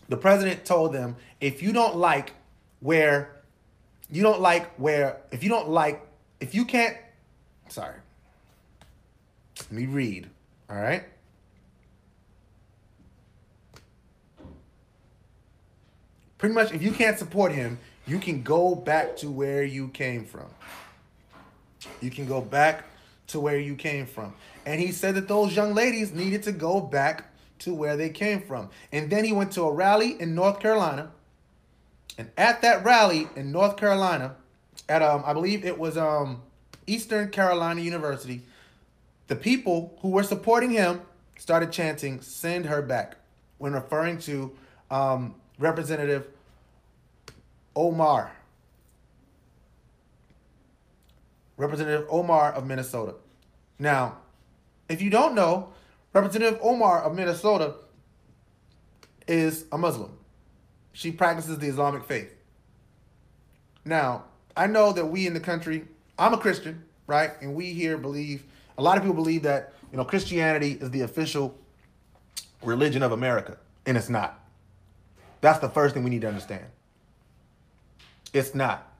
The 0.08 0.16
president 0.16 0.64
told 0.64 0.92
them 0.92 1.16
if 1.40 1.62
you 1.62 1.72
don't 1.72 1.96
like 1.96 2.32
where 2.80 3.40
you 4.10 4.22
don't 4.22 4.40
like 4.40 4.74
where 4.74 5.16
if 5.30 5.42
you 5.42 5.48
don't 5.48 5.70
like 5.70 6.06
if 6.40 6.54
you 6.54 6.66
can't 6.66 6.96
sorry. 7.68 7.96
Let 9.58 9.72
me 9.72 9.86
read. 9.86 10.28
All 10.68 10.76
right? 10.76 11.04
Pretty 16.44 16.56
much 16.56 16.74
if 16.74 16.82
you 16.82 16.90
can't 16.90 17.18
support 17.18 17.52
him, 17.52 17.78
you 18.06 18.18
can 18.18 18.42
go 18.42 18.74
back 18.74 19.16
to 19.16 19.30
where 19.30 19.64
you 19.64 19.88
came 19.88 20.26
from. 20.26 20.44
You 22.02 22.10
can 22.10 22.26
go 22.26 22.42
back 22.42 22.84
to 23.28 23.40
where 23.40 23.58
you 23.58 23.74
came 23.76 24.04
from. 24.04 24.34
And 24.66 24.78
he 24.78 24.92
said 24.92 25.14
that 25.14 25.26
those 25.26 25.56
young 25.56 25.72
ladies 25.72 26.12
needed 26.12 26.42
to 26.42 26.52
go 26.52 26.82
back 26.82 27.32
to 27.60 27.72
where 27.72 27.96
they 27.96 28.10
came 28.10 28.42
from. 28.42 28.68
And 28.92 29.08
then 29.08 29.24
he 29.24 29.32
went 29.32 29.52
to 29.52 29.62
a 29.62 29.72
rally 29.72 30.20
in 30.20 30.34
North 30.34 30.60
Carolina. 30.60 31.12
And 32.18 32.30
at 32.36 32.60
that 32.60 32.84
rally 32.84 33.26
in 33.36 33.50
North 33.50 33.78
Carolina, 33.78 34.36
at 34.86 35.00
um, 35.00 35.22
I 35.24 35.32
believe 35.32 35.64
it 35.64 35.78
was 35.78 35.96
um, 35.96 36.42
Eastern 36.86 37.30
Carolina 37.30 37.80
University, 37.80 38.42
the 39.28 39.36
people 39.36 39.96
who 40.02 40.10
were 40.10 40.22
supporting 40.22 40.72
him 40.72 41.00
started 41.38 41.72
chanting 41.72 42.20
"Send 42.20 42.66
her 42.66 42.82
back" 42.82 43.16
when 43.56 43.72
referring 43.72 44.18
to 44.18 44.52
um, 44.90 45.36
Representative 45.58 46.26
Omar. 47.76 48.32
Representative 51.56 52.06
Omar 52.10 52.52
of 52.52 52.66
Minnesota. 52.66 53.14
Now, 53.78 54.18
if 54.88 55.00
you 55.00 55.10
don't 55.10 55.34
know, 55.34 55.72
Representative 56.12 56.58
Omar 56.62 57.02
of 57.02 57.14
Minnesota 57.14 57.74
is 59.26 59.64
a 59.72 59.78
Muslim. 59.78 60.16
She 60.92 61.10
practices 61.10 61.58
the 61.58 61.66
Islamic 61.66 62.04
faith. 62.04 62.32
Now, 63.84 64.24
I 64.56 64.66
know 64.66 64.92
that 64.92 65.06
we 65.06 65.26
in 65.26 65.34
the 65.34 65.40
country, 65.40 65.84
I'm 66.18 66.34
a 66.34 66.38
Christian, 66.38 66.84
right? 67.06 67.32
And 67.40 67.54
we 67.54 67.72
here 67.72 67.98
believe, 67.98 68.44
a 68.78 68.82
lot 68.82 68.96
of 68.96 69.02
people 69.02 69.16
believe 69.16 69.42
that, 69.42 69.72
you 69.90 69.98
know, 69.98 70.04
Christianity 70.04 70.78
is 70.80 70.90
the 70.90 71.02
official 71.02 71.56
religion 72.62 73.02
of 73.02 73.12
America, 73.12 73.58
and 73.86 73.96
it's 73.96 74.08
not. 74.08 74.40
That's 75.40 75.58
the 75.58 75.68
first 75.68 75.94
thing 75.94 76.04
we 76.04 76.10
need 76.10 76.22
to 76.22 76.28
understand. 76.28 76.64
It's 78.34 78.54
not. 78.54 78.92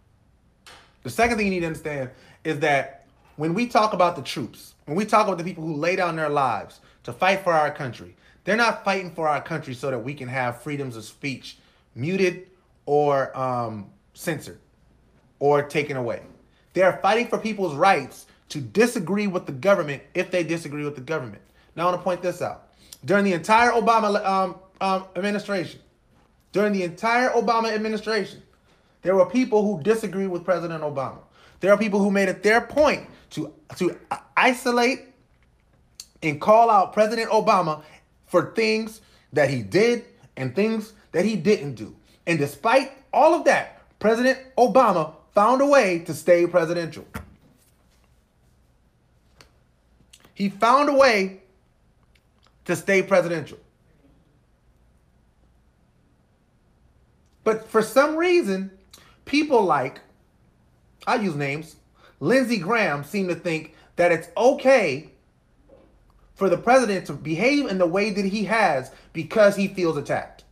The 1.03 1.11
second 1.11 1.37
thing 1.37 1.47
you 1.47 1.53
need 1.53 1.61
to 1.61 1.67
understand 1.67 2.11
is 2.45 2.61
that 2.61 3.07
when 3.37 3.53
we 3.53 3.67
talk 3.67 3.93
about 3.93 4.17
the 4.17 4.23
troops, 4.23 4.75
when 4.87 4.97
we 4.97 5.05
talk 5.05 5.27
about 5.27 5.39
the 5.39 5.45
people 5.45 5.65
who 5.65 5.75
lay 5.75 5.97
down 5.97 6.17
their 6.17 6.31
lives 6.31 6.81
to 7.03 7.13
fight 7.13 7.43
for 7.43 7.53
our 7.53 7.71
country, 7.71 8.17
they're 8.45 8.57
not 8.57 8.85
fighting 8.85 9.11
for 9.11 9.29
our 9.29 9.43
country 9.43 9.75
so 9.75 9.91
that 9.91 9.99
we 9.99 10.15
can 10.15 10.29
have 10.29 10.63
freedoms 10.63 10.97
of 10.97 11.05
speech 11.05 11.59
muted 11.97 12.47
or 12.87 13.37
um, 13.37 13.91
censored 14.15 14.61
or 15.41 15.63
taken 15.63 15.97
away. 15.97 16.23
They 16.73 16.83
are 16.83 16.99
fighting 17.03 17.27
for 17.27 17.39
people's 17.39 17.75
rights 17.75 18.27
to 18.51 18.61
disagree 18.61 19.27
with 19.27 19.47
the 19.47 19.53
government 19.53 20.03
if 20.15 20.31
they 20.31 20.45
disagree 20.45 20.85
with 20.85 20.95
the 20.95 21.01
government. 21.01 21.43
Now, 21.75 21.83
I 21.83 21.91
want 21.91 22.01
to 22.01 22.05
point 22.05 22.23
this 22.23 22.41
out. 22.41 22.69
During 23.05 23.25
the 23.25 23.33
entire 23.33 23.73
Obama 23.73 24.25
um, 24.25 24.57
um, 24.81 25.07
administration, 25.17 25.81
during 26.53 26.73
the 26.73 26.85
entire 26.85 27.31
Obama 27.31 27.73
administration, 27.73 28.43
there 29.05 29.15
were 29.15 29.27
people 29.27 29.63
who 29.63 29.83
disagreed 29.83 30.29
with 30.29 30.45
President 30.45 30.83
Obama. 30.83 31.19
There 31.61 31.71
are 31.71 31.79
people 31.79 32.01
who 32.01 32.11
made 32.11 32.31
it 32.31 32.43
their 32.43 32.63
point 32.63 33.07
to, 33.31 33.53
to 33.77 33.97
isolate 34.35 35.03
and 36.23 36.41
call 36.41 36.71
out 36.71 36.95
President 36.95 37.31
Obama 37.31 37.83
for 38.27 38.53
things 38.55 39.03
that 39.35 39.51
he 39.51 39.63
did 39.63 40.07
and 40.39 40.57
things 40.57 40.95
that 41.13 41.27
he 41.27 41.37
didn't 41.37 41.75
do. 41.75 41.95
And 42.27 42.39
despite 42.39 42.93
all 43.13 43.35
of 43.35 43.45
that, 43.45 43.83
President 43.99 44.39
Obama 44.57 45.15
found 45.35 45.61
a 45.61 45.67
way 45.67 45.99
to 46.01 46.15
stay 46.15 46.47
presidential. 46.47 47.07
He 50.33 50.49
found 50.49 50.89
a 50.89 50.95
way 50.95 51.43
to 52.65 52.75
stay 52.75 53.03
presidential. 53.03 53.59
But 57.45 57.69
for 57.69 57.83
some 57.83 58.17
reason, 58.17 58.71
people 59.25 59.63
like, 59.63 60.01
I 61.07 61.17
use 61.17 61.35
names, 61.35 61.77
Lindsey 62.21 62.59
Graham 62.59 63.05
seem 63.05 63.29
to 63.29 63.35
think 63.35 63.75
that 63.97 64.13
it's 64.13 64.29
okay 64.37 65.11
for 66.35 66.49
the 66.49 66.57
president 66.57 67.07
to 67.07 67.13
behave 67.13 67.67
in 67.67 67.79
the 67.79 67.87
way 67.87 68.11
that 68.11 68.25
he 68.25 68.45
has 68.45 68.91
because 69.13 69.57
he 69.57 69.69
feels 69.69 69.97
attacked. 69.97 70.45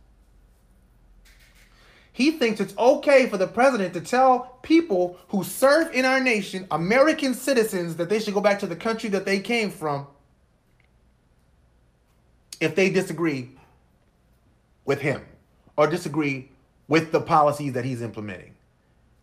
He 2.13 2.31
thinks 2.31 2.59
it's 2.59 2.77
okay 2.77 3.27
for 3.27 3.37
the 3.37 3.47
president 3.47 3.93
to 3.95 4.01
tell 4.01 4.59
people 4.61 5.17
who 5.29 5.43
serve 5.43 5.91
in 5.93 6.05
our 6.05 6.19
nation, 6.19 6.67
American 6.69 7.33
citizens, 7.33 7.95
that 7.95 8.07
they 8.07 8.19
should 8.19 8.35
go 8.35 8.41
back 8.41 8.59
to 8.59 8.67
the 8.67 8.75
country 8.75 9.09
that 9.09 9.25
they 9.25 9.39
came 9.39 9.71
from 9.71 10.05
if 12.61 12.75
they 12.75 12.91
disagree 12.91 13.49
with 14.85 15.01
him 15.01 15.25
or 15.75 15.87
disagree 15.87 16.51
with 16.87 17.11
the 17.11 17.19
policies 17.19 17.73
that 17.73 17.83
he's 17.83 18.01
implementing, 18.01 18.52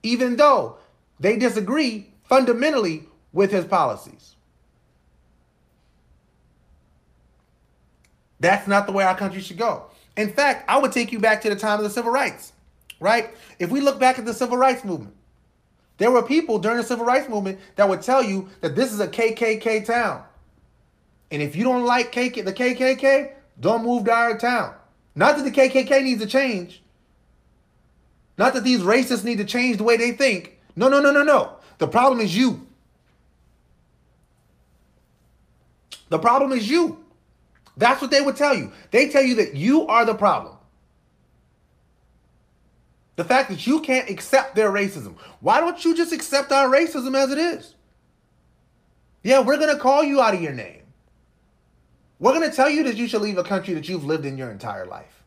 even 0.03 0.37
though 0.37 0.77
they 1.19 1.37
disagree 1.37 2.09
fundamentally 2.25 3.07
with 3.33 3.51
his 3.51 3.65
policies. 3.65 4.37
That's 8.41 8.67
not 8.67 8.87
the 8.87 8.93
way 8.93 9.05
our 9.05 9.17
country 9.17 9.41
should 9.41 9.59
go. 9.59 9.87
In 10.17 10.33
fact, 10.33 10.65
I 10.69 10.79
would 10.79 10.93
take 10.93 11.13
you 11.13 11.19
back 11.19 11.43
to 11.43 11.51
the 11.51 11.57
time 11.57 11.79
of 11.79 11.85
the 11.85 11.91
civil 11.91 12.11
rights, 12.11 12.53
right? 12.99 13.31
If 13.59 13.71
we 13.71 13.81
look 13.81 14.01
back 14.01 14.19
at 14.19 14.25
the 14.25 14.35
civil 14.35 14.57
rights 14.57 14.85
movement, 14.85 15.15
there 15.99 16.11
were 16.11 16.23
people 16.23 16.59
during 16.59 16.79
the 16.79 16.83
civil 16.83 17.05
rights 17.05 17.29
movement 17.29 17.59
that 17.77 17.89
would 17.89 18.01
tell 18.01 18.23
you 18.23 18.49
that 18.63 18.75
this 18.75 18.93
is 18.93 19.01
a 19.01 19.07
KKK 19.09 19.85
town. 19.85 20.25
And 21.31 21.43
if 21.43 21.55
you 21.55 21.63
don't 21.63 21.85
like 21.85 22.11
KK, 22.13 22.45
the 22.45 22.53
KKK, 22.53 23.33
don't 23.61 23.85
move 23.85 24.07
to 24.07 24.13
our 24.13 24.39
town. 24.39 24.75
Not 25.15 25.37
that 25.37 25.45
the 25.45 25.51
KKK 25.51 26.03
needs 26.03 26.23
to 26.23 26.27
change. 26.27 26.83
Not 28.41 28.55
that 28.55 28.65
these 28.65 28.81
racists 28.81 29.23
need 29.23 29.37
to 29.37 29.45
change 29.45 29.77
the 29.77 29.85
way 29.85 29.99
they 29.99 30.13
think. 30.13 30.59
No, 30.75 30.89
no, 30.89 30.99
no, 30.99 31.13
no, 31.13 31.23
no. 31.23 31.57
The 31.77 31.87
problem 31.87 32.21
is 32.21 32.35
you. 32.35 32.67
The 36.09 36.19
problem 36.19 36.53
is 36.53 36.69
you. 36.69 37.05
That's 37.77 38.01
what 38.01 38.11
they 38.11 38.23
would 38.23 38.37
tell 38.37 38.57
you. 38.57 38.73
They 38.93 39.11
tell 39.11 39.23
you 39.23 39.35
that 39.35 39.57
you 39.57 39.87
are 39.89 40.07
the 40.07 40.15
problem. 40.15 40.57
The 43.17 43.25
fact 43.25 43.51
that 43.51 43.67
you 43.67 43.81
can't 43.83 44.09
accept 44.09 44.55
their 44.55 44.71
racism. 44.71 45.17
Why 45.41 45.61
don't 45.61 45.85
you 45.85 45.95
just 45.95 46.15
accept 46.15 46.51
our 46.51 46.67
racism 46.67 47.15
as 47.15 47.31
it 47.31 47.37
is? 47.37 47.75
Yeah, 49.23 49.41
we're 49.41 49.59
going 49.59 49.77
to 49.77 49.79
call 49.79 50.03
you 50.03 50.23
out 50.23 50.33
of 50.33 50.41
your 50.41 50.55
name. 50.55 50.85
We're 52.19 52.33
going 52.33 52.49
to 52.49 52.57
tell 52.57 52.71
you 52.71 52.85
that 52.85 52.97
you 52.97 53.07
should 53.07 53.21
leave 53.21 53.37
a 53.37 53.45
country 53.45 53.75
that 53.75 53.87
you've 53.87 54.07
lived 54.07 54.25
in 54.25 54.39
your 54.39 54.51
entire 54.51 54.87
life. 54.87 55.20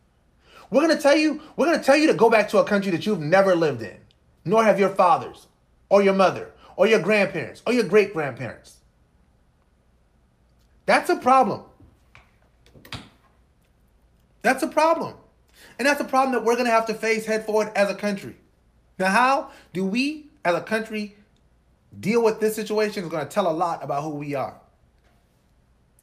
We're 0.73 0.87
to 0.87 0.97
tell 0.97 1.15
you, 1.15 1.39
we're 1.55 1.77
to 1.77 1.83
tell 1.83 1.95
you 1.95 2.07
to 2.07 2.15
go 2.15 2.31
back 2.31 2.49
to 2.49 2.57
a 2.57 2.63
country 2.63 2.91
that 2.91 3.05
you've 3.05 3.19
never 3.19 3.55
lived 3.55 3.83
in, 3.83 3.95
nor 4.43 4.63
have 4.63 4.79
your 4.79 4.89
fathers 4.89 5.45
or 5.89 6.01
your 6.01 6.15
mother 6.15 6.51
or 6.75 6.87
your 6.87 6.99
grandparents 6.99 7.61
or 7.67 7.73
your 7.73 7.83
great 7.83 8.11
grandparents. 8.11 8.77
That's 10.87 11.11
a 11.11 11.15
problem. 11.15 11.61
That's 14.41 14.63
a 14.63 14.67
problem. 14.67 15.13
And 15.77 15.87
that's 15.87 16.01
a 16.01 16.05
problem 16.05 16.33
that 16.33 16.43
we're 16.43 16.55
to 16.65 16.71
have 16.71 16.87
to 16.87 16.95
face 16.95 17.27
head 17.27 17.45
forward 17.45 17.71
as 17.75 17.91
a 17.91 17.95
country. 17.95 18.35
Now, 18.97 19.09
how 19.09 19.51
do 19.73 19.85
we 19.85 20.31
as 20.43 20.55
a 20.55 20.61
country 20.61 21.15
deal 21.99 22.23
with 22.23 22.39
this 22.39 22.55
situation 22.55 23.03
is 23.03 23.09
to 23.27 23.31
tell 23.31 23.47
a 23.47 23.53
lot 23.53 23.83
about 23.83 24.01
who 24.01 24.09
we 24.09 24.33
are. 24.33 24.59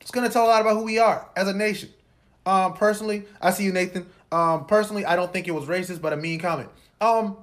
It's 0.00 0.12
to 0.28 0.32
tell 0.32 0.46
a 0.46 0.48
lot 0.48 0.60
about 0.60 0.76
who 0.76 0.84
we 0.84 1.00
are 1.00 1.28
as 1.34 1.48
a 1.48 1.52
nation. 1.52 1.90
Um, 2.46 2.74
personally, 2.74 3.24
I 3.40 3.50
see 3.50 3.64
you, 3.64 3.72
Nathan. 3.72 4.06
Um, 4.32 4.66
personally, 4.66 5.04
I 5.04 5.16
don't 5.16 5.32
think 5.32 5.48
it 5.48 5.52
was 5.52 5.64
racist, 5.66 6.00
but 6.00 6.12
a 6.12 6.16
mean 6.16 6.38
comment. 6.38 6.68
Um, 7.00 7.36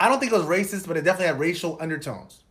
I 0.00 0.08
don't 0.08 0.20
think 0.20 0.32
it 0.32 0.36
was 0.36 0.46
racist, 0.46 0.86
but 0.86 0.96
it 0.96 1.02
definitely 1.02 1.26
had 1.26 1.38
racial 1.38 1.76
undertones. 1.80 2.42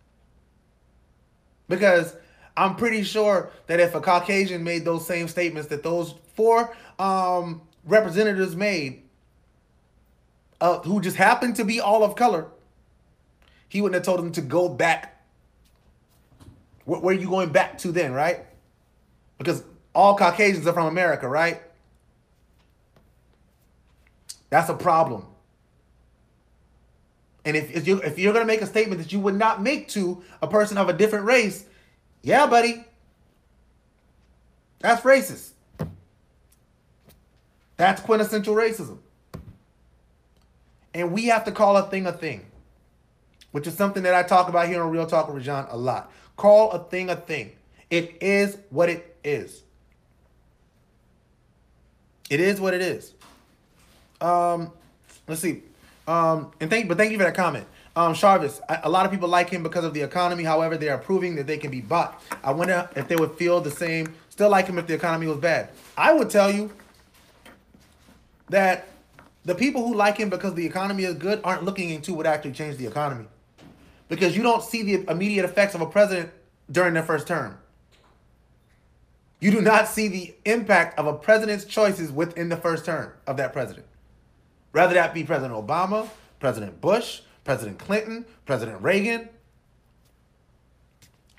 Because 1.70 2.16
I'm 2.56 2.76
pretty 2.76 3.04
sure 3.04 3.52
that 3.68 3.80
if 3.80 3.96
a 3.96 4.02
Caucasian 4.02 4.64
made 4.64 4.86
those 4.86 5.06
same 5.06 5.28
statements 5.28 5.70
that 5.70 5.84
those 5.84 6.16
four 6.36 6.76
um, 7.00 7.62
representatives 7.86 8.56
made, 8.56 9.04
uh, 10.60 10.80
who 10.80 11.02
just 11.02 11.18
happened 11.18 11.56
to 11.58 11.66
be 11.66 11.80
all 11.80 12.04
of 12.04 12.16
color, 12.16 12.48
he 13.70 13.82
wouldn't 13.82 13.96
have 13.96 14.06
told 14.06 14.20
them 14.20 14.32
to 14.34 14.42
go 14.42 14.70
back. 14.70 15.22
Where, 16.86 17.00
where 17.00 17.16
are 17.16 17.20
you 17.20 17.30
going 17.30 17.50
back 17.50 17.78
to 17.80 17.92
then, 17.92 18.14
right? 18.14 18.46
Because 19.38 19.64
all 19.94 20.18
Caucasians 20.18 20.66
are 20.66 20.74
from 20.74 20.88
America, 20.88 21.28
right? 21.28 21.62
That's 24.50 24.70
a 24.70 24.74
problem. 24.74 25.26
And 27.46 27.56
if, 27.56 27.76
if, 27.76 27.88
you, 27.88 28.02
if 28.02 28.20
you're 28.20 28.34
going 28.34 28.44
to 28.44 28.48
make 28.48 28.62
a 28.62 28.66
statement 28.66 29.02
that 29.02 29.14
you 29.14 29.20
would 29.20 29.36
not 29.36 29.62
make 29.62 29.88
to 29.90 30.22
a 30.42 30.48
person 30.48 30.78
of 30.78 30.90
a 30.90 30.94
different 30.94 31.26
race, 31.26 31.66
yeah, 32.22 32.46
buddy, 32.46 32.86
that's 34.80 35.02
racist. 35.02 35.52
That's 37.78 38.02
quintessential 38.02 38.56
racism. 38.56 38.98
And 40.94 41.14
we 41.14 41.26
have 41.26 41.46
to 41.46 41.52
call 41.52 41.78
a 41.78 41.90
thing 41.90 42.08
a 42.08 42.12
thing 42.12 42.48
which 43.58 43.66
is 43.66 43.74
something 43.74 44.04
that 44.04 44.14
I 44.14 44.24
talk 44.24 44.50
about 44.50 44.68
here 44.68 44.84
on 44.84 44.92
Real 44.92 45.08
Talk 45.08 45.28
with 45.28 45.38
Rajon 45.38 45.68
a 45.72 45.78
lot. 45.78 46.12
Call 46.36 46.72
a 46.72 46.84
thing 46.84 47.10
a 47.10 47.16
thing. 47.16 47.54
It 47.90 48.22
is 48.22 48.58
what 48.70 48.88
it 48.88 49.18
is. 49.24 49.64
It 52.30 52.40
is 52.40 52.62
what 52.62 52.74
it 52.74 52.82
is. 52.82 53.14
Um, 54.22 54.72
let's 55.28 55.42
see. 55.42 55.64
Um, 56.08 56.52
and 56.60 56.70
thank, 56.70 56.88
but 56.88 56.98
thank 56.98 57.12
you 57.12 57.18
for 57.18 57.24
that 57.24 57.36
comment. 57.36 57.68
Um, 57.96 58.14
Charvis, 58.14 58.62
a 58.84 58.90
lot 58.90 59.06
of 59.06 59.12
people 59.12 59.28
like 59.28 59.50
him 59.50 59.64
because 59.64 59.84
of 59.84 59.94
the 59.94 60.02
economy. 60.02 60.44
However, 60.44 60.78
they 60.78 60.90
are 60.90 61.00
proving 61.00 61.36
that 61.36 61.48
they 61.48 61.58
can 61.58 61.72
be 61.72 61.82
bought. 61.82 62.22
I 62.44 62.52
wonder 62.52 62.88
if 62.96 63.08
they 63.08 63.16
would 63.16 63.32
feel 63.32 63.60
the 63.60 63.72
same, 63.72 64.14
still 64.30 64.50
like 64.50 64.68
him 64.68 64.78
if 64.78 64.86
the 64.86 64.94
economy 64.94 65.26
was 65.26 65.38
bad. 65.38 65.70
I 65.98 66.14
would 66.14 66.30
tell 66.30 66.52
you 66.52 66.72
that 68.50 68.88
the 69.46 69.56
people 69.56 69.88
who 69.88 69.96
like 69.96 70.18
him 70.18 70.30
because 70.30 70.54
the 70.54 70.64
economy 70.64 71.06
is 71.06 71.16
good 71.16 71.42
aren't 71.44 71.64
looking 71.64 71.90
into 71.90 72.14
what 72.14 72.28
actually 72.28 72.52
changed 72.52 72.78
the 72.78 72.86
economy 72.86 73.26
because 74.10 74.38
you 74.38 74.44
don't 74.44 74.64
see 74.64 74.84
the 74.84 75.10
immediate 75.10 75.44
effects 75.44 75.74
of 75.74 75.82
a 75.82 75.88
president 75.88 76.30
during 76.72 76.94
their 76.94 77.04
first 77.04 77.26
term. 77.26 77.58
You 79.40 79.50
do 79.50 79.60
not 79.60 79.88
see 79.88 80.08
the 80.08 80.36
impact 80.46 81.00
of 81.00 81.08
a 81.08 81.14
president's 81.14 81.66
choices 81.66 82.12
within 82.12 82.50
the 82.50 82.58
first 82.58 82.86
term 82.86 83.12
of 83.26 83.38
that 83.38 83.54
president. 83.54 83.87
Rather 84.74 84.94
that 84.94 85.14
be 85.14 85.24
President 85.24 85.54
Obama, 85.54 86.08
President 86.40 86.80
Bush, 86.82 87.22
President 87.44 87.78
Clinton, 87.80 88.26
President 88.46 88.82
Reagan, 88.82 89.30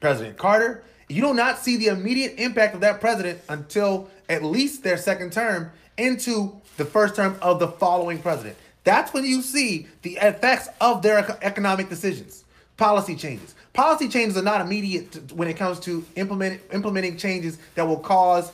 President 0.01 0.37
Carter. 0.37 0.83
You 1.09 1.22
do 1.22 1.35
not 1.35 1.59
see 1.59 1.76
the 1.76 1.89
immediate 1.89 2.35
impact 2.39 2.74
of 2.74 2.81
that 2.83 3.01
president 3.01 3.41
until 3.49 4.11
at 4.29 4.43
least 4.43 4.83
their 4.83 4.97
second 4.97 5.33
term 5.33 5.70
into 5.97 6.61
the 6.76 6.85
first 6.85 7.16
term 7.16 7.37
of 7.41 7.59
the 7.59 7.68
following 7.68 8.18
president. 8.18 8.57
That's 8.85 9.12
when 9.12 9.24
you 9.24 9.43
see 9.43 9.87
the 10.03 10.16
effects 10.16 10.68
of 10.81 11.03
their 11.03 11.18
economic 11.43 11.89
decisions 11.89 12.45
policy 12.79 13.16
changes. 13.16 13.55
Policy 13.74 14.09
changes 14.09 14.39
are 14.39 14.43
not 14.43 14.62
immediate 14.62 15.33
when 15.33 15.49
it 15.49 15.57
comes 15.59 15.79
to 15.81 16.05
implement, 16.16 16.62
implementing 16.72 17.18
changes 17.18 17.59
that 17.74 17.87
will 17.87 17.99
cause 17.99 18.51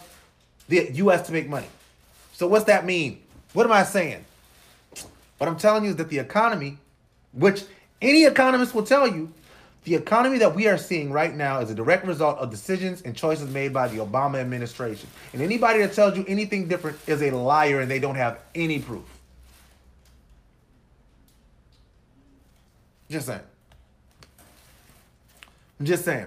the 0.66 0.90
U.S. 0.94 1.26
to 1.26 1.32
make 1.32 1.48
money. 1.48 1.68
So 2.32 2.48
what's 2.48 2.64
that 2.64 2.84
mean? 2.84 3.22
What 3.52 3.66
am 3.66 3.72
I 3.72 3.84
saying? 3.84 4.24
What 5.38 5.48
I'm 5.48 5.56
telling 5.56 5.84
you 5.84 5.90
is 5.90 5.96
that 5.96 6.08
the 6.08 6.18
economy, 6.18 6.78
which 7.32 7.64
any 8.00 8.24
economist 8.24 8.74
will 8.74 8.84
tell 8.84 9.06
you, 9.06 9.32
the 9.84 9.94
economy 9.94 10.38
that 10.38 10.54
we 10.54 10.66
are 10.66 10.78
seeing 10.78 11.12
right 11.12 11.34
now 11.34 11.60
is 11.60 11.70
a 11.70 11.74
direct 11.74 12.06
result 12.06 12.38
of 12.38 12.50
decisions 12.50 13.02
and 13.02 13.14
choices 13.14 13.50
made 13.50 13.72
by 13.72 13.88
the 13.88 13.98
Obama 13.98 14.40
administration. 14.40 15.08
And 15.32 15.42
anybody 15.42 15.80
that 15.80 15.92
tells 15.92 16.16
you 16.16 16.24
anything 16.26 16.68
different 16.68 16.98
is 17.06 17.22
a 17.22 17.30
liar 17.30 17.80
and 17.80 17.90
they 17.90 17.98
don't 17.98 18.14
have 18.14 18.40
any 18.54 18.78
proof. 18.78 19.04
Just 23.10 23.26
saying. 23.26 23.40
I'm 25.78 25.86
just 25.86 26.04
saying. 26.04 26.26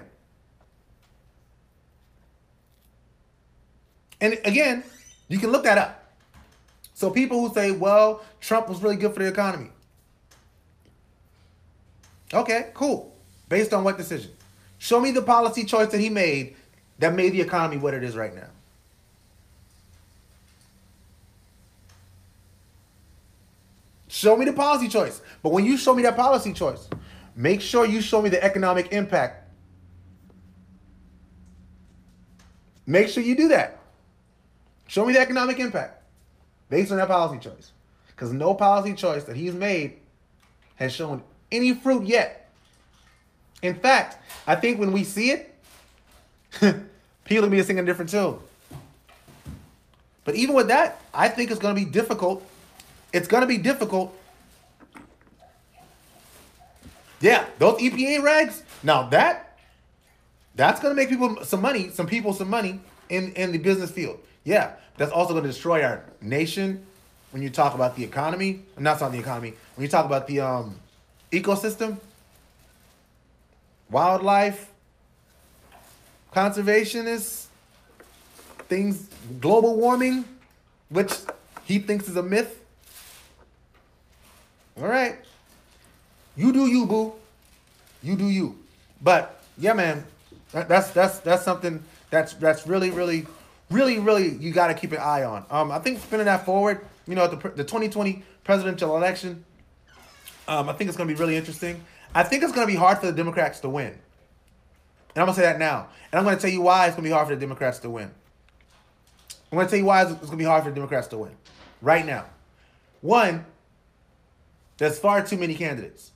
And 4.20 4.38
again, 4.44 4.84
you 5.28 5.38
can 5.38 5.50
look 5.50 5.64
that 5.64 5.78
up. 5.78 5.97
So 6.98 7.10
people 7.10 7.46
who 7.46 7.54
say, 7.54 7.70
well, 7.70 8.22
Trump 8.40 8.68
was 8.68 8.82
really 8.82 8.96
good 8.96 9.14
for 9.14 9.20
the 9.20 9.28
economy. 9.28 9.70
Okay, 12.34 12.72
cool. 12.74 13.14
Based 13.48 13.72
on 13.72 13.84
what 13.84 13.96
decision? 13.96 14.32
Show 14.78 14.98
me 14.98 15.12
the 15.12 15.22
policy 15.22 15.62
choice 15.62 15.92
that 15.92 16.00
he 16.00 16.08
made 16.08 16.56
that 16.98 17.14
made 17.14 17.34
the 17.34 17.40
economy 17.40 17.76
what 17.76 17.94
it 17.94 18.02
is 18.02 18.16
right 18.16 18.34
now. 18.34 18.48
Show 24.08 24.36
me 24.36 24.44
the 24.44 24.52
policy 24.52 24.88
choice. 24.88 25.20
But 25.40 25.52
when 25.52 25.64
you 25.64 25.76
show 25.76 25.94
me 25.94 26.02
that 26.02 26.16
policy 26.16 26.52
choice, 26.52 26.88
Make 27.36 27.60
sure 27.60 27.86
you 27.86 28.00
show 28.00 28.20
me 28.20 28.30
the 28.30 28.42
economic 28.42 28.92
impact. 28.92 29.48
Make 32.84 33.06
sure 33.06 33.22
you 33.22 33.36
do 33.36 33.46
that. 33.46 33.78
Show 34.88 35.06
me 35.06 35.12
the 35.12 35.20
economic 35.20 35.60
impact 35.60 35.97
based 36.68 36.90
on 36.90 36.98
that 36.98 37.08
policy 37.08 37.38
choice. 37.38 37.72
Because 38.08 38.32
no 38.32 38.54
policy 38.54 38.94
choice 38.94 39.24
that 39.24 39.36
he's 39.36 39.54
made 39.54 39.98
has 40.76 40.92
shown 40.92 41.22
any 41.50 41.74
fruit 41.74 42.04
yet. 42.04 42.50
In 43.62 43.74
fact, 43.74 44.18
I 44.46 44.54
think 44.54 44.78
when 44.78 44.92
we 44.92 45.04
see 45.04 45.30
it, 45.30 45.54
people 47.24 47.42
will 47.42 47.48
be 47.48 47.62
singing 47.62 47.82
a 47.82 47.86
different 47.86 48.10
tune. 48.10 48.38
But 50.24 50.34
even 50.34 50.54
with 50.54 50.68
that, 50.68 51.00
I 51.14 51.28
think 51.28 51.50
it's 51.50 51.60
going 51.60 51.74
to 51.74 51.80
be 51.80 51.90
difficult. 51.90 52.46
It's 53.12 53.28
going 53.28 53.40
to 53.40 53.46
be 53.46 53.58
difficult 53.58 54.14
yeah, 57.20 57.46
those 57.58 57.80
EPA 57.80 58.20
regs. 58.20 58.62
Now 58.82 59.08
that 59.08 59.58
that's 60.54 60.80
gonna 60.80 60.94
make 60.94 61.08
people 61.08 61.44
some 61.44 61.60
money, 61.60 61.90
some 61.90 62.06
people 62.06 62.32
some 62.32 62.48
money 62.48 62.80
in 63.08 63.32
in 63.32 63.52
the 63.52 63.58
business 63.58 63.90
field. 63.90 64.20
Yeah, 64.44 64.72
that's 64.98 65.12
also 65.12 65.32
gonna 65.32 65.46
destroy 65.46 65.82
our 65.82 66.04
nation. 66.20 66.84
When 67.30 67.42
you 67.42 67.50
talk 67.50 67.74
about 67.74 67.96
the 67.96 68.04
economy, 68.04 68.62
not 68.78 69.00
not 69.00 69.12
the 69.12 69.18
economy. 69.18 69.54
When 69.76 69.82
you 69.82 69.88
talk 69.88 70.04
about 70.04 70.26
the 70.26 70.40
um, 70.40 70.76
ecosystem, 71.30 71.98
wildlife, 73.90 74.70
conservationists, 76.34 77.46
things, 78.68 79.08
global 79.40 79.76
warming, 79.76 80.24
which 80.88 81.12
he 81.64 81.78
thinks 81.78 82.08
is 82.08 82.16
a 82.16 82.22
myth. 82.22 82.60
All 84.76 84.86
right. 84.86 85.16
You 86.36 86.52
do 86.52 86.66
you, 86.66 86.86
boo. 86.86 87.14
You 88.02 88.16
do 88.16 88.28
you. 88.28 88.58
But 89.02 89.42
yeah, 89.58 89.74
man, 89.74 90.04
that's 90.52 90.90
that's 90.90 91.18
that's 91.18 91.44
something 91.44 91.82
that's 92.10 92.34
that's 92.34 92.66
really 92.66 92.90
really 92.90 93.26
really 93.70 93.98
really 93.98 94.28
you 94.36 94.52
got 94.52 94.68
to 94.68 94.74
keep 94.74 94.92
an 94.92 94.98
eye 94.98 95.24
on. 95.24 95.44
Um, 95.50 95.70
I 95.70 95.78
think 95.78 96.00
spinning 96.00 96.26
that 96.26 96.44
forward, 96.44 96.84
you 97.06 97.14
know, 97.14 97.26
the 97.26 97.36
the 97.36 97.64
2020 97.64 98.22
presidential 98.44 98.96
election, 98.96 99.44
um, 100.46 100.68
I 100.68 100.72
think 100.72 100.88
it's 100.88 100.96
going 100.96 101.08
to 101.08 101.14
be 101.14 101.18
really 101.18 101.36
interesting. 101.36 101.82
I 102.14 102.22
think 102.22 102.42
it's 102.42 102.52
going 102.52 102.66
to 102.66 102.72
be 102.72 102.78
hard 102.78 102.98
for 102.98 103.06
the 103.06 103.12
Democrats 103.12 103.60
to 103.60 103.68
win. 103.68 103.88
And 103.88 105.22
I'm 105.22 105.26
going 105.26 105.34
to 105.34 105.40
say 105.40 105.42
that 105.42 105.58
now. 105.58 105.88
And 106.10 106.18
I'm 106.18 106.24
going 106.24 106.36
to 106.36 106.40
tell 106.40 106.50
you 106.50 106.62
why 106.62 106.86
it's 106.86 106.94
going 106.94 107.04
to 107.04 107.08
be 107.10 107.12
hard 107.12 107.28
for 107.28 107.34
the 107.34 107.40
Democrats 107.40 107.78
to 107.80 107.90
win. 107.90 108.10
I'm 109.50 109.56
going 109.56 109.66
to 109.66 109.70
tell 109.70 109.78
you 109.78 109.84
why 109.84 110.02
it's 110.02 110.12
going 110.12 110.30
to 110.30 110.36
be 110.36 110.44
hard 110.44 110.64
for 110.64 110.70
the 110.70 110.74
Democrats 110.74 111.08
to 111.08 111.18
win 111.18 111.32
right 111.82 112.04
now. 112.04 112.24
One, 113.00 113.44
There's 114.78 114.98
far 114.98 115.24
too 115.24 115.36
many 115.36 115.54
candidates. 115.54 116.12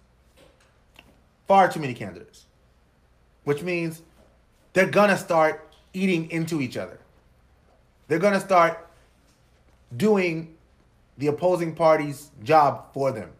Far 1.47 1.71
too 1.71 1.81
many 1.81 1.95
candidates. 1.95 2.47
Which 3.45 3.63
means 3.63 4.03
they're 4.73 4.91
gonna 4.91 5.19
start 5.19 5.69
eating 5.93 6.31
into 6.31 6.61
each 6.61 6.77
other. 6.77 6.99
They're 8.13 8.19
gonna 8.19 8.41
start 8.41 8.87
doing 9.97 10.55
the 11.17 11.29
opposing 11.29 11.75
party's 11.75 12.29
job 12.45 12.93
for 12.93 13.11
them, 13.11 13.31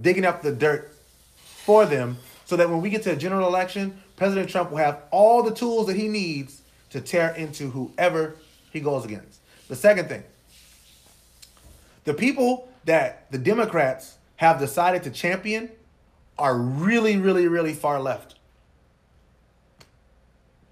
digging 0.00 0.24
up 0.24 0.42
the 0.42 0.50
dirt 0.50 0.92
for 1.36 1.86
them, 1.86 2.16
so 2.44 2.56
that 2.56 2.68
when 2.68 2.80
we 2.80 2.90
get 2.90 3.04
to 3.04 3.12
a 3.12 3.16
general 3.16 3.46
election, 3.46 4.02
President 4.16 4.50
Trump 4.50 4.72
will 4.72 4.78
have 4.78 5.02
all 5.12 5.44
the 5.44 5.54
tools 5.54 5.86
that 5.86 5.94
he 5.94 6.08
needs 6.08 6.62
to 6.90 7.00
tear 7.00 7.28
into 7.36 7.70
whoever 7.70 8.34
he 8.72 8.80
goes 8.80 9.04
against. 9.04 9.38
The 9.68 9.76
second 9.76 10.08
thing, 10.08 10.24
the 12.02 12.12
people 12.12 12.72
that 12.86 13.30
the 13.30 13.38
Democrats 13.38 14.16
have 14.34 14.58
decided 14.58 15.04
to 15.04 15.10
champion 15.12 15.70
are 16.40 16.56
really, 16.58 17.18
really, 17.18 17.46
really 17.46 17.72
far 17.72 18.00
left. 18.00 18.34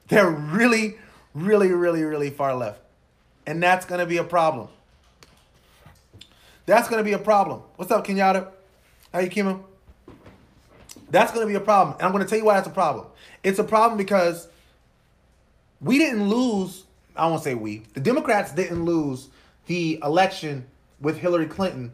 They're 0.08 0.32
really, 0.32 0.96
really, 1.32 1.68
really, 1.68 2.02
really 2.02 2.30
far 2.30 2.56
left. 2.56 2.80
And 3.50 3.60
that's 3.60 3.84
going 3.84 3.98
to 3.98 4.06
be 4.06 4.18
a 4.18 4.22
problem. 4.22 4.68
That's 6.66 6.88
going 6.88 7.00
to 7.00 7.04
be 7.04 7.14
a 7.14 7.18
problem. 7.18 7.62
What's 7.74 7.90
up, 7.90 8.06
Kenyatta? 8.06 8.46
How 9.12 9.18
you, 9.18 9.28
Kimo? 9.28 9.64
That's 11.10 11.32
going 11.32 11.44
to 11.44 11.48
be 11.48 11.56
a 11.56 11.60
problem. 11.60 11.96
And 11.96 12.04
I'm 12.04 12.12
going 12.12 12.22
to 12.22 12.30
tell 12.30 12.38
you 12.38 12.44
why 12.44 12.54
that's 12.54 12.68
a 12.68 12.70
problem. 12.70 13.06
It's 13.42 13.58
a 13.58 13.64
problem 13.64 13.98
because 13.98 14.46
we 15.80 15.98
didn't 15.98 16.28
lose, 16.28 16.84
I 17.16 17.26
won't 17.26 17.42
say 17.42 17.56
we, 17.56 17.82
the 17.92 17.98
Democrats 17.98 18.52
didn't 18.52 18.84
lose 18.84 19.30
the 19.66 19.98
election 20.00 20.68
with 21.00 21.18
Hillary 21.18 21.46
Clinton 21.46 21.90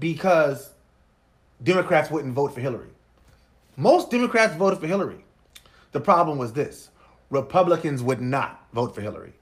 because 0.00 0.68
Democrats 1.62 2.10
wouldn't 2.10 2.34
vote 2.34 2.52
for 2.52 2.60
Hillary. 2.60 2.90
Most 3.76 4.10
Democrats 4.10 4.56
voted 4.56 4.80
for 4.80 4.88
Hillary. 4.88 5.24
The 5.92 6.00
problem 6.00 6.38
was 6.38 6.54
this 6.54 6.88
Republicans 7.30 8.02
would 8.02 8.20
not 8.20 8.66
vote 8.72 8.96
for 8.96 9.00
Hillary. 9.00 9.34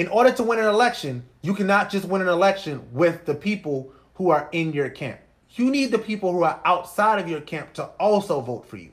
In 0.00 0.08
order 0.08 0.32
to 0.32 0.42
win 0.42 0.58
an 0.58 0.64
election, 0.64 1.24
you 1.42 1.52
cannot 1.52 1.90
just 1.90 2.06
win 2.06 2.22
an 2.22 2.28
election 2.28 2.88
with 2.90 3.26
the 3.26 3.34
people 3.34 3.92
who 4.14 4.30
are 4.30 4.48
in 4.50 4.72
your 4.72 4.88
camp. 4.88 5.20
You 5.50 5.70
need 5.70 5.90
the 5.90 5.98
people 5.98 6.32
who 6.32 6.42
are 6.42 6.58
outside 6.64 7.20
of 7.20 7.28
your 7.28 7.42
camp 7.42 7.74
to 7.74 7.84
also 8.00 8.40
vote 8.40 8.66
for 8.66 8.78
you. 8.78 8.92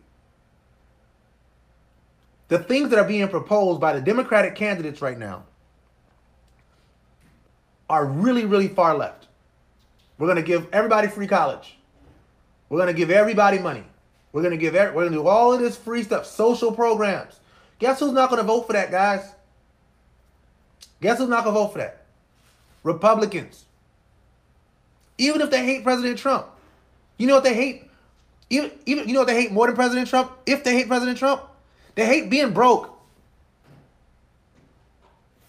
The 2.49 2.59
things 2.59 2.89
that 2.89 2.99
are 2.99 3.07
being 3.07 3.25
proposed 3.29 3.79
by 3.79 3.93
the 3.93 4.01
Democratic 4.01 4.55
candidates 4.55 5.01
right 5.01 5.17
now 5.17 5.45
are 7.89 8.05
really, 8.05 8.43
really 8.43 8.67
far 8.67 8.97
left. 8.97 9.27
We're 10.17 10.27
going 10.27 10.35
to 10.35 10.43
give 10.43 10.67
everybody 10.73 11.07
free 11.07 11.27
college. 11.27 11.77
We're 12.67 12.79
going 12.79 12.93
to 12.93 12.99
give 12.99 13.11
everybody 13.11 13.59
money. 13.59 13.85
We're 14.33 14.41
going 14.41 14.51
to 14.51 14.57
give 14.57 14.73
we're 14.73 14.91
going 14.91 15.11
to 15.13 15.19
do 15.19 15.25
all 15.25 15.53
of 15.53 15.61
this 15.61 15.77
free 15.77 16.03
stuff, 16.03 16.25
social 16.25 16.73
programs. 16.73 17.39
Guess 17.79 18.01
who's 18.01 18.11
not 18.11 18.29
going 18.29 18.41
to 18.41 18.45
vote 18.45 18.67
for 18.67 18.73
that, 18.73 18.91
guys? 18.91 19.36
Guess 21.01 21.19
who's 21.19 21.29
not 21.29 21.43
to 21.43 21.51
vote 21.51 21.73
for 21.73 21.79
that? 21.79 22.05
Republicans. 22.83 23.65
Even 25.17 25.41
if 25.41 25.49
they 25.49 25.65
hate 25.65 25.83
President 25.83 26.17
Trump. 26.17 26.47
You 27.17 27.27
know 27.27 27.35
what 27.35 27.43
they 27.43 27.53
hate? 27.53 27.83
Even, 28.49 28.71
even 28.85 29.07
you 29.07 29.13
know 29.13 29.21
what 29.21 29.27
they 29.27 29.41
hate 29.41 29.51
more 29.51 29.67
than 29.67 29.75
President 29.75 30.07
Trump? 30.07 30.31
If 30.45 30.63
they 30.63 30.73
hate 30.73 30.87
President 30.87 31.17
Trump, 31.17 31.43
they 31.95 32.05
hate 32.05 32.29
being 32.29 32.53
broke. 32.53 32.93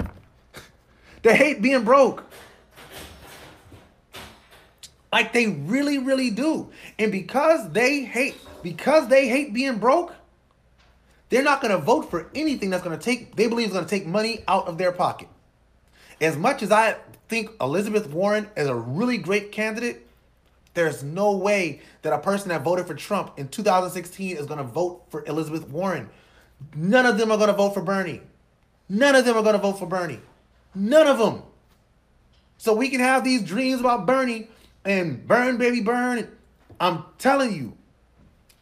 They 1.23 1.37
hate 1.37 1.61
being 1.61 1.83
broke. 1.83 2.25
Like 5.13 5.33
they 5.33 5.49
really, 5.49 5.99
really 5.99 6.31
do. 6.31 6.71
And 6.99 7.11
because 7.11 7.69
they 7.71 8.05
hate, 8.05 8.37
because 8.63 9.09
they 9.09 9.27
hate 9.27 9.53
being 9.53 9.79
broke, 9.79 10.15
they're 11.29 11.43
not 11.43 11.61
to 11.63 11.79
vote 11.79 12.11
for 12.11 12.31
anything 12.35 12.71
that's 12.71 12.85
to 12.99 13.03
take, 13.03 13.37
they 13.37 13.49
believe 13.49 13.69
is 13.69 13.75
to 13.75 13.85
take 13.85 14.07
money 14.07 14.45
out 14.47 14.69
of 14.69 14.79
their 14.79 14.93
pocket. 14.93 15.29
As 16.21 16.37
much 16.37 16.63
as 16.63 16.73
I 16.73 16.97
think 17.29 17.51
Elizabeth 17.61 18.09
Warren 18.09 18.49
is 18.57 18.67
a 18.67 18.75
really 18.75 19.19
great 19.19 19.53
candidate, 19.53 20.07
there's 20.75 21.03
no 21.03 21.37
way 21.37 21.81
that 22.03 22.13
a 22.13 22.19
person 22.19 22.49
that 22.51 22.63
voted 22.63 22.87
for 22.87 22.95
Trump 22.95 23.39
in 23.39 23.49
2016 23.49 24.37
is 24.37 24.47
going 24.47 24.59
to 24.59 24.65
vote 24.65 25.05
for 25.11 25.25
Elizabeth 25.27 25.69
Warren. 25.69 26.09
None 26.75 27.07
of 27.07 27.19
them 27.19 27.31
are 27.31 27.37
going 27.37 27.49
to 27.49 27.55
vote 27.55 27.75
for 27.75 27.83
Bernie. 27.83 28.21
None 28.89 29.15
of 29.15 29.25
them 29.25 29.37
are 29.37 29.43
going 29.43 29.55
to 29.55 29.61
vote 29.61 29.79
for 29.79 29.87
Bernie. 29.87 30.21
None 30.75 31.07
of 31.07 31.19
them. 31.19 31.43
So 32.59 32.75
we 32.75 32.89
can 32.89 33.01
have 33.01 33.25
these 33.25 33.43
dreams 33.43 33.81
about 33.81 34.07
Bernie 34.07 34.49
and 34.85 35.27
burn, 35.27 35.59
baby, 35.59 35.81
burn. 35.81 36.29
I'm 36.81 37.05
telling 37.19 37.55
you. 37.55 37.77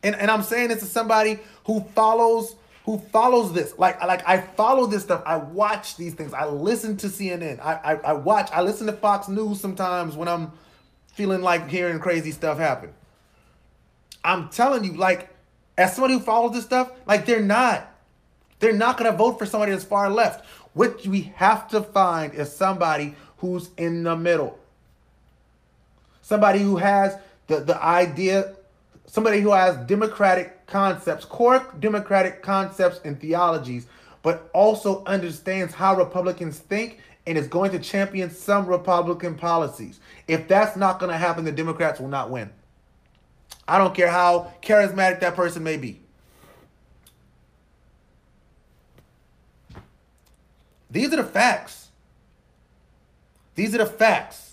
And, 0.02 0.14
and 0.14 0.30
I'm 0.30 0.42
saying 0.42 0.68
this 0.68 0.80
to 0.80 0.86
somebody 0.86 1.38
who 1.64 1.80
follows 1.94 2.54
who 2.86 2.98
follows 2.98 3.52
this. 3.52 3.76
Like, 3.78 4.00
like 4.02 4.26
I 4.26 4.40
follow 4.40 4.86
this 4.86 5.02
stuff. 5.02 5.22
I 5.26 5.36
watch 5.36 5.96
these 5.96 6.14
things. 6.14 6.32
I 6.32 6.46
listen 6.46 6.96
to 6.98 7.08
CNN. 7.08 7.58
I, 7.60 7.74
I, 7.74 7.94
I 7.96 8.12
watch, 8.12 8.48
I 8.52 8.62
listen 8.62 8.86
to 8.86 8.92
Fox 8.92 9.28
News 9.28 9.60
sometimes 9.60 10.16
when 10.16 10.28
I'm 10.28 10.52
feeling 11.08 11.42
like 11.42 11.68
hearing 11.68 11.98
crazy 11.98 12.30
stuff 12.30 12.58
happen. 12.58 12.92
I'm 14.22 14.48
telling 14.50 14.84
you, 14.84 14.92
like, 14.92 15.28
as 15.76 15.94
somebody 15.94 16.14
who 16.14 16.20
follows 16.20 16.52
this 16.52 16.64
stuff, 16.64 16.92
like 17.06 17.26
they're 17.26 17.42
not. 17.42 17.92
They're 18.60 18.72
not 18.72 18.96
gonna 18.96 19.12
vote 19.12 19.38
for 19.38 19.46
somebody 19.46 19.72
that's 19.72 19.84
far 19.84 20.08
left. 20.08 20.46
What 20.72 21.04
we 21.06 21.32
have 21.36 21.68
to 21.70 21.82
find 21.82 22.34
is 22.34 22.52
somebody 22.52 23.16
who's 23.38 23.70
in 23.76 24.04
the 24.04 24.16
middle. 24.16 24.58
Somebody 26.22 26.60
who 26.60 26.76
has 26.76 27.18
the, 27.48 27.60
the 27.60 27.82
idea, 27.82 28.54
somebody 29.06 29.40
who 29.40 29.52
has 29.52 29.76
democratic 29.86 30.66
concepts, 30.66 31.24
core 31.24 31.66
democratic 31.78 32.42
concepts 32.42 33.00
and 33.04 33.20
theologies, 33.20 33.86
but 34.22 34.50
also 34.52 35.04
understands 35.04 35.74
how 35.74 35.96
Republicans 35.96 36.58
think 36.58 37.00
and 37.26 37.36
is 37.36 37.48
going 37.48 37.70
to 37.72 37.78
champion 37.78 38.30
some 38.30 38.66
Republican 38.66 39.34
policies. 39.36 40.00
If 40.28 40.48
that's 40.48 40.76
not 40.76 40.98
going 40.98 41.10
to 41.10 41.18
happen, 41.18 41.44
the 41.44 41.52
Democrats 41.52 42.00
will 42.00 42.08
not 42.08 42.30
win. 42.30 42.50
I 43.68 43.78
don't 43.78 43.94
care 43.94 44.10
how 44.10 44.52
charismatic 44.62 45.20
that 45.20 45.34
person 45.34 45.62
may 45.62 45.76
be. 45.76 46.00
These 50.90 51.12
are 51.12 51.16
the 51.16 51.24
facts. 51.24 51.88
These 53.56 53.74
are 53.74 53.78
the 53.78 53.86
facts. 53.86 54.45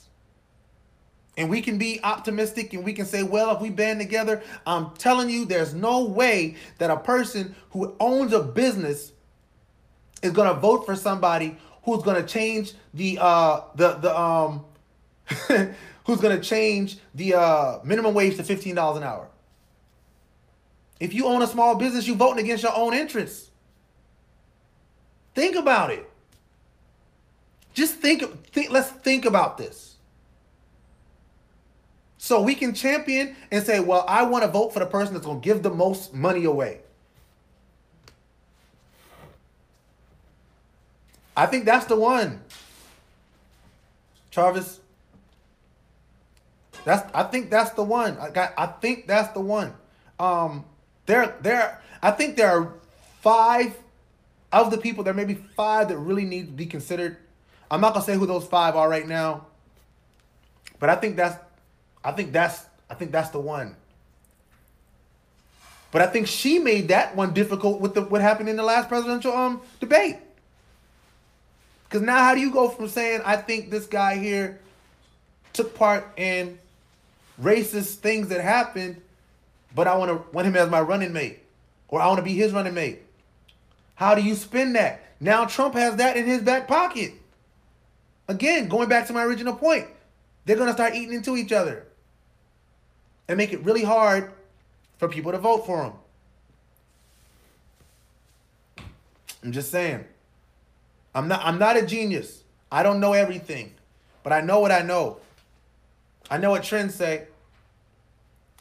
And 1.36 1.50
we 1.50 1.62
can 1.62 1.78
be 1.78 2.00
optimistic 2.04 2.74
and 2.74 2.84
we 2.84 2.94
can 2.94 3.06
say, 3.06 3.24
well, 3.24 3.56
if 3.56 3.62
we 3.62 3.70
band 3.72 4.00
together, 4.00 4.44
I'm 4.68 4.92
telling 4.92 5.30
you, 5.30 5.46
there's 5.46 5.74
no 5.74 6.06
way 6.06 6.56
that 6.78 6.92
a 6.92 6.98
person 6.98 7.56
who 7.72 7.96
owns 8.00 8.34
a 8.34 8.42
business 8.42 9.14
is 10.22 10.32
going 10.32 10.48
to 10.48 10.60
vote 10.60 10.86
for 10.86 10.96
somebody 10.96 11.58
who's 11.84 12.04
going 12.04 12.22
to 12.22 12.28
change 12.28 12.74
the 12.94 13.18
uh 13.20 13.62
the 13.76 13.96
the 13.96 14.18
um 14.18 14.64
who's 16.06 16.22
going 16.22 16.36
to 16.36 16.42
change 16.42 16.98
the 17.16 17.34
uh 17.34 17.80
minimum 17.84 18.14
wage 18.14 18.38
to 18.38 18.44
$15 18.44 18.98
an 18.98 19.04
hour. 19.04 19.28
If 21.00 21.14
you 21.14 21.26
own 21.26 21.42
a 21.42 21.48
small 21.48 21.76
business, 21.76 22.08
you're 22.08 22.16
voting 22.16 22.46
against 22.46 22.64
your 22.64 22.76
own 22.76 22.94
interests. 22.94 23.50
Think 25.36 25.56
about 25.56 25.90
it. 25.90 26.10
Just 27.74 27.96
think, 27.96 28.46
think 28.52 28.72
let's 28.72 28.90
think 28.90 29.26
about 29.26 29.58
this. 29.58 29.93
So 32.24 32.42
we 32.42 32.56
can 32.56 32.74
champion 32.74 33.36
and 33.52 33.66
say, 33.66 33.82
well, 33.82 34.06
I 34.08 34.24
want 34.24 34.46
to 34.46 34.50
vote 34.50 34.72
for 34.72 34.80
the 34.80 34.86
person 34.86 35.14
that's 35.14 35.26
going 35.26 35.42
to 35.42 35.44
give 35.44 35.62
the 35.62 35.70
most 35.70 36.14
money 36.14 36.46
away. 36.46 36.80
I 41.36 41.48
think 41.48 41.66
that's 41.66 41.84
the 41.84 41.98
one. 41.98 42.40
Travis. 44.32 44.80
That's 46.86 47.12
I 47.14 47.24
think 47.24 47.50
that's 47.50 47.72
the 47.72 47.84
one. 47.84 48.18
I 48.18 48.30
got 48.30 48.54
I 48.58 48.68
think 48.68 49.06
that's 49.06 49.34
the 49.34 49.42
one. 49.42 49.74
Um 50.18 50.64
there 51.06 51.36
there 51.42 51.82
I 52.02 52.12
think 52.12 52.38
there 52.38 52.52
are 52.58 52.74
five 53.20 53.78
of 54.54 54.72
the 54.72 54.78
people 54.78 55.04
there 55.04 55.14
may 55.14 55.26
be 55.26 55.36
five 55.58 55.90
that 55.90 55.98
really 55.98 56.24
need 56.24 56.46
to 56.46 56.54
be 56.54 56.68
considered. 56.68 57.18
I'm 57.70 57.82
not 57.82 57.94
gonna 57.94 58.06
say 58.06 58.16
who 58.16 58.26
those 58.26 58.48
five 58.48 58.78
are 58.78 58.88
right 58.88 59.08
now. 59.08 59.48
But 60.80 60.90
I 60.90 60.96
think 60.96 61.18
that's 61.18 61.38
I 62.04 62.12
think 62.12 62.34
that's 62.34 62.66
I 62.90 62.96
think 62.96 63.12
that's 63.12 63.30
the 63.30 63.40
one. 63.40 63.76
But 65.92 66.02
I 66.02 66.08
think 66.08 66.28
she 66.28 66.60
made 66.60 66.88
that 66.88 67.16
one 67.16 67.34
difficult 67.34 67.80
with 67.80 67.94
the 67.94 68.02
what 68.02 68.22
happened 68.22 68.50
in 68.50 68.56
the 68.56 68.64
last 68.64 68.90
presidential 68.90 69.32
um 69.32 69.62
debate. 69.80 70.18
Because 71.84 72.02
now, 72.02 72.24
how 72.24 72.34
do 72.34 72.42
you 72.42 72.52
go 72.52 72.70
from 72.70 72.88
saying, 72.88 73.22
I 73.24 73.36
think 73.36 73.70
this 73.70 73.86
guy 73.86 74.18
here 74.18 74.60
took 75.54 75.76
part 75.76 76.04
in 76.18 76.58
racist 77.40 77.98
things 77.98 78.30
that 78.30 78.42
happened, 78.42 79.00
but 79.76 79.88
I 79.88 79.96
want 79.96 80.10
to 80.10 80.36
want 80.36 80.48
him 80.48 80.56
as 80.56 80.72
my 80.72 80.82
running 80.82 81.14
mate, 81.14 81.44
or 81.90 82.02
I 82.02 82.08
want 82.08 82.18
to 82.18 82.24
be 82.24 82.34
his 82.34 82.52
running 82.52 82.74
mate? 82.74 83.04
How 83.94 84.16
do 84.16 84.24
you 84.24 84.34
spin 84.34 84.74
that? 84.74 85.04
Now 85.20 85.46
Trump 85.46 85.76
has 85.76 85.98
that 85.98 86.18
in 86.18 86.26
his 86.26 86.42
back 86.42 86.68
pocket. 86.68 87.14
Again, 88.28 88.68
going 88.68 88.90
back 88.90 89.06
to 89.08 89.14
my 89.14 89.24
original 89.24 89.54
point, 89.54 89.86
they're 90.46 90.58
gonna 90.58 90.74
start 90.74 90.96
eating 90.96 91.14
into 91.14 91.38
each 91.38 91.52
other 91.52 91.86
and 93.28 93.38
make 93.38 93.54
it 93.54 93.64
really 93.64 93.84
hard 93.84 94.32
for 94.98 95.08
people 95.08 95.32
to 95.32 95.38
vote 95.38 95.66
for 95.66 95.84
them. 95.84 95.94
I'm 99.44 99.52
just 99.52 99.72
saying. 99.72 100.06
I'm 101.16 101.28
not 101.28 101.42
I'm 101.44 101.60
not 101.60 101.78
a 101.78 101.86
genius. 101.86 102.44
I 102.72 102.82
don't 102.84 103.00
know 103.00 103.14
everything, 103.14 103.74
but 104.24 104.34
I 104.34 104.42
know 104.42 104.60
what 104.60 104.72
I 104.72 104.82
know. 104.82 105.18
I 106.32 106.38
know 106.38 106.52
what 106.52 106.64
trends 106.64 106.96
say. 106.96 107.28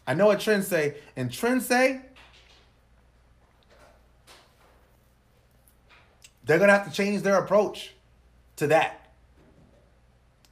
I 0.06 0.14
know 0.14 0.26
what 0.26 0.40
trends 0.40 0.66
say, 0.66 0.96
and 1.16 1.32
trends 1.32 1.64
say 1.66 2.00
they're 6.44 6.58
gonna 6.58 6.72
have 6.72 6.86
to 6.86 6.92
change 6.92 7.22
their 7.22 7.38
approach 7.38 7.92
to 8.56 8.66
that. 8.66 9.12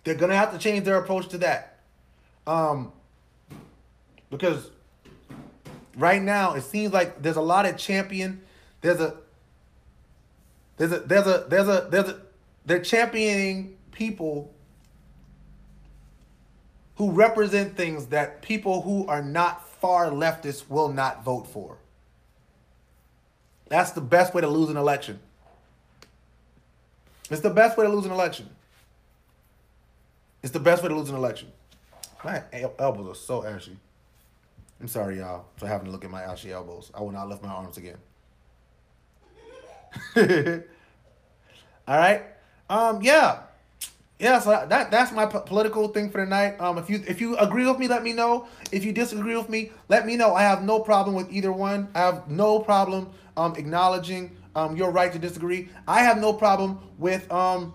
They're 0.05 0.15
gonna 0.15 0.37
have 0.37 0.53
to 0.53 0.59
change 0.59 0.85
their 0.85 0.99
approach 0.99 1.29
to 1.29 1.39
that, 1.39 1.81
um, 2.47 2.93
because 4.31 4.71
right 5.97 6.23
now 6.23 6.55
it 6.55 6.63
seems 6.63 6.93
like 6.93 7.23
there's 7.23 7.37
a 7.37 7.43
lot 7.43 7.67
of 7.67 7.77
champion. 7.77 8.43
There's 8.81 9.01
a 9.01 9.17
there's 10.77 10.93
a 10.93 11.01
there's 11.01 11.27
a 11.27 11.47
there's 11.49 11.69
a 11.69 11.89
there's 11.91 12.09
a 12.09 12.21
they're 12.65 12.83
championing 12.83 13.77
people 13.93 14.55
who 16.97 17.11
represent 17.11 17.77
things 17.77 18.07
that 18.07 18.43
people 18.43 18.83
who 18.83 19.07
are 19.07 19.23
not 19.23 19.67
far 19.81 20.07
leftists 20.11 20.69
will 20.69 20.93
not 20.93 21.25
vote 21.25 21.47
for. 21.47 21.79
That's 23.69 23.93
the 23.93 24.01
best 24.01 24.35
way 24.35 24.41
to 24.43 24.49
lose 24.49 24.69
an 24.69 24.77
election. 24.77 25.19
It's 27.31 27.41
the 27.41 27.51
best 27.51 27.79
way 27.79 27.87
to 27.87 27.93
lose 27.93 28.05
an 28.05 28.11
election. 28.11 28.51
It's 30.43 30.53
the 30.53 30.61
best 30.61 30.83
way 30.83 30.89
to 30.89 30.95
lose 30.95 31.09
an 31.09 31.17
election. 31.17 31.53
My 32.25 32.43
elbows 32.79 33.09
are 33.09 33.15
so 33.15 33.45
ashy. 33.45 33.77
I'm 34.81 34.89
sorry, 34.89 35.19
y'all, 35.19 35.45
for 35.57 35.67
having 35.67 35.87
to 35.87 35.93
look 35.93 36.05
at 36.05 36.11
my 36.11 36.23
ashy 36.23 36.53
elbows. 36.53 36.91
I 36.95 37.03
will 37.03 37.13
not 37.13 37.29
lift 37.29 37.43
my 37.43 37.51
arms 37.51 37.77
again. 37.77 37.99
All 41.89 41.99
right. 41.99 42.23
Um. 42.71 43.03
Yeah. 43.03 43.41
Yeah. 44.19 44.39
So 44.39 44.51
that 44.69 44.91
that's 44.91 45.13
my 45.13 45.27
political 45.27 45.89
thing 45.89 46.11
for 46.11 46.25
tonight. 46.25 46.59
Um. 46.61 46.79
If 46.79 46.89
you 46.89 47.03
if 47.07 47.21
you 47.21 47.37
agree 47.37 47.67
with 47.67 47.79
me, 47.79 47.89
let 47.89 48.03
me 48.03 48.13
know. 48.13 48.47
If 48.73 48.85
you 48.85 48.93
disagree 48.93 49.37
with 49.37 49.49
me, 49.51 49.73
let 49.89 50.07
me 50.07 50.17
know. 50.17 50.35
I 50.35 50.43
have 50.43 50.63
no 50.63 50.81
problem 50.81 51.15
with 51.15 51.31
either 51.33 51.53
one. 51.53 51.89
I 51.95 51.99
have 52.01 52.29
no 52.29 52.61
problem 52.61 53.11
um 53.37 53.55
acknowledging 53.57 54.37
um 54.55 54.77
your 54.77 54.91
right 54.91 55.13
to 55.13 55.19
disagree. 55.19 55.69
I 55.87 56.03
have 56.05 56.19
no 56.19 56.33
problem 56.33 56.79
with 56.99 57.31
um 57.31 57.75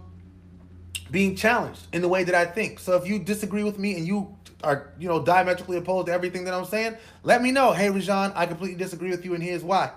being 1.11 1.35
challenged 1.35 1.87
in 1.93 2.01
the 2.01 2.07
way 2.07 2.23
that 2.23 2.35
I 2.35 2.45
think. 2.45 2.79
So 2.79 2.95
if 2.95 3.07
you 3.07 3.19
disagree 3.19 3.63
with 3.63 3.77
me 3.77 3.95
and 3.95 4.07
you 4.07 4.34
are, 4.63 4.91
you 4.99 5.07
know, 5.07 5.23
diametrically 5.23 5.77
opposed 5.77 6.07
to 6.07 6.13
everything 6.13 6.45
that 6.45 6.53
I'm 6.53 6.65
saying, 6.65 6.95
let 7.23 7.41
me 7.41 7.51
know. 7.51 7.73
Hey, 7.73 7.89
Rajon, 7.89 8.31
I 8.35 8.45
completely 8.45 8.77
disagree 8.77 9.09
with 9.09 9.25
you, 9.25 9.33
and 9.33 9.43
here's 9.43 9.63
why. 9.63 9.91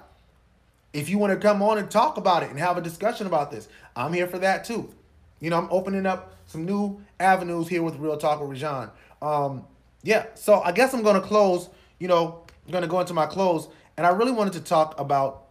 If 0.92 1.09
you 1.09 1.18
want 1.18 1.32
to 1.32 1.38
come 1.38 1.62
on 1.62 1.78
and 1.78 1.90
talk 1.90 2.16
about 2.16 2.42
it 2.42 2.50
and 2.50 2.59
have 2.59 2.76
a 2.76 2.80
discussion 2.80 3.26
about 3.26 3.50
this, 3.50 3.68
I'm 3.94 4.12
here 4.12 4.26
for 4.26 4.38
that 4.38 4.64
too. 4.64 4.92
You 5.40 5.50
know, 5.50 5.59
I'm 5.59 5.68
opening 5.70 6.06
up 6.06 6.34
some 6.46 6.64
new 6.64 7.00
avenues 7.20 7.68
here 7.68 7.82
with 7.82 7.96
Real 7.96 8.16
Talk 8.16 8.40
with 8.40 8.50
Rajon. 8.50 8.90
Um, 9.20 9.64
yeah, 10.02 10.26
so 10.34 10.61
I 10.61 10.72
guess 10.72 10.94
I'm 10.94 11.02
to 11.20 11.20
close. 11.20 11.68
You 11.98 12.09
know, 12.09 12.42
I'm 12.66 12.72
to 12.82 12.88
go 12.88 13.00
into 13.00 13.14
my 13.14 13.26
close, 13.26 13.68
and 13.96 14.06
I 14.06 14.11
really 14.11 14.32
wanted 14.32 14.54
to 14.54 14.61
talk 14.61 14.98
about. 14.98 15.44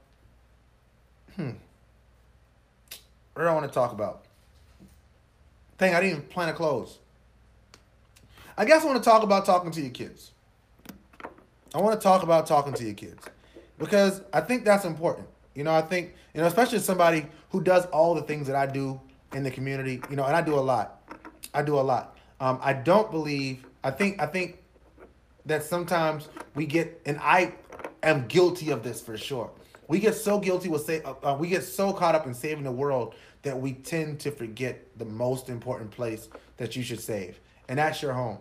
Hmm. 1.36 1.51
What 3.34 3.43
do 3.43 3.49
I 3.49 3.53
want 3.53 3.68
to 3.68 3.74
talk 3.74 3.91
about? 3.91 4.26
Thing 5.78 5.93
I 5.93 6.01
didn't 6.01 6.18
even 6.18 6.30
plan 6.30 6.47
to 6.47 6.53
close. 6.55 6.97
I 8.58 8.66
guess 8.66 8.84
I 8.84 8.88
want 8.88 9.03
to 9.03 9.08
talk 9.08 9.22
about 9.22 9.45
talking 9.45 9.70
to 9.72 9.82
your 9.82 9.91
kids. 9.91 10.32
I 11.76 11.80
want 11.80 11.99
to 11.99 12.03
talk 12.03 12.24
about 12.24 12.47
talking 12.47 12.74
to 12.74 12.84
your 12.84 12.95
kids 12.95 13.24
because 13.78 14.22
I 14.34 14.41
think 14.41 14.66
that's 14.66 14.84
important. 14.84 15.28
You 15.53 15.64
know, 15.64 15.74
I 15.74 15.82
think, 15.82 16.16
you 16.34 16.41
know, 16.41 16.47
especially 16.47 16.80
somebody 16.80 17.28
who 17.51 17.62
does 17.62 17.86
all 17.88 18.16
the 18.16 18.24
things 18.24 18.47
that 18.47 18.55
I 18.55 18.66
do 18.66 18.99
in 19.34 19.43
the 19.43 19.51
community, 19.51 20.01
you 20.10 20.16
know, 20.16 20.26
and 20.26 20.36
I 20.36 20.41
do 20.41 20.55
a 20.55 20.62
lot. 20.62 21.01
I 21.53 21.62
do 21.62 21.78
a 21.80 21.82
lot. 21.82 22.18
Um, 22.39 22.60
I 22.62 22.74
don't 22.74 23.12
believe, 23.12 23.64
I 23.84 23.91
think, 23.91 24.20
I 24.20 24.26
think 24.26 24.58
that 25.45 25.64
sometimes 25.64 26.28
we 26.55 26.66
get, 26.66 26.99
and 27.05 27.20
I 27.22 27.53
am 28.01 28.28
guilty 28.28 28.72
of 28.72 28.82
this 28.82 29.01
for 29.01 29.18
sure. 29.18 29.51
We 29.88 29.99
get 29.99 30.16
so 30.16 30.39
guilty 30.39 30.70
with 30.70 30.84
say, 30.84 31.01
uh, 31.03 31.38
we 31.39 31.47
get 31.47 31.64
so 31.64 31.93
caught 31.93 32.16
up 32.16 32.26
in 32.26 32.34
saving 32.34 32.64
the 32.64 32.72
world 32.72 33.14
that 33.43 33.60
we 33.60 33.74
tend 33.74 34.20
to 34.22 34.32
forget 34.32 34.86
the 34.97 35.05
most 35.05 35.47
important 35.47 35.91
place 35.91 36.28
that 36.58 36.76
you 36.76 36.84
should 36.84 36.99
save, 36.99 37.39
and 37.68 37.80
that's 37.80 38.01
your 38.01 38.13
home. 38.13 38.39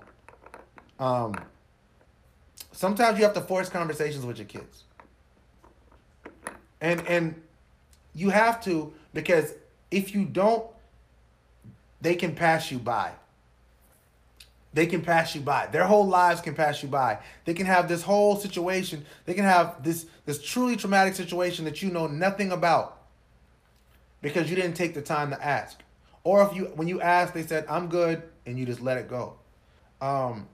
Um, 0.99 1.35
sometimes 2.73 3.19
you 3.19 3.25
have 3.25 3.35
to 3.35 3.41
force 3.41 3.69
conversations 3.69 4.25
with 4.25 4.39
your 4.39 4.47
kids, 4.47 4.85
and 6.81 7.07
and 7.07 7.41
you 8.15 8.31
have 8.31 8.63
to 8.65 8.93
because 9.13 9.55
if 9.91 10.15
you 10.15 10.25
don't, 10.25 10.67
they 12.01 12.15
can 12.15 12.35
pass 12.35 12.71
you 12.71 12.79
by. 12.79 13.13
They 14.73 14.87
can 14.87 15.01
pass 15.01 15.35
you 15.35 15.41
by. 15.41 15.69
Their 15.69 15.87
whole 15.87 16.07
lives 16.07 16.43
can 16.43 16.55
pass 16.55 16.83
you 16.83 16.89
by. 16.91 17.19
They 17.47 17.55
can 17.55 17.65
have 17.65 17.89
this 17.89 18.03
whole 18.03 18.37
situation. 18.37 19.07
They 19.25 19.33
can 19.33 19.45
have 19.45 19.83
this 19.83 20.07
this 20.27 20.43
truly 20.43 20.77
traumatic 20.77 21.15
situation 21.15 21.65
that 21.65 21.83
you 21.83 21.91
know 21.91 22.07
nothing 22.07 22.53
about 22.53 22.99
because 24.21 24.51
you 24.51 24.57
didn't 24.57 24.75
take 24.75 24.93
the 24.93 25.01
time 25.01 25.31
to 25.31 25.43
ask. 25.43 25.81
Or 26.25 26.43
if 26.43 26.55
you 26.55 26.67
when 26.75 26.89
you 26.89 27.01
asked, 27.01 27.33
they 27.33 27.45
said, 27.45 27.65
"I'm 27.71 27.89
good," 27.89 28.23
and 28.47 28.59
you 28.59 28.65
just 28.65 28.81
let 28.81 28.97
it 28.97 29.09
go. 29.09 29.35
Um, 30.01 30.47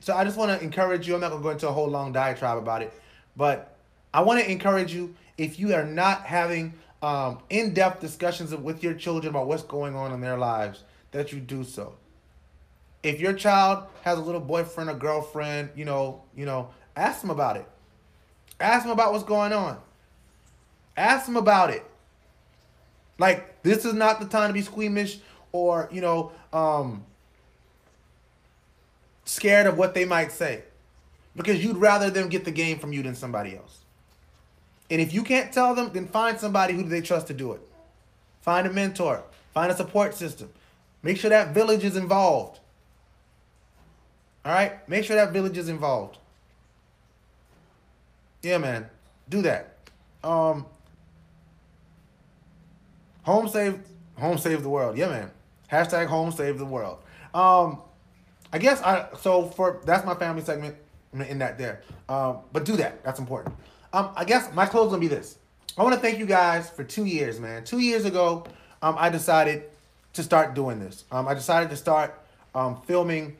so 0.00 0.14
I 0.14 0.24
just 0.24 0.36
want 0.36 0.58
to 0.58 0.64
encourage 0.64 1.06
you. 1.06 1.14
I'm 1.14 1.20
not 1.20 1.30
gonna 1.30 1.42
go 1.42 1.50
into 1.50 1.68
a 1.68 1.72
whole 1.72 1.88
long 1.88 2.12
diatribe 2.12 2.58
about 2.58 2.82
it, 2.82 2.92
but 3.36 3.76
I 4.12 4.22
want 4.22 4.40
to 4.40 4.50
encourage 4.50 4.92
you 4.92 5.14
if 5.38 5.58
you 5.58 5.74
are 5.74 5.84
not 5.84 6.22
having 6.22 6.74
um, 7.02 7.38
in-depth 7.48 8.00
discussions 8.00 8.54
with 8.54 8.82
your 8.82 8.94
children 8.94 9.30
about 9.30 9.46
what's 9.46 9.62
going 9.62 9.94
on 9.94 10.12
in 10.12 10.20
their 10.20 10.36
lives, 10.36 10.84
that 11.12 11.32
you 11.32 11.40
do 11.40 11.64
so. 11.64 11.94
If 13.02 13.20
your 13.20 13.32
child 13.32 13.84
has 14.02 14.18
a 14.18 14.20
little 14.20 14.40
boyfriend 14.40 14.90
or 14.90 14.94
girlfriend, 14.94 15.70
you 15.74 15.84
know, 15.84 16.22
you 16.36 16.44
know, 16.44 16.70
ask 16.96 17.22
them 17.22 17.30
about 17.30 17.56
it. 17.56 17.66
Ask 18.58 18.84
them 18.84 18.92
about 18.92 19.12
what's 19.12 19.24
going 19.24 19.52
on. 19.52 19.78
Ask 20.96 21.24
them 21.24 21.36
about 21.36 21.70
it. 21.70 21.84
Like 23.18 23.62
this 23.62 23.84
is 23.84 23.94
not 23.94 24.20
the 24.20 24.26
time 24.26 24.48
to 24.48 24.54
be 24.54 24.62
squeamish 24.62 25.20
or 25.52 25.88
you 25.92 26.00
know 26.00 26.32
um, 26.52 27.04
scared 29.24 29.66
of 29.66 29.78
what 29.78 29.94
they 29.94 30.04
might 30.04 30.32
say, 30.32 30.62
because 31.36 31.62
you'd 31.62 31.76
rather 31.76 32.10
them 32.10 32.28
get 32.28 32.44
the 32.44 32.50
game 32.50 32.78
from 32.78 32.92
you 32.92 33.02
than 33.02 33.14
somebody 33.14 33.56
else. 33.56 33.78
And 34.90 35.00
if 35.00 35.14
you 35.14 35.22
can't 35.22 35.52
tell 35.52 35.74
them, 35.74 35.90
then 35.92 36.08
find 36.08 36.38
somebody 36.38 36.74
who 36.74 36.82
they 36.82 37.00
trust 37.00 37.28
to 37.28 37.34
do 37.34 37.52
it. 37.52 37.60
Find 38.40 38.66
a 38.66 38.70
mentor. 38.70 39.22
Find 39.54 39.70
a 39.70 39.76
support 39.76 40.14
system. 40.14 40.50
Make 41.02 41.16
sure 41.16 41.30
that 41.30 41.54
village 41.54 41.84
is 41.84 41.96
involved. 41.96 42.58
All 44.44 44.52
right? 44.52 44.88
Make 44.88 45.04
sure 45.04 45.16
that 45.16 45.32
village 45.32 45.56
is 45.58 45.68
involved. 45.68 46.18
Yeah, 48.42 48.58
man. 48.58 48.88
Do 49.28 49.42
that. 49.42 49.76
Um 50.24 50.66
Home 53.22 53.48
save 53.48 53.78
home 54.18 54.38
save 54.38 54.62
the 54.62 54.68
world. 54.68 54.96
Yeah, 54.96 55.08
man. 55.08 55.30
Hashtag 55.70 56.06
home 56.06 56.32
save 56.32 56.58
the 56.58 56.64
world. 56.64 56.98
Um 57.34 57.82
I 58.52 58.58
guess 58.58 58.82
I 58.82 59.08
so 59.20 59.44
for 59.44 59.80
that's 59.84 60.04
my 60.04 60.14
family 60.14 60.42
segment 60.42 60.76
in 61.12 61.38
that 61.38 61.58
there. 61.58 61.82
Um, 62.08 62.38
but 62.52 62.64
do 62.64 62.76
that. 62.76 63.02
That's 63.04 63.18
important. 63.18 63.54
Um, 63.92 64.10
I 64.16 64.24
guess 64.24 64.52
my 64.54 64.66
close 64.66 64.88
gonna 64.88 65.00
be 65.00 65.08
this. 65.08 65.38
I 65.78 65.82
want 65.82 65.94
to 65.94 66.00
thank 66.00 66.18
you 66.18 66.26
guys 66.26 66.68
for 66.68 66.84
two 66.84 67.04
years, 67.04 67.40
man. 67.40 67.64
Two 67.64 67.78
years 67.78 68.04
ago, 68.04 68.44
um, 68.82 68.96
I 68.98 69.08
decided 69.08 69.64
to 70.14 70.22
start 70.22 70.54
doing 70.54 70.80
this. 70.80 71.04
Um, 71.10 71.28
I 71.28 71.34
decided 71.34 71.70
to 71.70 71.76
start 71.76 72.20
um, 72.54 72.80
filming 72.82 73.36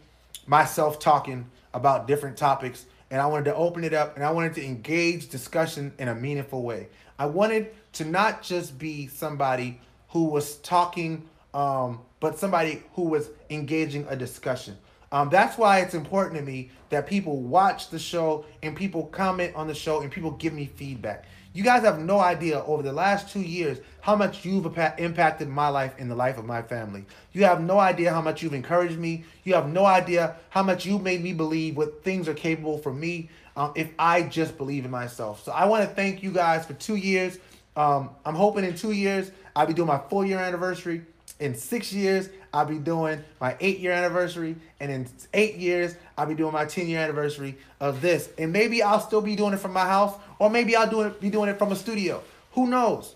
myself 0.47 0.99
talking 0.99 1.47
about 1.75 2.07
different 2.07 2.37
topics, 2.37 2.87
and 3.11 3.21
I 3.21 3.27
wanted 3.27 3.47
to 3.47 3.55
open 3.55 3.85
it 3.85 3.93
up, 3.93 4.17
and 4.17 4.25
I 4.25 4.31
wanted 4.31 4.55
to 4.55 4.65
engage 4.65 5.29
discussion 5.29 5.93
in 5.99 6.09
a 6.09 6.15
meaningful 6.15 6.63
way. 6.63 6.89
I 7.19 7.27
wanted 7.27 7.75
to 7.95 8.05
not 8.05 8.43
just 8.43 8.79
be 8.79 9.09
somebody 9.09 9.81
who 10.11 10.25
was 10.25 10.57
talking, 10.59 11.29
um, 11.55 12.01
but 12.21 12.39
somebody 12.39 12.83
who 12.95 13.03
was 13.03 13.31
engaging 13.49 14.07
a 14.09 14.17
discussion. 14.17 14.77
Um, 15.13 15.29
that's 15.29 15.59
why 15.59 15.81
it's 15.81 15.95
important 15.95 16.37
to 16.37 16.43
me 16.43 16.71
that 16.91 17.07
people 17.07 17.41
watch 17.41 17.91
the 17.91 17.99
show 17.99 18.45
and 18.63 18.77
people 18.77 19.07
comment 19.07 19.55
on 19.57 19.67
the 19.67 19.75
show 19.75 20.03
and 20.03 20.11
people 20.11 20.31
give 20.33 20.53
me 20.53 20.67
feedback. 20.67 21.25
You 21.53 21.65
guys 21.65 21.83
have 21.83 21.99
no 21.99 22.21
idea 22.21 22.63
over 22.63 22.85
the 22.85 22.93
last 22.93 23.33
two 23.33 23.41
years 23.41 23.79
how 24.03 24.15
much 24.15 24.45
you've 24.45 24.67
impacted 24.99 25.49
my 25.49 25.69
life 25.69 25.95
and 25.99 26.09
the 26.09 26.15
life 26.15 26.39
of 26.39 26.45
my 26.45 26.63
family. 26.63 27.05
You 27.33 27.43
have 27.45 27.61
no 27.61 27.81
idea 27.81 28.13
how 28.13 28.21
much 28.21 28.41
you've 28.41 28.55
encouraged 28.55 28.99
me. 28.99 29.25
You 29.43 29.55
have 29.55 29.69
no 29.69 29.85
idea 29.85 30.37
how 30.51 30.63
much 30.63 30.87
you 30.87 31.01
made 31.01 31.23
me 31.23 31.33
believe 31.33 31.77
what 31.77 32.05
things 32.05 32.29
are 32.29 32.35
capable 32.35 32.79
for 32.79 32.93
me 32.93 33.31
um, 33.57 33.73
if 33.75 33.91
I 33.99 34.23
just 34.23 34.57
believe 34.57 34.85
in 34.85 34.93
myself. 34.93 35.43
So 35.43 35.51
I 35.51 35.65
want 35.65 35.89
to 35.89 35.93
thank 35.93 36.23
you 36.23 36.31
guys 36.31 36.67
for 36.67 36.75
two 36.75 36.95
years. 36.95 37.39
Um, 37.75 38.11
I'm 38.25 38.37
hoping 38.37 38.65
in 38.65 38.77
two 38.77 38.93
years 38.93 39.33
I'll 39.57 39.67
be 39.67 39.75
doing 39.75 39.89
my 39.89 40.01
four 40.09 40.25
year 40.25 40.39
anniversary. 40.39 41.03
In 41.41 41.55
six 41.55 41.93
years, 41.93 42.29
I'll 42.53 42.67
be 42.67 42.79
doing 42.79 43.25
my 43.41 43.57
eight 43.61 43.79
year 43.79 43.93
anniversary, 43.93 44.57
and 44.79 44.93
in 44.93 45.07
eight 45.33 45.57
years, 45.57 45.95
I'll 46.17 46.27
be 46.27 46.35
doing 46.35 46.53
my 46.53 46.67
10 46.67 46.87
year 46.87 47.01
anniversary 47.01 47.57
of 47.81 48.03
this. 48.03 48.29
And 48.39 48.53
maybe 48.53 48.83
I'll 48.83 49.01
still 49.01 49.23
be 49.23 49.35
doing 49.35 49.55
it 49.55 49.59
from 49.59 49.73
my 49.73 49.87
house, 49.87 50.15
or 50.39 50.51
maybe 50.51 50.77
I'll 50.77 50.89
do 50.89 51.01
it, 51.01 51.21
be 51.21 51.31
doing 51.31 51.49
it 51.49 51.59
from 51.59 51.73
a 51.73 51.77
studio. 51.77 52.23
Who 52.53 52.67
knows? 52.67 53.15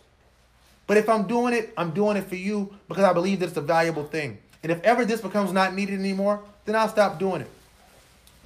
But 0.87 0.97
if 0.97 1.09
I'm 1.09 1.27
doing 1.27 1.55
it, 1.55 1.73
I'm 1.77 1.91
doing 1.91 2.17
it 2.17 2.25
for 2.25 2.37
you 2.37 2.75
because 2.89 3.05
I 3.05 3.13
believe 3.13 3.41
that 3.41 3.49
it's 3.49 3.57
a 3.57 3.63
valuable 3.63 4.05
thing. 4.05 4.39
And 4.63 4.73
if 4.73 4.83
ever 4.83 5.05
this 5.05 5.21
becomes 5.21 5.53
not 5.53 5.75
needed 5.75 5.99
anymore, 5.99 6.43
then 6.65 6.77
I'll 6.77 6.89
stop 6.89 7.19
doing 7.19 7.43
it. 7.43 7.51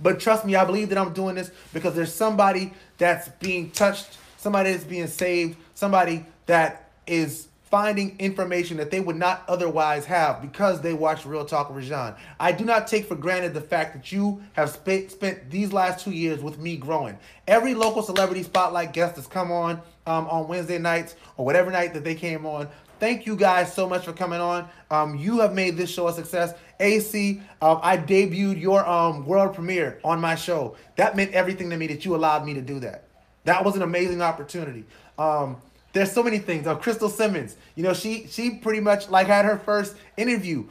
But 0.00 0.20
trust 0.20 0.44
me, 0.44 0.56
I 0.56 0.64
believe 0.64 0.88
that 0.90 0.98
I'm 0.98 1.12
doing 1.12 1.36
this 1.36 1.50
because 1.72 1.94
there's 1.94 2.12
somebody 2.12 2.72
that's 2.98 3.28
being 3.28 3.70
touched, 3.70 4.18
somebody 4.36 4.72
that's 4.72 4.84
being 4.84 5.08
saved, 5.08 5.56
somebody 5.74 6.24
that 6.46 6.90
is 7.06 7.48
finding 7.70 8.18
information 8.18 8.78
that 8.78 8.90
they 8.90 9.00
would 9.00 9.16
not 9.16 9.44
otherwise 9.46 10.06
have 10.06 10.40
because 10.40 10.80
they 10.80 10.94
watch 10.94 11.26
Real 11.26 11.44
Talk 11.44 11.68
with 11.68 11.84
Rajon. 11.84 12.14
I 12.40 12.52
do 12.52 12.64
not 12.64 12.86
take 12.86 13.04
for 13.04 13.14
granted 13.14 13.52
the 13.52 13.60
fact 13.60 13.94
that 13.94 14.10
you 14.10 14.42
have 14.54 14.70
spent 14.70 15.10
spent 15.10 15.50
these 15.50 15.72
last 15.72 16.02
two 16.04 16.12
years 16.12 16.42
with 16.42 16.58
me 16.58 16.76
growing. 16.76 17.18
Every 17.46 17.74
local 17.74 18.02
celebrity 18.02 18.42
spotlight 18.42 18.92
guest 18.92 19.16
that's 19.16 19.26
come 19.26 19.52
on 19.52 19.82
um, 20.06 20.26
on 20.28 20.48
Wednesday 20.48 20.78
nights 20.78 21.14
or 21.36 21.44
whatever 21.44 21.70
night 21.70 21.92
that 21.94 22.04
they 22.04 22.14
came 22.14 22.46
on. 22.46 22.68
Thank 23.00 23.26
you 23.26 23.36
guys 23.36 23.72
so 23.72 23.88
much 23.88 24.04
for 24.04 24.12
coming 24.12 24.40
on. 24.40 24.68
Um, 24.90 25.16
you 25.16 25.38
have 25.40 25.54
made 25.54 25.76
this 25.76 25.90
show 25.90 26.08
a 26.08 26.12
success. 26.12 26.54
AC, 26.80 27.40
um, 27.62 27.78
I 27.82 27.96
debuted 27.96 28.60
your 28.60 28.84
um, 28.88 29.24
world 29.24 29.54
premiere 29.54 30.00
on 30.02 30.20
my 30.20 30.34
show. 30.34 30.76
That 30.96 31.16
meant 31.16 31.32
everything 31.32 31.70
to 31.70 31.76
me 31.76 31.86
that 31.88 32.04
you 32.04 32.16
allowed 32.16 32.44
me 32.44 32.54
to 32.54 32.62
do 32.62 32.80
that. 32.80 33.04
That 33.44 33.64
was 33.64 33.76
an 33.76 33.82
amazing 33.82 34.20
opportunity. 34.20 34.84
Um, 35.16 35.58
there's 35.92 36.12
so 36.12 36.22
many 36.22 36.38
things. 36.38 36.66
Uh, 36.66 36.74
Crystal 36.74 37.08
Simmons, 37.08 37.56
you 37.74 37.82
know, 37.82 37.94
she 37.94 38.26
she 38.28 38.50
pretty 38.50 38.80
much 38.80 39.08
like 39.08 39.26
had 39.26 39.44
her 39.44 39.58
first 39.58 39.96
interview 40.16 40.64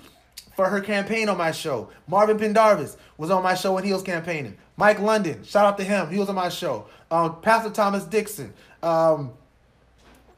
for 0.55 0.67
her 0.67 0.81
campaign 0.81 1.29
on 1.29 1.37
my 1.37 1.51
show. 1.51 1.89
Marvin 2.07 2.37
Pendarvis 2.37 2.97
was 3.17 3.29
on 3.29 3.43
my 3.43 3.53
show 3.53 3.73
when 3.73 3.83
he 3.83 3.93
was 3.93 4.03
campaigning. 4.03 4.57
Mike 4.75 4.99
London, 4.99 5.43
shout 5.43 5.65
out 5.65 5.77
to 5.77 5.83
him, 5.83 6.09
he 6.09 6.19
was 6.19 6.29
on 6.29 6.35
my 6.35 6.49
show. 6.49 6.87
Um, 7.09 7.41
Pastor 7.41 7.69
Thomas 7.69 8.03
Dixon, 8.03 8.53
um, 8.83 9.31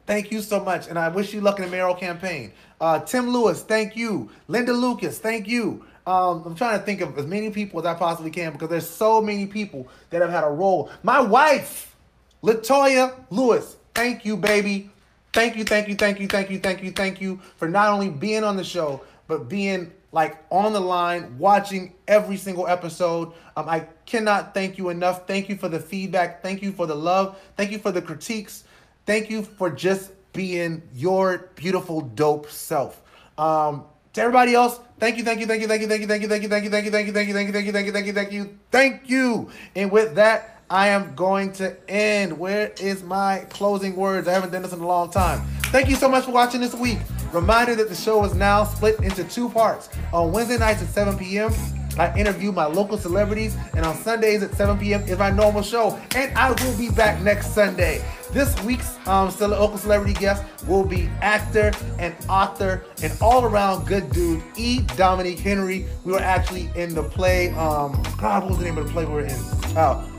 thank 0.06 0.30
you 0.30 0.40
so 0.42 0.62
much, 0.62 0.88
and 0.88 0.98
I 0.98 1.08
wish 1.08 1.32
you 1.32 1.40
luck 1.40 1.58
in 1.58 1.64
the 1.64 1.70
mayoral 1.70 1.94
campaign. 1.94 2.52
Uh, 2.80 3.00
Tim 3.00 3.30
Lewis, 3.30 3.62
thank 3.62 3.96
you. 3.96 4.30
Linda 4.48 4.72
Lucas, 4.72 5.18
thank 5.18 5.48
you. 5.48 5.84
Um, 6.06 6.42
I'm 6.44 6.54
trying 6.54 6.78
to 6.78 6.84
think 6.84 7.02
of 7.02 7.16
as 7.18 7.26
many 7.26 7.50
people 7.50 7.80
as 7.80 7.86
I 7.86 7.94
possibly 7.94 8.30
can 8.30 8.52
because 8.52 8.68
there's 8.68 8.88
so 8.88 9.20
many 9.20 9.46
people 9.46 9.88
that 10.10 10.22
have 10.22 10.30
had 10.30 10.44
a 10.44 10.48
role. 10.48 10.90
My 11.02 11.20
wife, 11.20 11.94
Latoya 12.42 13.14
Lewis, 13.30 13.76
thank 14.00 14.24
you, 14.24 14.34
baby. 14.34 14.88
Thank 15.34 15.56
you, 15.56 15.64
thank 15.64 15.86
you, 15.86 15.94
thank 15.94 16.18
you, 16.20 16.26
thank 16.26 16.50
you, 16.50 16.58
thank 16.58 16.82
you, 16.82 16.90
thank 16.90 17.20
you 17.20 17.38
for 17.58 17.68
not 17.68 17.88
only 17.88 18.08
being 18.08 18.44
on 18.44 18.56
the 18.56 18.64
show, 18.64 19.02
but 19.28 19.46
being 19.48 19.92
like 20.10 20.38
on 20.50 20.72
the 20.72 20.80
line, 20.80 21.38
watching 21.38 21.92
every 22.08 22.38
single 22.38 22.66
episode. 22.66 23.32
Um, 23.56 23.68
I 23.68 23.80
cannot 24.06 24.54
thank 24.54 24.78
you 24.78 24.88
enough. 24.88 25.26
Thank 25.26 25.50
you 25.50 25.56
for 25.56 25.68
the 25.68 25.78
feedback. 25.78 26.42
Thank 26.42 26.62
you 26.62 26.72
for 26.72 26.86
the 26.86 26.94
love. 26.94 27.38
Thank 27.58 27.72
you 27.72 27.78
for 27.78 27.92
the 27.92 28.00
critiques. 28.00 28.64
Thank 29.04 29.28
you 29.28 29.42
for 29.42 29.68
just 29.70 30.12
being 30.32 30.82
your 30.94 31.50
beautiful, 31.54 32.00
dope 32.00 32.50
self. 32.50 33.02
Um, 33.36 33.84
to 34.14 34.22
everybody 34.22 34.54
else, 34.54 34.80
thank 34.98 35.18
you, 35.18 35.24
thank 35.24 35.40
you, 35.40 35.46
thank 35.46 35.60
you, 35.60 35.68
thank 35.68 35.82
you, 35.82 35.88
thank 35.88 36.02
you, 36.02 36.08
thank 36.08 36.22
you, 36.22 36.28
thank 36.28 36.42
you, 36.42 36.48
thank 36.48 36.64
you, 36.64 36.70
thank 36.70 36.86
you, 36.86 36.92
thank 36.92 37.06
you, 37.06 37.12
thank 37.12 37.26
you, 37.28 37.32
thank 37.32 37.46
you, 37.46 37.52
thank 37.52 37.66
you, 37.66 37.72
thank 37.72 37.86
you, 37.86 37.92
thank 37.92 38.06
you, 38.06 38.12
thank 38.12 38.32
you, 38.32 38.58
thank 38.70 39.10
you. 39.10 39.50
And 39.76 39.92
with 39.92 40.14
that, 40.16 40.59
I 40.70 40.86
am 40.90 41.16
going 41.16 41.52
to 41.54 41.76
end. 41.90 42.38
Where 42.38 42.72
is 42.80 43.02
my 43.02 43.44
closing 43.50 43.96
words? 43.96 44.28
I 44.28 44.32
haven't 44.32 44.52
done 44.52 44.62
this 44.62 44.72
in 44.72 44.78
a 44.78 44.86
long 44.86 45.10
time. 45.10 45.40
Thank 45.64 45.88
you 45.88 45.96
so 45.96 46.08
much 46.08 46.26
for 46.26 46.30
watching 46.30 46.60
this 46.60 46.74
week. 46.74 46.98
Reminder 47.32 47.74
that 47.74 47.88
the 47.88 47.94
show 47.96 48.24
is 48.24 48.36
now 48.36 48.62
split 48.62 49.00
into 49.00 49.24
two 49.24 49.48
parts. 49.48 49.88
On 50.12 50.30
Wednesday 50.30 50.58
nights 50.58 50.80
at 50.80 50.88
7 50.88 51.18
p.m., 51.18 51.52
I 51.98 52.16
interview 52.16 52.52
my 52.52 52.66
local 52.66 52.96
celebrities, 52.96 53.56
and 53.74 53.84
on 53.84 53.96
Sundays 53.96 54.44
at 54.44 54.54
7 54.54 54.78
p.m. 54.78 55.02
is 55.02 55.18
my 55.18 55.30
normal 55.30 55.62
show. 55.62 55.98
And 56.14 56.36
I 56.38 56.52
will 56.52 56.78
be 56.78 56.88
back 56.88 57.20
next 57.20 57.52
Sunday. 57.52 58.04
This 58.30 58.58
week's 58.62 58.96
um, 59.08 59.28
local 59.40 59.76
celebrity 59.76 60.14
guest 60.14 60.44
will 60.68 60.84
be 60.84 61.10
actor 61.20 61.72
and 61.98 62.14
author 62.28 62.84
and 63.02 63.12
all 63.20 63.44
around 63.44 63.88
good 63.88 64.08
dude, 64.12 64.40
E. 64.56 64.82
Dominique 64.96 65.40
Henry. 65.40 65.86
We 66.04 66.12
were 66.12 66.20
actually 66.20 66.70
in 66.76 66.94
the 66.94 67.02
play. 67.02 67.50
Um, 67.50 68.00
God, 68.18 68.44
what 68.44 68.50
was 68.50 68.58
the 68.58 68.64
name 68.64 68.78
of 68.78 68.86
the 68.86 68.92
play 68.92 69.04
we 69.04 69.12
were 69.12 69.24
in? 69.24 69.34
Oh, 69.76 70.09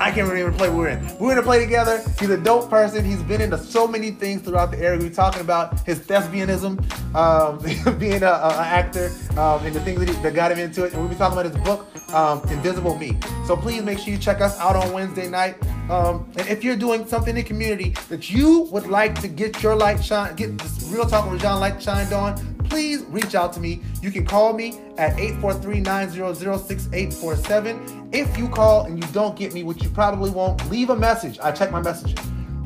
I 0.00 0.10
can't 0.10 0.28
remember 0.28 0.50
the 0.50 0.58
play 0.58 0.68
we 0.68 0.84
are 0.84 0.88
in. 0.88 1.18
We 1.18 1.28
are 1.28 1.32
in 1.32 1.38
a 1.38 1.42
play 1.42 1.60
together. 1.60 2.02
He's 2.18 2.30
a 2.30 2.36
dope 2.36 2.68
person. 2.68 3.04
He's 3.04 3.22
been 3.22 3.40
into 3.40 3.58
so 3.58 3.86
many 3.86 4.10
things 4.10 4.42
throughout 4.42 4.72
the 4.72 4.78
era. 4.78 4.98
We 4.98 5.06
are 5.06 5.10
talking 5.10 5.40
about 5.40 5.80
his 5.86 6.00
thespianism, 6.00 6.82
um, 7.14 7.98
being 7.98 8.16
an 8.16 8.24
actor, 8.24 9.12
um, 9.38 9.64
and 9.64 9.74
the 9.74 9.80
things 9.80 10.00
that, 10.00 10.08
he, 10.08 10.14
that, 10.22 10.34
got 10.34 10.50
him 10.50 10.58
into 10.58 10.84
it. 10.84 10.92
And 10.92 11.00
we'll 11.00 11.10
be 11.10 11.14
talking 11.14 11.38
about 11.38 11.52
his 11.52 11.64
book, 11.64 11.86
um, 12.12 12.42
Invisible 12.50 12.98
Me. 12.98 13.16
So 13.46 13.56
please 13.56 13.82
make 13.82 13.98
sure 13.98 14.12
you 14.12 14.18
check 14.18 14.40
us 14.40 14.58
out 14.58 14.76
on 14.76 14.92
Wednesday 14.92 15.28
night. 15.28 15.56
Um, 15.90 16.28
and 16.36 16.48
if 16.48 16.64
you're 16.64 16.76
doing 16.76 17.06
something 17.06 17.36
in 17.36 17.36
the 17.36 17.42
community 17.42 17.94
that 18.08 18.30
you 18.30 18.62
would 18.72 18.86
like 18.86 19.20
to 19.20 19.28
get 19.28 19.62
your 19.62 19.76
light 19.76 20.02
shine, 20.02 20.34
get 20.34 20.58
this 20.58 20.90
real 20.90 21.06
talk 21.06 21.24
with 21.24 21.34
Rajon 21.34 21.60
light 21.60 21.82
shined 21.82 22.12
on, 22.12 22.53
please 22.74 23.04
reach 23.04 23.36
out 23.36 23.52
to 23.52 23.60
me. 23.60 23.80
You 24.02 24.10
can 24.10 24.26
call 24.26 24.52
me 24.52 24.80
at 24.98 25.16
843-900-6847. 25.16 28.08
If 28.12 28.36
you 28.36 28.48
call 28.48 28.86
and 28.86 29.00
you 29.00 29.08
don't 29.12 29.36
get 29.36 29.54
me, 29.54 29.62
which 29.62 29.84
you 29.84 29.90
probably 29.90 30.32
won't, 30.32 30.68
leave 30.68 30.90
a 30.90 30.96
message. 30.96 31.38
I 31.40 31.52
check 31.52 31.70
my 31.70 31.80
messages. 31.80 32.18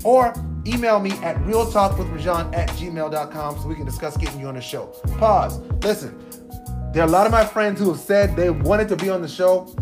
Or 0.05 0.33
email 0.67 0.99
me 0.99 1.11
at 1.23 1.37
realtalkwithrajon 1.43 2.57
at 2.57 2.71
gmail.com 2.71 3.61
so 3.61 3.69
we 3.69 3.75
can 3.75 3.85
discuss 3.85 4.17
getting 4.17 4.41
you 4.41 4.49
on 4.49 4.55
the 4.55 4.63
show. 4.63 4.87
Pause. 5.19 5.59
Listen, 5.83 6.19
there 6.95 7.03
are 7.03 7.07
a 7.07 7.11
lot 7.11 7.27
of 7.27 7.33
my 7.33 7.45
friends 7.45 7.79
who 7.79 7.91
have 7.91 8.01
said 8.01 8.35
they 8.35 8.49
wanted 8.49 8.89
to 8.89 8.97
be 8.97 9.11
on 9.11 9.21
the 9.21 9.29
show, 9.29 9.77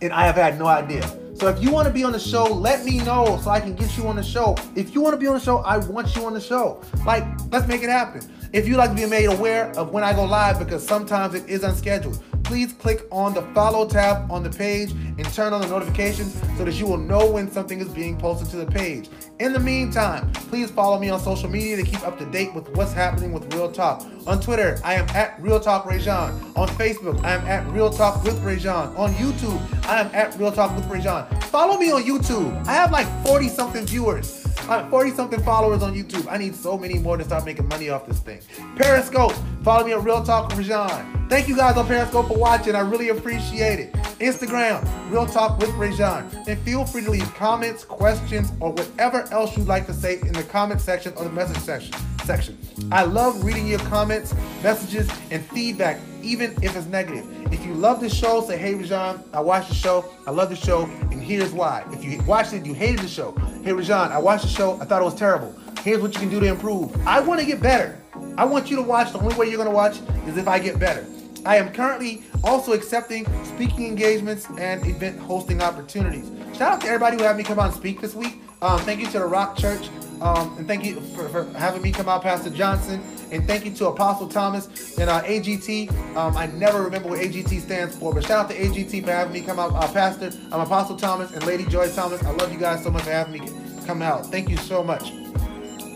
and 0.00 0.12
I 0.12 0.26
have 0.26 0.36
had 0.36 0.60
no 0.60 0.66
idea. 0.66 1.02
So 1.34 1.48
if 1.48 1.60
you 1.60 1.72
want 1.72 1.88
to 1.88 1.92
be 1.92 2.04
on 2.04 2.12
the 2.12 2.20
show, 2.20 2.44
let 2.44 2.84
me 2.84 2.98
know 2.98 3.40
so 3.42 3.50
I 3.50 3.58
can 3.58 3.74
get 3.74 3.98
you 3.98 4.06
on 4.06 4.14
the 4.14 4.22
show. 4.22 4.54
If 4.76 4.94
you 4.94 5.00
want 5.00 5.14
to 5.14 5.18
be 5.18 5.26
on 5.26 5.34
the 5.34 5.40
show, 5.40 5.58
I 5.58 5.78
want 5.78 6.14
you 6.14 6.24
on 6.24 6.34
the 6.34 6.40
show. 6.40 6.80
Like, 7.04 7.24
let's 7.50 7.66
make 7.66 7.82
it 7.82 7.90
happen. 7.90 8.20
If 8.54 8.68
you'd 8.68 8.76
like 8.76 8.90
to 8.90 8.94
be 8.94 9.04
made 9.04 9.24
aware 9.24 9.76
of 9.76 9.90
when 9.90 10.04
I 10.04 10.12
go 10.12 10.24
live, 10.24 10.60
because 10.60 10.86
sometimes 10.86 11.34
it 11.34 11.48
is 11.48 11.64
unscheduled, 11.64 12.22
please 12.44 12.72
click 12.72 13.04
on 13.10 13.34
the 13.34 13.42
follow 13.52 13.84
tab 13.88 14.30
on 14.30 14.44
the 14.44 14.48
page 14.48 14.92
and 14.92 15.24
turn 15.34 15.52
on 15.52 15.60
the 15.60 15.66
notifications 15.66 16.40
so 16.56 16.64
that 16.64 16.74
you 16.74 16.86
will 16.86 16.96
know 16.96 17.28
when 17.28 17.50
something 17.50 17.80
is 17.80 17.88
being 17.88 18.16
posted 18.16 18.48
to 18.50 18.58
the 18.58 18.66
page. 18.66 19.08
In 19.40 19.52
the 19.52 19.58
meantime, 19.58 20.30
please 20.34 20.70
follow 20.70 21.00
me 21.00 21.10
on 21.10 21.18
social 21.18 21.50
media 21.50 21.74
to 21.74 21.82
keep 21.82 22.06
up 22.06 22.16
to 22.20 22.26
date 22.26 22.54
with 22.54 22.68
what's 22.76 22.92
happening 22.92 23.32
with 23.32 23.52
Real 23.52 23.72
Talk. 23.72 24.06
On 24.28 24.40
Twitter, 24.40 24.78
I 24.84 24.94
am 24.94 25.08
at 25.16 25.34
Real 25.42 25.58
Talk 25.58 25.84
Rajon. 25.84 26.30
On 26.54 26.68
Facebook, 26.68 27.24
I 27.24 27.34
am 27.34 27.44
at 27.48 27.66
Real 27.72 27.90
Talk 27.90 28.22
with 28.22 28.40
Rajon. 28.44 28.94
On 28.94 29.12
YouTube, 29.14 29.60
I 29.86 29.98
am 29.98 30.14
at 30.14 30.38
Real 30.38 30.52
Talk 30.52 30.76
with 30.76 30.86
Rajon. 30.86 31.26
Follow 31.50 31.76
me 31.76 31.90
on 31.90 32.04
YouTube. 32.04 32.64
I 32.68 32.74
have 32.74 32.92
like 32.92 33.08
40 33.26 33.48
something 33.48 33.84
viewers. 33.84 34.43
40 34.54 35.10
something 35.10 35.42
followers 35.42 35.82
on 35.82 35.94
YouTube. 35.94 36.26
I 36.30 36.38
need 36.38 36.54
so 36.54 36.78
many 36.78 36.98
more 36.98 37.16
to 37.16 37.24
start 37.24 37.44
making 37.44 37.68
money 37.68 37.90
off 37.90 38.06
this 38.06 38.20
thing. 38.20 38.40
Periscope, 38.76 39.32
follow 39.62 39.84
me 39.84 39.92
on 39.92 40.04
Real 40.04 40.22
Talk 40.22 40.48
with 40.48 40.58
Rajon. 40.58 41.26
Thank 41.28 41.48
you 41.48 41.56
guys 41.56 41.76
on 41.76 41.86
Periscope 41.86 42.28
for 42.28 42.36
watching. 42.36 42.74
I 42.74 42.80
really 42.80 43.08
appreciate 43.08 43.78
it. 43.80 43.92
Instagram, 44.20 44.86
Real 45.10 45.26
Talk 45.26 45.58
with 45.58 45.70
Rajon. 45.70 46.30
And 46.46 46.58
feel 46.60 46.84
free 46.84 47.04
to 47.04 47.10
leave 47.10 47.34
comments, 47.34 47.84
questions, 47.84 48.52
or 48.60 48.70
whatever 48.70 49.22
else 49.32 49.56
you'd 49.56 49.68
like 49.68 49.86
to 49.86 49.94
say 49.94 50.20
in 50.20 50.32
the 50.32 50.44
comment 50.44 50.80
section 50.80 51.12
or 51.16 51.24
the 51.24 51.30
message 51.30 51.58
section. 51.58 51.94
Section. 52.24 52.58
I 52.90 53.04
love 53.04 53.44
reading 53.44 53.66
your 53.66 53.80
comments, 53.80 54.34
messages, 54.62 55.10
and 55.30 55.44
feedback, 55.46 56.00
even 56.24 56.56
if 56.62 56.76
it's 56.76 56.86
negative. 56.86 57.26
If 57.52 57.64
you 57.64 57.74
love 57.74 58.00
the 58.00 58.08
show, 58.08 58.40
say, 58.42 58.56
hey, 58.56 58.74
Rajon, 58.74 59.22
I 59.32 59.40
watched 59.40 59.68
the 59.68 59.74
show. 59.74 60.04
I 60.26 60.30
love 60.30 60.48
the 60.48 60.56
show, 60.56 60.84
and 60.84 61.22
here's 61.22 61.52
why. 61.52 61.84
If 61.92 62.02
you 62.02 62.22
watched 62.22 62.52
it, 62.52 62.64
you 62.64 62.74
hated 62.74 63.00
the 63.00 63.08
show. 63.08 63.32
Hey, 63.62 63.72
Rajon, 63.72 64.10
I 64.10 64.18
watched 64.18 64.44
the 64.44 64.50
show. 64.50 64.80
I 64.80 64.84
thought 64.84 65.02
it 65.02 65.04
was 65.04 65.14
terrible. 65.14 65.54
Here's 65.82 66.00
what 66.00 66.14
you 66.14 66.20
can 66.20 66.30
do 66.30 66.40
to 66.40 66.46
improve. 66.46 66.96
I 67.06 67.20
want 67.20 67.40
to 67.40 67.46
get 67.46 67.60
better. 67.60 68.00
I 68.38 68.44
want 68.44 68.70
you 68.70 68.76
to 68.76 68.82
watch. 68.82 69.12
The 69.12 69.18
only 69.18 69.34
way 69.36 69.46
you're 69.46 69.56
going 69.56 69.68
to 69.68 69.74
watch 69.74 70.00
is 70.26 70.36
if 70.36 70.48
I 70.48 70.58
get 70.58 70.78
better. 70.78 71.06
I 71.46 71.56
am 71.56 71.70
currently 71.72 72.22
also 72.42 72.72
accepting 72.72 73.26
speaking 73.44 73.86
engagements 73.86 74.46
and 74.58 74.86
event 74.86 75.18
hosting 75.18 75.60
opportunities. 75.60 76.30
Shout 76.56 76.72
out 76.72 76.80
to 76.80 76.86
everybody 76.86 77.18
who 77.18 77.24
had 77.24 77.36
me 77.36 77.44
come 77.44 77.58
out 77.58 77.66
and 77.66 77.74
speak 77.74 78.00
this 78.00 78.14
week. 78.14 78.38
Um, 78.62 78.80
thank 78.80 79.00
you 79.00 79.06
to 79.06 79.18
the 79.18 79.26
Rock 79.26 79.58
Church. 79.58 79.90
Um, 80.24 80.56
and 80.56 80.66
thank 80.66 80.86
you 80.86 81.02
for, 81.02 81.28
for, 81.28 81.44
having 81.58 81.82
me 81.82 81.92
come 81.92 82.08
out, 82.08 82.22
Pastor 82.22 82.48
Johnson. 82.48 83.02
And 83.30 83.46
thank 83.46 83.66
you 83.66 83.74
to 83.74 83.88
Apostle 83.88 84.26
Thomas 84.26 84.96
and 84.98 85.10
uh, 85.10 85.22
AGT. 85.22 86.16
Um, 86.16 86.34
I 86.34 86.46
never 86.46 86.82
remember 86.82 87.10
what 87.10 87.18
AGT 87.20 87.60
stands 87.60 87.94
for, 87.94 88.14
but 88.14 88.24
shout 88.24 88.46
out 88.46 88.50
to 88.50 88.56
AGT 88.56 89.04
for 89.04 89.10
having 89.10 89.34
me 89.34 89.42
come 89.42 89.58
out. 89.58 89.74
Uh, 89.74 89.86
Pastor, 89.92 90.32
I'm 90.50 90.60
Apostle 90.60 90.96
Thomas 90.96 91.32
and 91.32 91.44
Lady 91.44 91.66
Joy 91.66 91.90
Thomas. 91.90 92.22
I 92.24 92.30
love 92.30 92.50
you 92.50 92.58
guys 92.58 92.82
so 92.82 92.90
much 92.90 93.02
for 93.02 93.10
having 93.10 93.34
me 93.34 93.50
come 93.84 94.00
out. 94.00 94.30
Thank 94.30 94.48
you 94.48 94.56
so 94.56 94.82
much. 94.82 95.12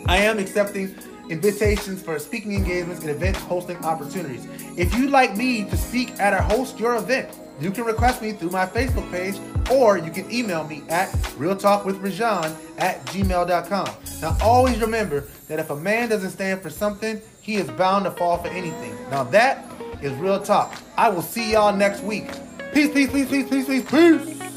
I 0.07 0.19
am 0.19 0.39
accepting 0.39 0.95
invitations 1.31 2.03
for 2.03 2.19
speaking 2.19 2.53
engagements 2.53 3.01
and 3.01 3.11
event 3.11 3.37
hosting 3.37 3.79
opportunities. 3.79 4.47
If 4.77 4.95
you'd 4.95 5.11
like 5.11 5.39
me 5.39 5.65
to 5.65 5.77
speak 5.77 6.11
at 6.21 6.35
or 6.35 6.43
host 6.43 6.79
your 6.79 6.97
event, 6.97 7.31
you 7.61 7.71
can 7.71 7.85
request 7.85 8.23
me 8.23 8.33
through 8.33 8.51
my 8.51 8.67
Facebook 8.67 9.11
page 9.11 9.37
or 9.71 9.99
you 9.99 10.11
can 10.11 10.31
email 10.31 10.65
me 10.65 10.83
at 10.89 11.09
realtalkwithrajon 11.39 12.55
at 12.79 13.05
gmail.com. 13.07 13.89
Now, 14.23 14.37
always 14.43 14.79
remember 14.81 15.25
that 15.49 15.59
if 15.59 15.71
a 15.71 15.77
man 15.77 16.09
doesn't 16.09 16.31
stand 16.31 16.63
for 16.63 16.71
something, 16.71 17.21
he 17.41 17.57
is 17.57 17.71
bound 17.71 18.05
to 18.05 18.11
fall 18.13 18.39
for 18.39 18.49
anything. 18.49 18.95
Now, 19.11 19.25
that 19.25 19.65
is 20.03 20.13
real 20.15 20.41
talk. 20.41 20.75
I 20.97 21.09
will 21.09 21.23
see 21.23 21.53
y'all 21.53 21.75
next 21.75 22.03
week. 22.03 22.31
Peace, 22.73 22.93
peace, 22.93 23.11
peace, 23.11 23.29
peace, 23.29 23.49
peace, 23.49 23.67
peace, 23.67 23.91
peace. 23.91 24.48